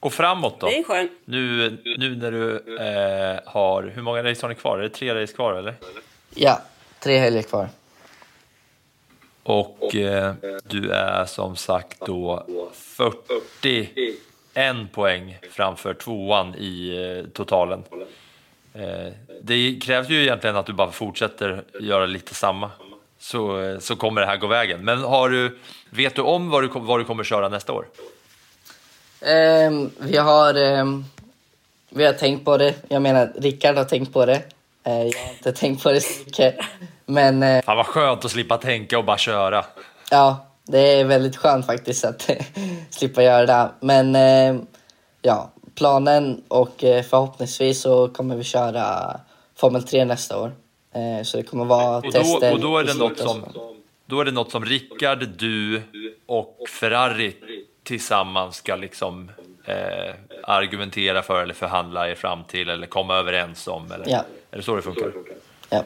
Och 0.00 0.12
framåt 0.12 0.60
då? 0.60 0.66
Det 0.66 0.78
är 0.78 0.82
skön. 0.82 1.08
Nu, 1.24 1.70
nu 1.98 2.16
när 2.16 2.32
du 2.32 2.56
eh, 2.56 3.40
har, 3.52 3.82
hur 3.82 4.02
många 4.02 4.24
race 4.24 4.42
har 4.42 4.48
ni 4.48 4.54
kvar? 4.54 4.78
Är 4.78 4.82
det 4.82 4.88
tre 4.88 5.22
race 5.22 5.32
kvar 5.32 5.52
eller? 5.52 5.74
Ja, 6.34 6.62
tre 7.00 7.18
helger 7.18 7.42
kvar. 7.42 7.68
Och 9.42 9.94
eh, 9.94 10.34
du 10.68 10.90
är 10.90 11.24
som 11.24 11.56
sagt 11.56 12.00
då 12.06 12.46
41 12.72 14.92
poäng 14.92 15.38
framför 15.50 15.94
tvåan 15.94 16.54
i 16.54 16.96
eh, 16.96 17.24
totalen. 17.32 17.82
Eh, 18.74 19.12
det 19.42 19.80
krävs 19.82 20.08
ju 20.08 20.22
egentligen 20.22 20.56
att 20.56 20.66
du 20.66 20.72
bara 20.72 20.90
fortsätter 20.90 21.64
göra 21.80 22.06
lite 22.06 22.34
samma, 22.34 22.70
så, 23.18 23.76
så 23.80 23.96
kommer 23.96 24.20
det 24.20 24.26
här 24.26 24.36
gå 24.36 24.46
vägen. 24.46 24.84
Men 24.84 25.02
har 25.02 25.28
du, 25.28 25.58
vet 25.90 26.14
du 26.14 26.22
om 26.22 26.50
vad 26.50 26.62
du, 26.62 26.70
vad 26.74 27.00
du 27.00 27.04
kommer 27.04 27.24
köra 27.24 27.48
nästa 27.48 27.72
år? 27.72 27.86
Ehm, 29.20 29.90
vi, 29.98 30.16
har, 30.18 30.54
ehm, 30.54 31.04
vi 31.90 32.06
har 32.06 32.12
tänkt 32.12 32.44
på 32.44 32.56
det. 32.56 32.74
Jag 32.88 33.02
menar, 33.02 33.32
Rickard 33.36 33.76
har 33.76 33.84
tänkt 33.84 34.12
på 34.12 34.26
det. 34.26 34.42
Eh, 34.84 35.02
jag 35.02 35.18
har 35.18 35.32
inte 35.32 35.52
tänkt 35.52 35.82
på 35.82 35.92
det 35.92 36.00
så 36.00 36.24
mycket. 36.26 36.54
Men 37.06 37.42
eh, 37.42 37.62
Fan 37.62 37.76
vad 37.76 37.86
skönt 37.86 38.24
att 38.24 38.30
slippa 38.30 38.58
tänka 38.58 38.98
och 38.98 39.04
bara 39.04 39.18
köra. 39.18 39.64
ja, 40.10 40.46
det 40.64 40.78
är 41.00 41.04
väldigt 41.04 41.36
skönt 41.36 41.66
faktiskt 41.66 42.04
att 42.04 42.30
slippa 42.90 43.22
göra 43.22 43.46
det. 43.46 43.68
Men 43.80 44.16
eh, 44.16 44.62
ja, 45.22 45.50
planen 45.74 46.42
och 46.48 46.84
eh, 46.84 47.02
förhoppningsvis 47.02 47.80
så 47.80 48.08
kommer 48.08 48.36
vi 48.36 48.44
köra 48.44 49.16
Formel 49.56 49.82
3 49.82 50.04
nästa 50.04 50.38
år. 50.38 50.52
Eh, 50.96 51.22
så 51.22 51.36
det 51.36 51.42
kommer 51.42 51.64
vara 51.64 51.96
Och 51.96 52.02
då, 52.02 52.10
tester. 52.10 52.52
och 52.52 52.60
då 52.60 52.78
är 52.78 52.84
det 52.84 52.94
något 52.94 53.18
som, 53.18 53.44
då 54.06 54.20
är 54.20 54.24
det 54.24 54.30
något 54.30 54.50
som 54.50 54.64
Rickard, 54.64 55.28
du 55.28 55.82
och 56.26 56.68
Ferrari 56.68 57.36
tillsammans 57.82 58.56
ska 58.56 58.76
liksom 58.76 59.30
eh, 59.64 60.14
argumentera 60.42 61.22
för 61.22 61.42
eller 61.42 61.54
förhandla 61.54 62.10
er 62.10 62.14
fram 62.14 62.44
till 62.44 62.68
eller 62.68 62.86
komma 62.86 63.14
överens 63.14 63.68
om? 63.68 63.92
Eller? 63.92 64.08
Ja. 64.08 64.24
Är 64.50 64.56
det 64.56 64.62
så 64.62 64.76
det 64.76 64.82
funkar? 64.82 65.12
Ja. 65.70 65.84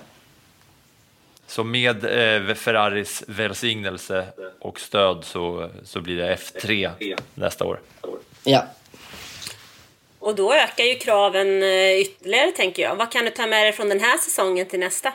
Så 1.46 1.64
med 1.64 2.04
eh, 2.04 2.54
Ferraris 2.54 3.24
välsignelse 3.26 4.26
och 4.60 4.80
stöd 4.80 5.24
så, 5.24 5.70
så 5.84 6.00
blir 6.00 6.16
det 6.16 6.36
F3 6.36 6.90
nästa 7.34 7.64
år. 7.64 7.80
ja. 8.44 8.64
Och 10.20 10.34
då 10.34 10.54
ökar 10.54 10.84
ju 10.84 10.94
kraven 10.94 11.62
eh, 11.62 12.00
ytterligare 12.00 12.50
tänker 12.50 12.82
jag. 12.82 12.96
Vad 12.96 13.12
kan 13.12 13.24
du 13.24 13.30
ta 13.30 13.46
med 13.46 13.64
dig 13.64 13.72
från 13.72 13.88
den 13.88 14.00
här 14.00 14.18
säsongen 14.18 14.66
till 14.66 14.80
nästa? 14.80 15.12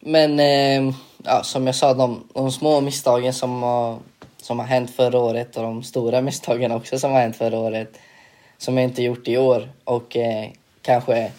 Men 0.00 0.40
eh, 0.40 0.94
ja, 1.24 1.42
som 1.42 1.66
jag 1.66 1.74
sa, 1.74 1.94
de, 1.94 2.28
de 2.34 2.52
små 2.52 2.80
misstagen 2.80 3.34
som 3.34 3.62
har, 3.62 3.98
som 4.42 4.58
har 4.58 4.66
hänt 4.66 4.96
förra 4.96 5.18
året 5.18 5.56
och 5.56 5.62
de 5.62 5.82
stora 5.82 6.20
misstagen 6.28 6.72
också 6.72 6.98
som 6.98 7.12
har 7.12 7.20
hänt 7.20 7.36
förra 7.36 7.58
året 7.58 7.98
som 8.58 8.76
jag 8.76 8.84
inte 8.84 9.02
gjort 9.02 9.28
i 9.28 9.38
år 9.38 9.68
och 9.84 10.16
eh, 10.16 10.48
kanske 10.82 11.32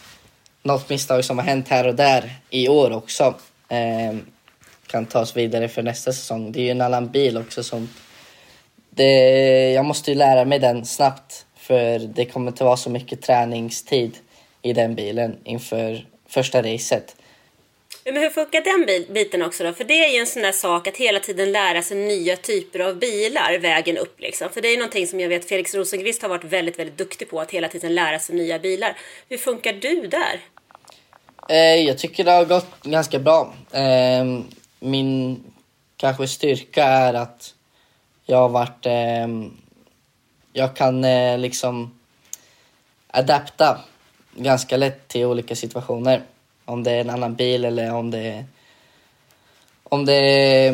något 0.64 0.90
misstag 0.90 1.26
som 1.26 1.38
har 1.38 1.46
hänt 1.46 1.68
här 1.68 1.88
och 1.88 1.96
där 1.96 2.36
i 2.50 2.70
år 2.70 2.92
också 2.94 3.24
eh, 3.70 4.18
kan 4.88 5.06
tas 5.06 5.38
vidare 5.38 5.68
för 5.68 5.84
nästa 5.84 6.14
säsong. 6.14 6.52
Det 6.52 6.60
är 6.60 6.64
ju 6.64 6.70
en 6.70 6.82
annan 6.82 7.08
bil 7.08 7.38
också 7.38 7.64
som 7.64 7.90
det, 8.90 9.72
jag 9.72 9.86
måste 9.86 10.12
ju 10.12 10.18
lära 10.18 10.46
mig 10.46 10.60
den 10.60 10.86
snabbt 10.86 11.46
för 11.70 12.00
det 12.00 12.26
kommer 12.26 12.52
inte 12.52 12.64
vara 12.64 12.78
så 12.78 12.90
mycket 12.90 13.22
träningstid 13.22 14.18
i 14.62 14.74
den 14.74 14.96
bilen 14.96 15.38
inför 15.44 16.06
första 16.28 16.62
racet. 16.62 17.16
Men 18.06 18.18
hur 18.18 18.30
funkar 18.30 18.62
den 18.62 19.14
biten 19.14 19.42
också 19.42 19.64
då? 19.64 19.74
För 19.74 19.84
det 19.84 20.06
är 20.06 20.14
ju 20.14 20.20
en 20.20 20.28
sån 20.28 20.42
där 20.42 20.52
sak 20.52 20.88
att 20.88 20.98
hela 20.98 21.20
tiden 21.20 21.52
lära 21.52 21.82
sig 21.82 21.98
nya 21.98 22.36
typer 22.36 22.80
av 22.80 22.96
bilar 22.96 23.58
vägen 23.60 23.98
upp 23.98 24.20
liksom. 24.20 24.50
För 24.50 24.62
det 24.62 24.68
är 24.68 24.78
någonting 24.78 25.08
som 25.08 25.20
jag 25.20 25.30
vet 25.30 25.46
Felix 25.46 25.76
Rosenqvist 25.76 26.22
har 26.22 26.30
varit 26.30 26.44
väldigt, 26.44 26.80
väldigt 26.80 26.98
duktig 26.98 27.30
på 27.30 27.42
att 27.42 27.52
hela 27.52 27.68
tiden 27.68 27.96
lära 27.96 28.20
sig 28.20 28.36
nya 28.36 28.60
bilar. 28.60 28.98
Hur 29.30 29.38
funkar 29.38 29.74
du 29.74 30.08
där? 30.08 30.40
Eh, 31.50 31.86
jag 31.86 31.98
tycker 31.98 32.24
det 32.24 32.32
har 32.32 32.46
gått 32.46 32.84
ganska 32.84 33.20
bra. 33.20 33.54
Eh, 33.72 34.26
min 34.80 35.44
kanske 35.98 36.28
styrka 36.28 36.84
är 36.84 37.14
att 37.14 37.54
jag 38.26 38.38
har 38.38 38.50
varit... 38.50 38.86
Eh, 40.54 40.62
jag 40.62 40.76
kan 40.76 41.04
eh, 41.04 41.38
liksom 41.38 42.00
adapta 43.08 43.80
ganska 44.36 44.78
lätt 44.78 45.08
till 45.08 45.26
olika 45.26 45.56
situationer. 45.56 46.24
Om 46.66 46.84
det 46.84 46.92
är 46.92 47.02
en 47.02 47.10
annan 47.10 47.36
bil 47.36 47.66
eller 47.66 47.94
om 47.94 48.12
det 48.12 48.46
om 49.84 50.06
det 50.06 50.74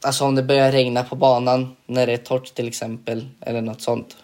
alltså 0.00 0.24
om 0.24 0.34
det 0.34 0.42
börjar 0.42 0.72
regna 0.72 1.04
på 1.04 1.16
banan 1.16 1.76
när 1.86 2.06
det 2.06 2.12
är 2.12 2.16
torrt 2.16 2.54
till 2.54 2.68
exempel 2.68 3.28
eller 3.40 3.60
något 3.60 3.82
sånt. 3.82 4.16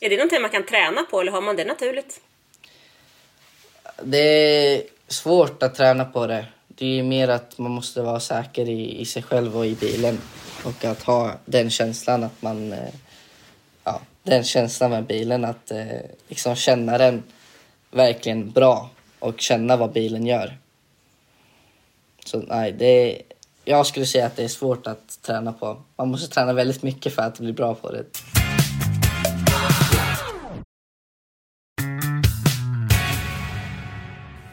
Är 0.00 0.10
det 0.10 0.16
någonting 0.16 0.42
man 0.42 0.50
kan 0.50 0.66
träna 0.66 1.02
på 1.02 1.20
eller 1.20 1.32
har 1.32 1.40
man 1.40 1.56
det 1.56 1.64
naturligt? 1.64 2.20
Det 4.02 4.18
är 4.18 4.82
svårt 5.08 5.62
att 5.62 5.74
träna 5.74 6.04
på 6.04 6.26
det. 6.26 6.46
Det 6.68 6.86
är 6.86 6.94
ju 6.94 7.02
mer 7.02 7.28
att 7.28 7.58
man 7.58 7.70
måste 7.70 8.02
vara 8.02 8.20
säker 8.20 8.68
i, 8.68 9.00
i 9.00 9.04
sig 9.04 9.22
själv 9.22 9.56
och 9.56 9.66
i 9.66 9.74
bilen. 9.74 10.18
Och 10.64 10.84
att 10.84 11.02
ha 11.02 11.32
den 11.44 11.70
känslan 11.70 12.24
att 12.24 12.42
man 12.42 12.74
den 14.26 14.44
känslan 14.44 14.90
med 14.90 15.06
bilen 15.06 15.44
att 15.44 15.70
eh, 15.70 15.86
liksom 16.28 16.54
känna 16.54 16.98
den 16.98 17.22
verkligen 17.90 18.50
bra 18.50 18.90
och 19.18 19.40
känna 19.40 19.76
vad 19.76 19.92
bilen 19.92 20.26
gör. 20.26 20.58
Så 22.24 22.38
nej, 22.38 22.72
det 22.72 22.86
är, 22.86 23.22
jag 23.64 23.86
skulle 23.86 24.06
säga 24.06 24.26
att 24.26 24.36
det 24.36 24.44
är 24.44 24.48
svårt 24.48 24.86
att 24.86 25.22
träna 25.22 25.52
på. 25.52 25.82
Man 25.96 26.08
måste 26.08 26.34
träna 26.34 26.52
väldigt 26.52 26.82
mycket 26.82 27.14
för 27.14 27.22
att 27.22 27.38
bli 27.38 27.52
bra 27.52 27.74
på 27.74 27.92
det. 27.92 28.04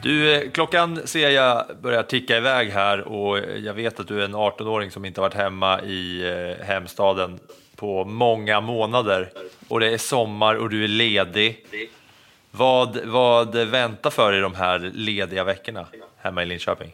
Du, 0.02 0.34
eh, 0.34 0.50
klockan 0.50 1.00
ser 1.04 1.30
jag 1.30 1.66
börjar 1.82 2.02
ticka 2.02 2.36
iväg 2.36 2.70
här 2.70 3.00
och 3.00 3.38
eh, 3.38 3.56
jag 3.56 3.74
vet 3.74 4.00
att 4.00 4.08
du 4.08 4.20
är 4.20 4.24
en 4.24 4.34
18-åring 4.34 4.90
som 4.90 5.04
inte 5.04 5.20
varit 5.20 5.34
hemma 5.34 5.82
i 5.82 6.30
eh, 6.30 6.66
hemstaden 6.66 7.40
på 7.76 8.04
många 8.04 8.60
månader. 8.60 9.32
Och 9.68 9.80
det 9.80 9.88
är 9.88 9.98
sommar 9.98 10.54
och 10.54 10.70
du 10.70 10.84
är 10.84 10.88
ledig. 10.88 11.66
Vad, 12.50 12.96
vad 13.04 13.56
väntar 13.56 14.10
för 14.10 14.32
dig 14.32 14.40
de 14.40 14.54
här 14.54 14.78
lediga 14.94 15.44
veckorna 15.44 15.86
hemma 16.18 16.42
i 16.42 16.46
Linköping? 16.46 16.92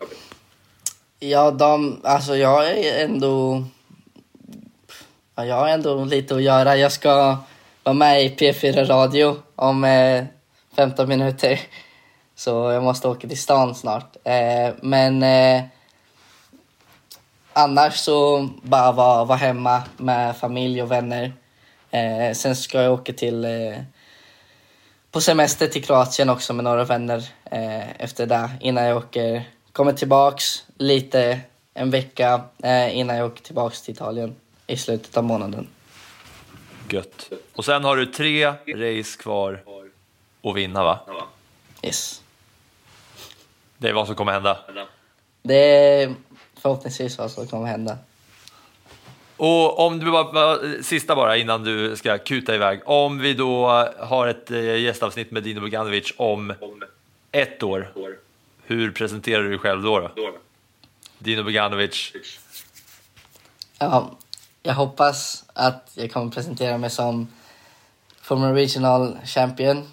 Ja, 1.18 1.50
de, 1.50 2.00
alltså 2.04 2.36
jag 2.36 2.70
är 2.70 3.04
ändå... 3.04 3.64
Ja, 5.34 5.44
jag 5.44 5.56
har 5.56 5.68
ändå 5.68 6.04
lite 6.04 6.34
att 6.34 6.42
göra. 6.42 6.76
Jag 6.76 6.92
ska 6.92 7.38
vara 7.82 7.94
med 7.94 8.24
i 8.24 8.28
P4 8.28 8.84
Radio 8.86 9.36
om 9.56 9.84
eh, 9.84 10.24
15 10.76 11.08
minuter. 11.08 11.60
Så 12.34 12.50
jag 12.50 12.82
måste 12.82 13.08
åka 13.08 13.28
till 13.28 13.38
stan 13.38 13.74
snart. 13.74 14.16
Eh, 14.24 14.74
men 14.82 15.22
eh, 15.22 15.62
annars 17.52 17.96
så 17.96 18.48
bara 18.62 18.92
vara, 18.92 19.24
vara 19.24 19.38
hemma 19.38 19.82
med 19.96 20.36
familj 20.36 20.82
och 20.82 20.90
vänner. 20.90 21.32
Eh, 21.90 22.34
sen 22.34 22.56
ska 22.56 22.82
jag 22.82 22.92
åka 22.92 23.12
till 23.12 23.44
eh, 23.44 23.82
på 25.10 25.20
semester 25.20 25.66
till 25.66 25.84
Kroatien 25.84 26.30
också 26.30 26.52
med 26.52 26.64
några 26.64 26.84
vänner 26.84 27.24
eh, 27.44 28.00
efter 28.00 28.26
det 28.26 28.50
innan 28.60 28.84
jag 28.84 28.96
åker, 28.96 29.44
kommer 29.72 29.92
tillbaks 29.92 30.64
lite 30.78 31.40
en 31.74 31.90
vecka 31.90 32.40
eh, 32.62 32.98
innan 32.98 33.16
jag 33.16 33.26
åker 33.26 33.42
tillbaks 33.42 33.82
till 33.82 33.94
Italien 33.94 34.36
i 34.66 34.76
slutet 34.76 35.16
av 35.16 35.24
månaden. 35.24 35.68
Gött. 36.90 37.30
Och 37.52 37.64
sen 37.64 37.84
har 37.84 37.96
du 37.96 38.06
tre 38.06 38.46
race 38.66 39.18
kvar 39.18 39.62
att 40.42 40.56
vinna 40.56 40.84
va? 40.84 41.00
Yes. 41.82 42.22
Det 43.78 43.88
är 43.88 43.92
vad 43.92 44.06
som 44.06 44.16
kommer 44.16 44.32
hända. 44.32 44.58
Det 45.42 46.14
förhoppningsvis 46.60 47.18
vad 47.18 47.30
som 47.30 47.46
kommer 47.46 47.66
hända. 47.66 47.98
Och 49.36 49.78
om 49.78 49.98
du 49.98 50.10
bara, 50.10 50.58
sista 50.82 51.16
bara 51.16 51.36
innan 51.36 51.64
du 51.64 51.96
ska 51.96 52.18
kuta 52.18 52.54
iväg. 52.54 52.80
Om 52.84 53.18
vi 53.18 53.34
då 53.34 53.66
har 53.98 54.26
ett 54.26 54.50
eh, 54.50 54.76
gästavsnitt 54.76 55.30
med 55.30 55.42
Dino 55.42 55.60
Boganovic 55.60 56.12
om 56.16 56.52
ett 57.32 57.62
år. 57.62 57.92
Hur 58.62 58.90
presenterar 58.92 59.42
du 59.42 59.48
dig 59.48 59.58
själv 59.58 59.82
då? 59.82 60.00
då? 60.00 60.10
Dino 61.18 61.42
Boganovic. 61.42 62.12
Ja, 63.78 64.10
jag 64.62 64.74
hoppas 64.74 65.44
att 65.52 65.90
jag 65.94 66.12
kommer 66.12 66.30
presentera 66.32 66.78
mig 66.78 66.90
som 66.90 67.28
Formel 68.20 68.54
Regional 68.54 69.18
Champion 69.24 69.88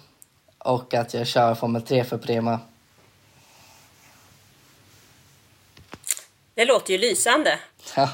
och 0.58 0.94
att 0.94 1.14
jag 1.14 1.26
kör 1.26 1.54
Formel 1.54 1.82
3 1.82 2.04
för 2.04 2.18
Prema. 2.18 2.60
Det 6.58 6.64
låter 6.64 6.92
ju 6.92 6.98
lysande. 6.98 7.58
Ja, 7.96 8.10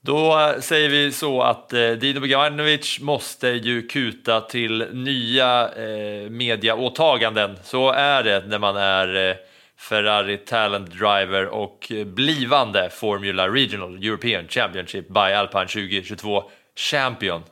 Då 0.00 0.54
säger 0.60 0.88
vi 0.88 1.12
så 1.12 1.42
att 1.42 1.72
eh, 1.72 1.90
Dino 1.90 2.20
Boganovic 2.20 3.00
måste 3.00 3.48
ju 3.48 3.86
kuta 3.86 4.40
till 4.40 4.86
nya 4.92 5.70
eh, 5.72 6.30
mediaåtaganden. 6.30 7.58
Så 7.64 7.90
är 7.90 8.22
det 8.22 8.44
när 8.46 8.58
man 8.58 8.76
är 8.76 9.30
eh, 9.30 9.36
Ferrari 9.76 10.36
Talent 10.36 10.90
Driver 10.90 11.46
och 11.46 11.92
blivande 12.06 12.90
Formula 12.90 13.48
Regional 13.48 13.96
European 14.04 14.48
Championship 14.48 15.08
by 15.08 15.20
Alpine 15.20 15.66
2022 15.66 16.50
Champion. 16.76 17.42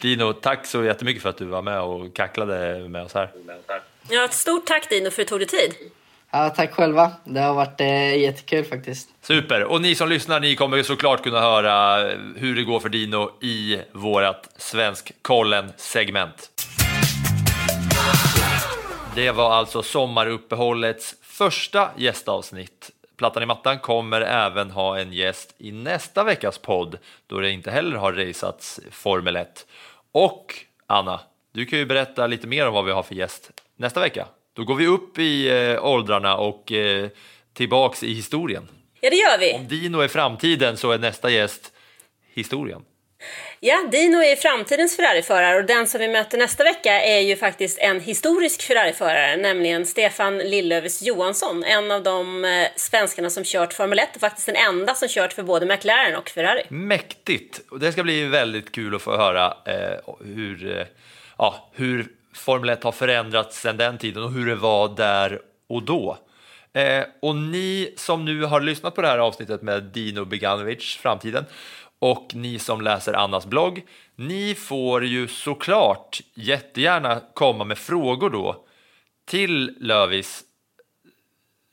Dino, 0.00 0.32
tack 0.32 0.66
så 0.66 0.84
jättemycket 0.84 1.22
för 1.22 1.28
att 1.28 1.38
du 1.38 1.44
var 1.44 1.62
med 1.62 1.80
och 1.80 2.16
kacklade 2.16 2.88
med 2.88 3.02
oss 3.02 3.14
här. 3.14 3.30
Ja, 4.10 4.24
ett 4.24 4.34
stort 4.34 4.66
tack 4.66 4.88
Dino 4.90 5.10
för 5.10 5.22
att 5.22 5.28
du 5.28 5.38
tog 5.38 5.40
dig 5.40 5.48
tid. 5.48 5.90
Ja, 6.32 6.50
tack 6.50 6.72
själva. 6.72 7.12
Det 7.24 7.40
har 7.40 7.54
varit 7.54 7.80
eh, 7.80 8.18
jättekul 8.18 8.64
faktiskt. 8.64 9.08
Super! 9.22 9.64
Och 9.64 9.80
ni 9.80 9.94
som 9.94 10.08
lyssnar, 10.08 10.40
ni 10.40 10.56
kommer 10.56 10.82
såklart 10.82 11.22
kunna 11.22 11.40
höra 11.40 11.96
hur 12.36 12.56
det 12.56 12.62
går 12.62 12.80
för 12.80 12.88
Dino 12.88 13.30
i 13.42 13.80
vårat 13.92 14.48
Svenskkollen-segment. 14.56 16.50
Det 19.14 19.30
var 19.30 19.52
alltså 19.52 19.82
sommaruppehållets 19.82 21.14
första 21.22 21.90
gästavsnitt. 21.96 22.90
Plattan 23.16 23.42
i 23.42 23.46
mattan 23.46 23.78
kommer 23.78 24.20
även 24.20 24.70
ha 24.70 24.98
en 24.98 25.12
gäst 25.12 25.54
i 25.58 25.72
nästa 25.72 26.24
veckas 26.24 26.58
podd 26.58 26.98
då 27.26 27.40
det 27.40 27.50
inte 27.50 27.70
heller 27.70 27.96
har 27.96 28.12
raceats 28.12 28.80
Formel 28.90 29.36
1. 29.36 29.66
Och 30.12 30.54
Anna, 30.86 31.20
du 31.52 31.66
kan 31.66 31.78
ju 31.78 31.86
berätta 31.86 32.26
lite 32.26 32.46
mer 32.46 32.68
om 32.68 32.74
vad 32.74 32.84
vi 32.84 32.92
har 32.92 33.02
för 33.02 33.14
gäst 33.14 33.50
nästa 33.76 34.00
vecka. 34.00 34.26
Då 34.60 34.64
går 34.64 34.74
vi 34.74 34.86
upp 34.86 35.18
i 35.18 35.48
eh, 35.48 35.84
åldrarna 35.84 36.36
och 36.36 36.72
eh, 36.72 37.08
tillbaks 37.52 38.02
i 38.02 38.14
historien. 38.14 38.68
Ja, 39.00 39.10
det 39.10 39.16
gör 39.16 39.38
vi. 39.38 39.54
Om 39.54 39.68
Dino 39.68 40.00
är 40.00 40.08
framtiden 40.08 40.76
så 40.76 40.92
är 40.92 40.98
nästa 40.98 41.30
gäst 41.30 41.72
historien. 42.34 42.82
Ja, 43.60 43.88
Dino 43.92 44.16
är 44.16 44.36
framtidens 44.36 44.96
Ferrariförare 44.96 45.58
och 45.58 45.64
den 45.64 45.86
som 45.86 46.00
vi 46.00 46.08
möter 46.08 46.38
nästa 46.38 46.64
vecka 46.64 47.00
är 47.00 47.20
ju 47.20 47.36
faktiskt 47.36 47.78
en 47.78 48.00
historisk 48.00 48.62
Ferrariförare, 48.62 49.36
nämligen 49.36 49.86
Stefan 49.86 50.38
Lillövs 50.38 51.02
Johansson, 51.02 51.64
en 51.64 51.90
av 51.90 52.02
de 52.02 52.44
eh, 52.44 52.66
svenskarna 52.76 53.30
som 53.30 53.44
kört 53.44 53.72
Formel 53.72 53.98
1 53.98 54.08
och 54.14 54.20
faktiskt 54.20 54.46
den 54.46 54.56
enda 54.56 54.94
som 54.94 55.08
kört 55.08 55.32
för 55.32 55.42
både 55.42 55.66
McLaren 55.66 56.16
och 56.16 56.28
Ferrari. 56.28 56.62
Mäktigt! 56.68 57.60
Och 57.70 57.80
det 57.80 57.92
ska 57.92 58.02
bli 58.02 58.24
väldigt 58.24 58.72
kul 58.72 58.94
att 58.94 59.02
få 59.02 59.16
höra 59.16 59.56
eh, 59.66 60.14
hur, 60.24 60.78
eh, 60.78 60.86
ja, 61.38 61.70
hur 61.74 62.19
Formel 62.40 62.70
1 62.70 62.84
har 62.84 62.92
förändrats 62.92 63.60
sedan 63.60 63.76
den 63.76 63.98
tiden 63.98 64.22
och 64.22 64.32
hur 64.32 64.46
det 64.46 64.54
var 64.54 64.96
där 64.96 65.40
och 65.68 65.82
då. 65.82 66.18
Eh, 66.72 67.04
och 67.22 67.36
ni 67.36 67.94
som 67.96 68.24
nu 68.24 68.44
har 68.44 68.60
lyssnat 68.60 68.94
på 68.94 69.02
det 69.02 69.08
här 69.08 69.18
avsnittet 69.18 69.62
med 69.62 69.82
Dino 69.82 70.24
Beganovic, 70.24 70.98
Framtiden, 71.02 71.44
och 71.98 72.34
ni 72.34 72.58
som 72.58 72.80
läser 72.80 73.12
Annas 73.12 73.46
blogg, 73.46 73.82
ni 74.16 74.54
får 74.54 75.04
ju 75.04 75.28
såklart 75.28 76.20
jättegärna 76.34 77.20
komma 77.34 77.64
med 77.64 77.78
frågor 77.78 78.30
då 78.30 78.64
till 79.24 79.76
Lövis 79.80 80.42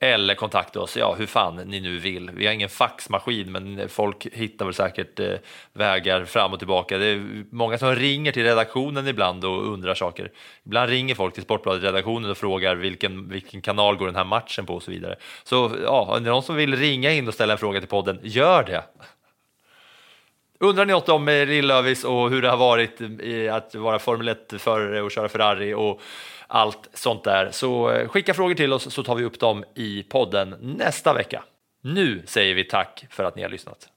eller 0.00 0.34
kontakta 0.34 0.80
oss, 0.80 0.96
ja 0.96 1.14
hur 1.18 1.26
fan 1.26 1.56
ni 1.56 1.80
nu 1.80 1.98
vill. 1.98 2.30
Vi 2.30 2.46
har 2.46 2.54
ingen 2.54 2.68
faxmaskin 2.68 3.52
men 3.52 3.88
folk 3.88 4.26
hittar 4.32 4.64
väl 4.64 4.74
säkert 4.74 5.20
eh, 5.20 5.32
vägar 5.72 6.24
fram 6.24 6.52
och 6.52 6.58
tillbaka. 6.58 6.98
Det 6.98 7.06
är 7.06 7.44
många 7.50 7.78
som 7.78 7.94
ringer 7.94 8.32
till 8.32 8.44
redaktionen 8.44 9.08
ibland 9.08 9.44
och 9.44 9.72
undrar 9.72 9.94
saker. 9.94 10.30
Ibland 10.64 10.90
ringer 10.90 11.14
folk 11.14 11.34
till 11.34 11.42
Sportbladet-redaktionen 11.42 12.30
och 12.30 12.38
frågar 12.38 12.74
vilken, 12.74 13.28
vilken 13.28 13.60
kanal 13.60 13.96
går 13.96 14.06
den 14.06 14.16
här 14.16 14.24
matchen 14.24 14.66
på 14.66 14.74
och 14.74 14.82
så 14.82 14.90
vidare. 14.90 15.16
Så 15.44 15.70
ja, 15.84 16.14
om 16.16 16.22
det 16.22 16.28
är 16.28 16.32
någon 16.32 16.42
som 16.42 16.56
vill 16.56 16.76
ringa 16.76 17.12
in 17.12 17.28
och 17.28 17.34
ställa 17.34 17.52
en 17.52 17.58
fråga 17.58 17.80
till 17.80 17.88
podden, 17.88 18.20
gör 18.22 18.47
Gör 18.48 18.64
det! 18.64 18.84
Undrar 20.60 20.86
ni 20.86 20.92
något 20.92 21.08
om 21.08 21.28
Lill-Lövis 21.28 22.04
och 22.04 22.30
hur 22.30 22.42
det 22.42 22.50
har 22.50 22.56
varit 22.56 23.00
i 23.20 23.48
att 23.48 23.74
vara 23.74 23.98
Formel 23.98 24.28
1-förare 24.28 25.02
och 25.02 25.10
köra 25.10 25.28
Ferrari 25.28 25.74
och 25.74 26.00
allt 26.46 26.88
sånt 26.94 27.24
där 27.24 27.50
så 27.50 27.90
eh, 27.90 28.08
skicka 28.08 28.34
frågor 28.34 28.54
till 28.54 28.72
oss 28.72 28.94
så 28.94 29.02
tar 29.02 29.14
vi 29.14 29.24
upp 29.24 29.40
dem 29.40 29.64
i 29.74 30.02
podden 30.02 30.54
nästa 30.60 31.14
vecka. 31.14 31.42
Nu 31.82 32.22
säger 32.26 32.54
vi 32.54 32.64
tack 32.64 33.06
för 33.10 33.24
att 33.24 33.36
ni 33.36 33.42
har 33.42 33.48
lyssnat. 33.48 33.88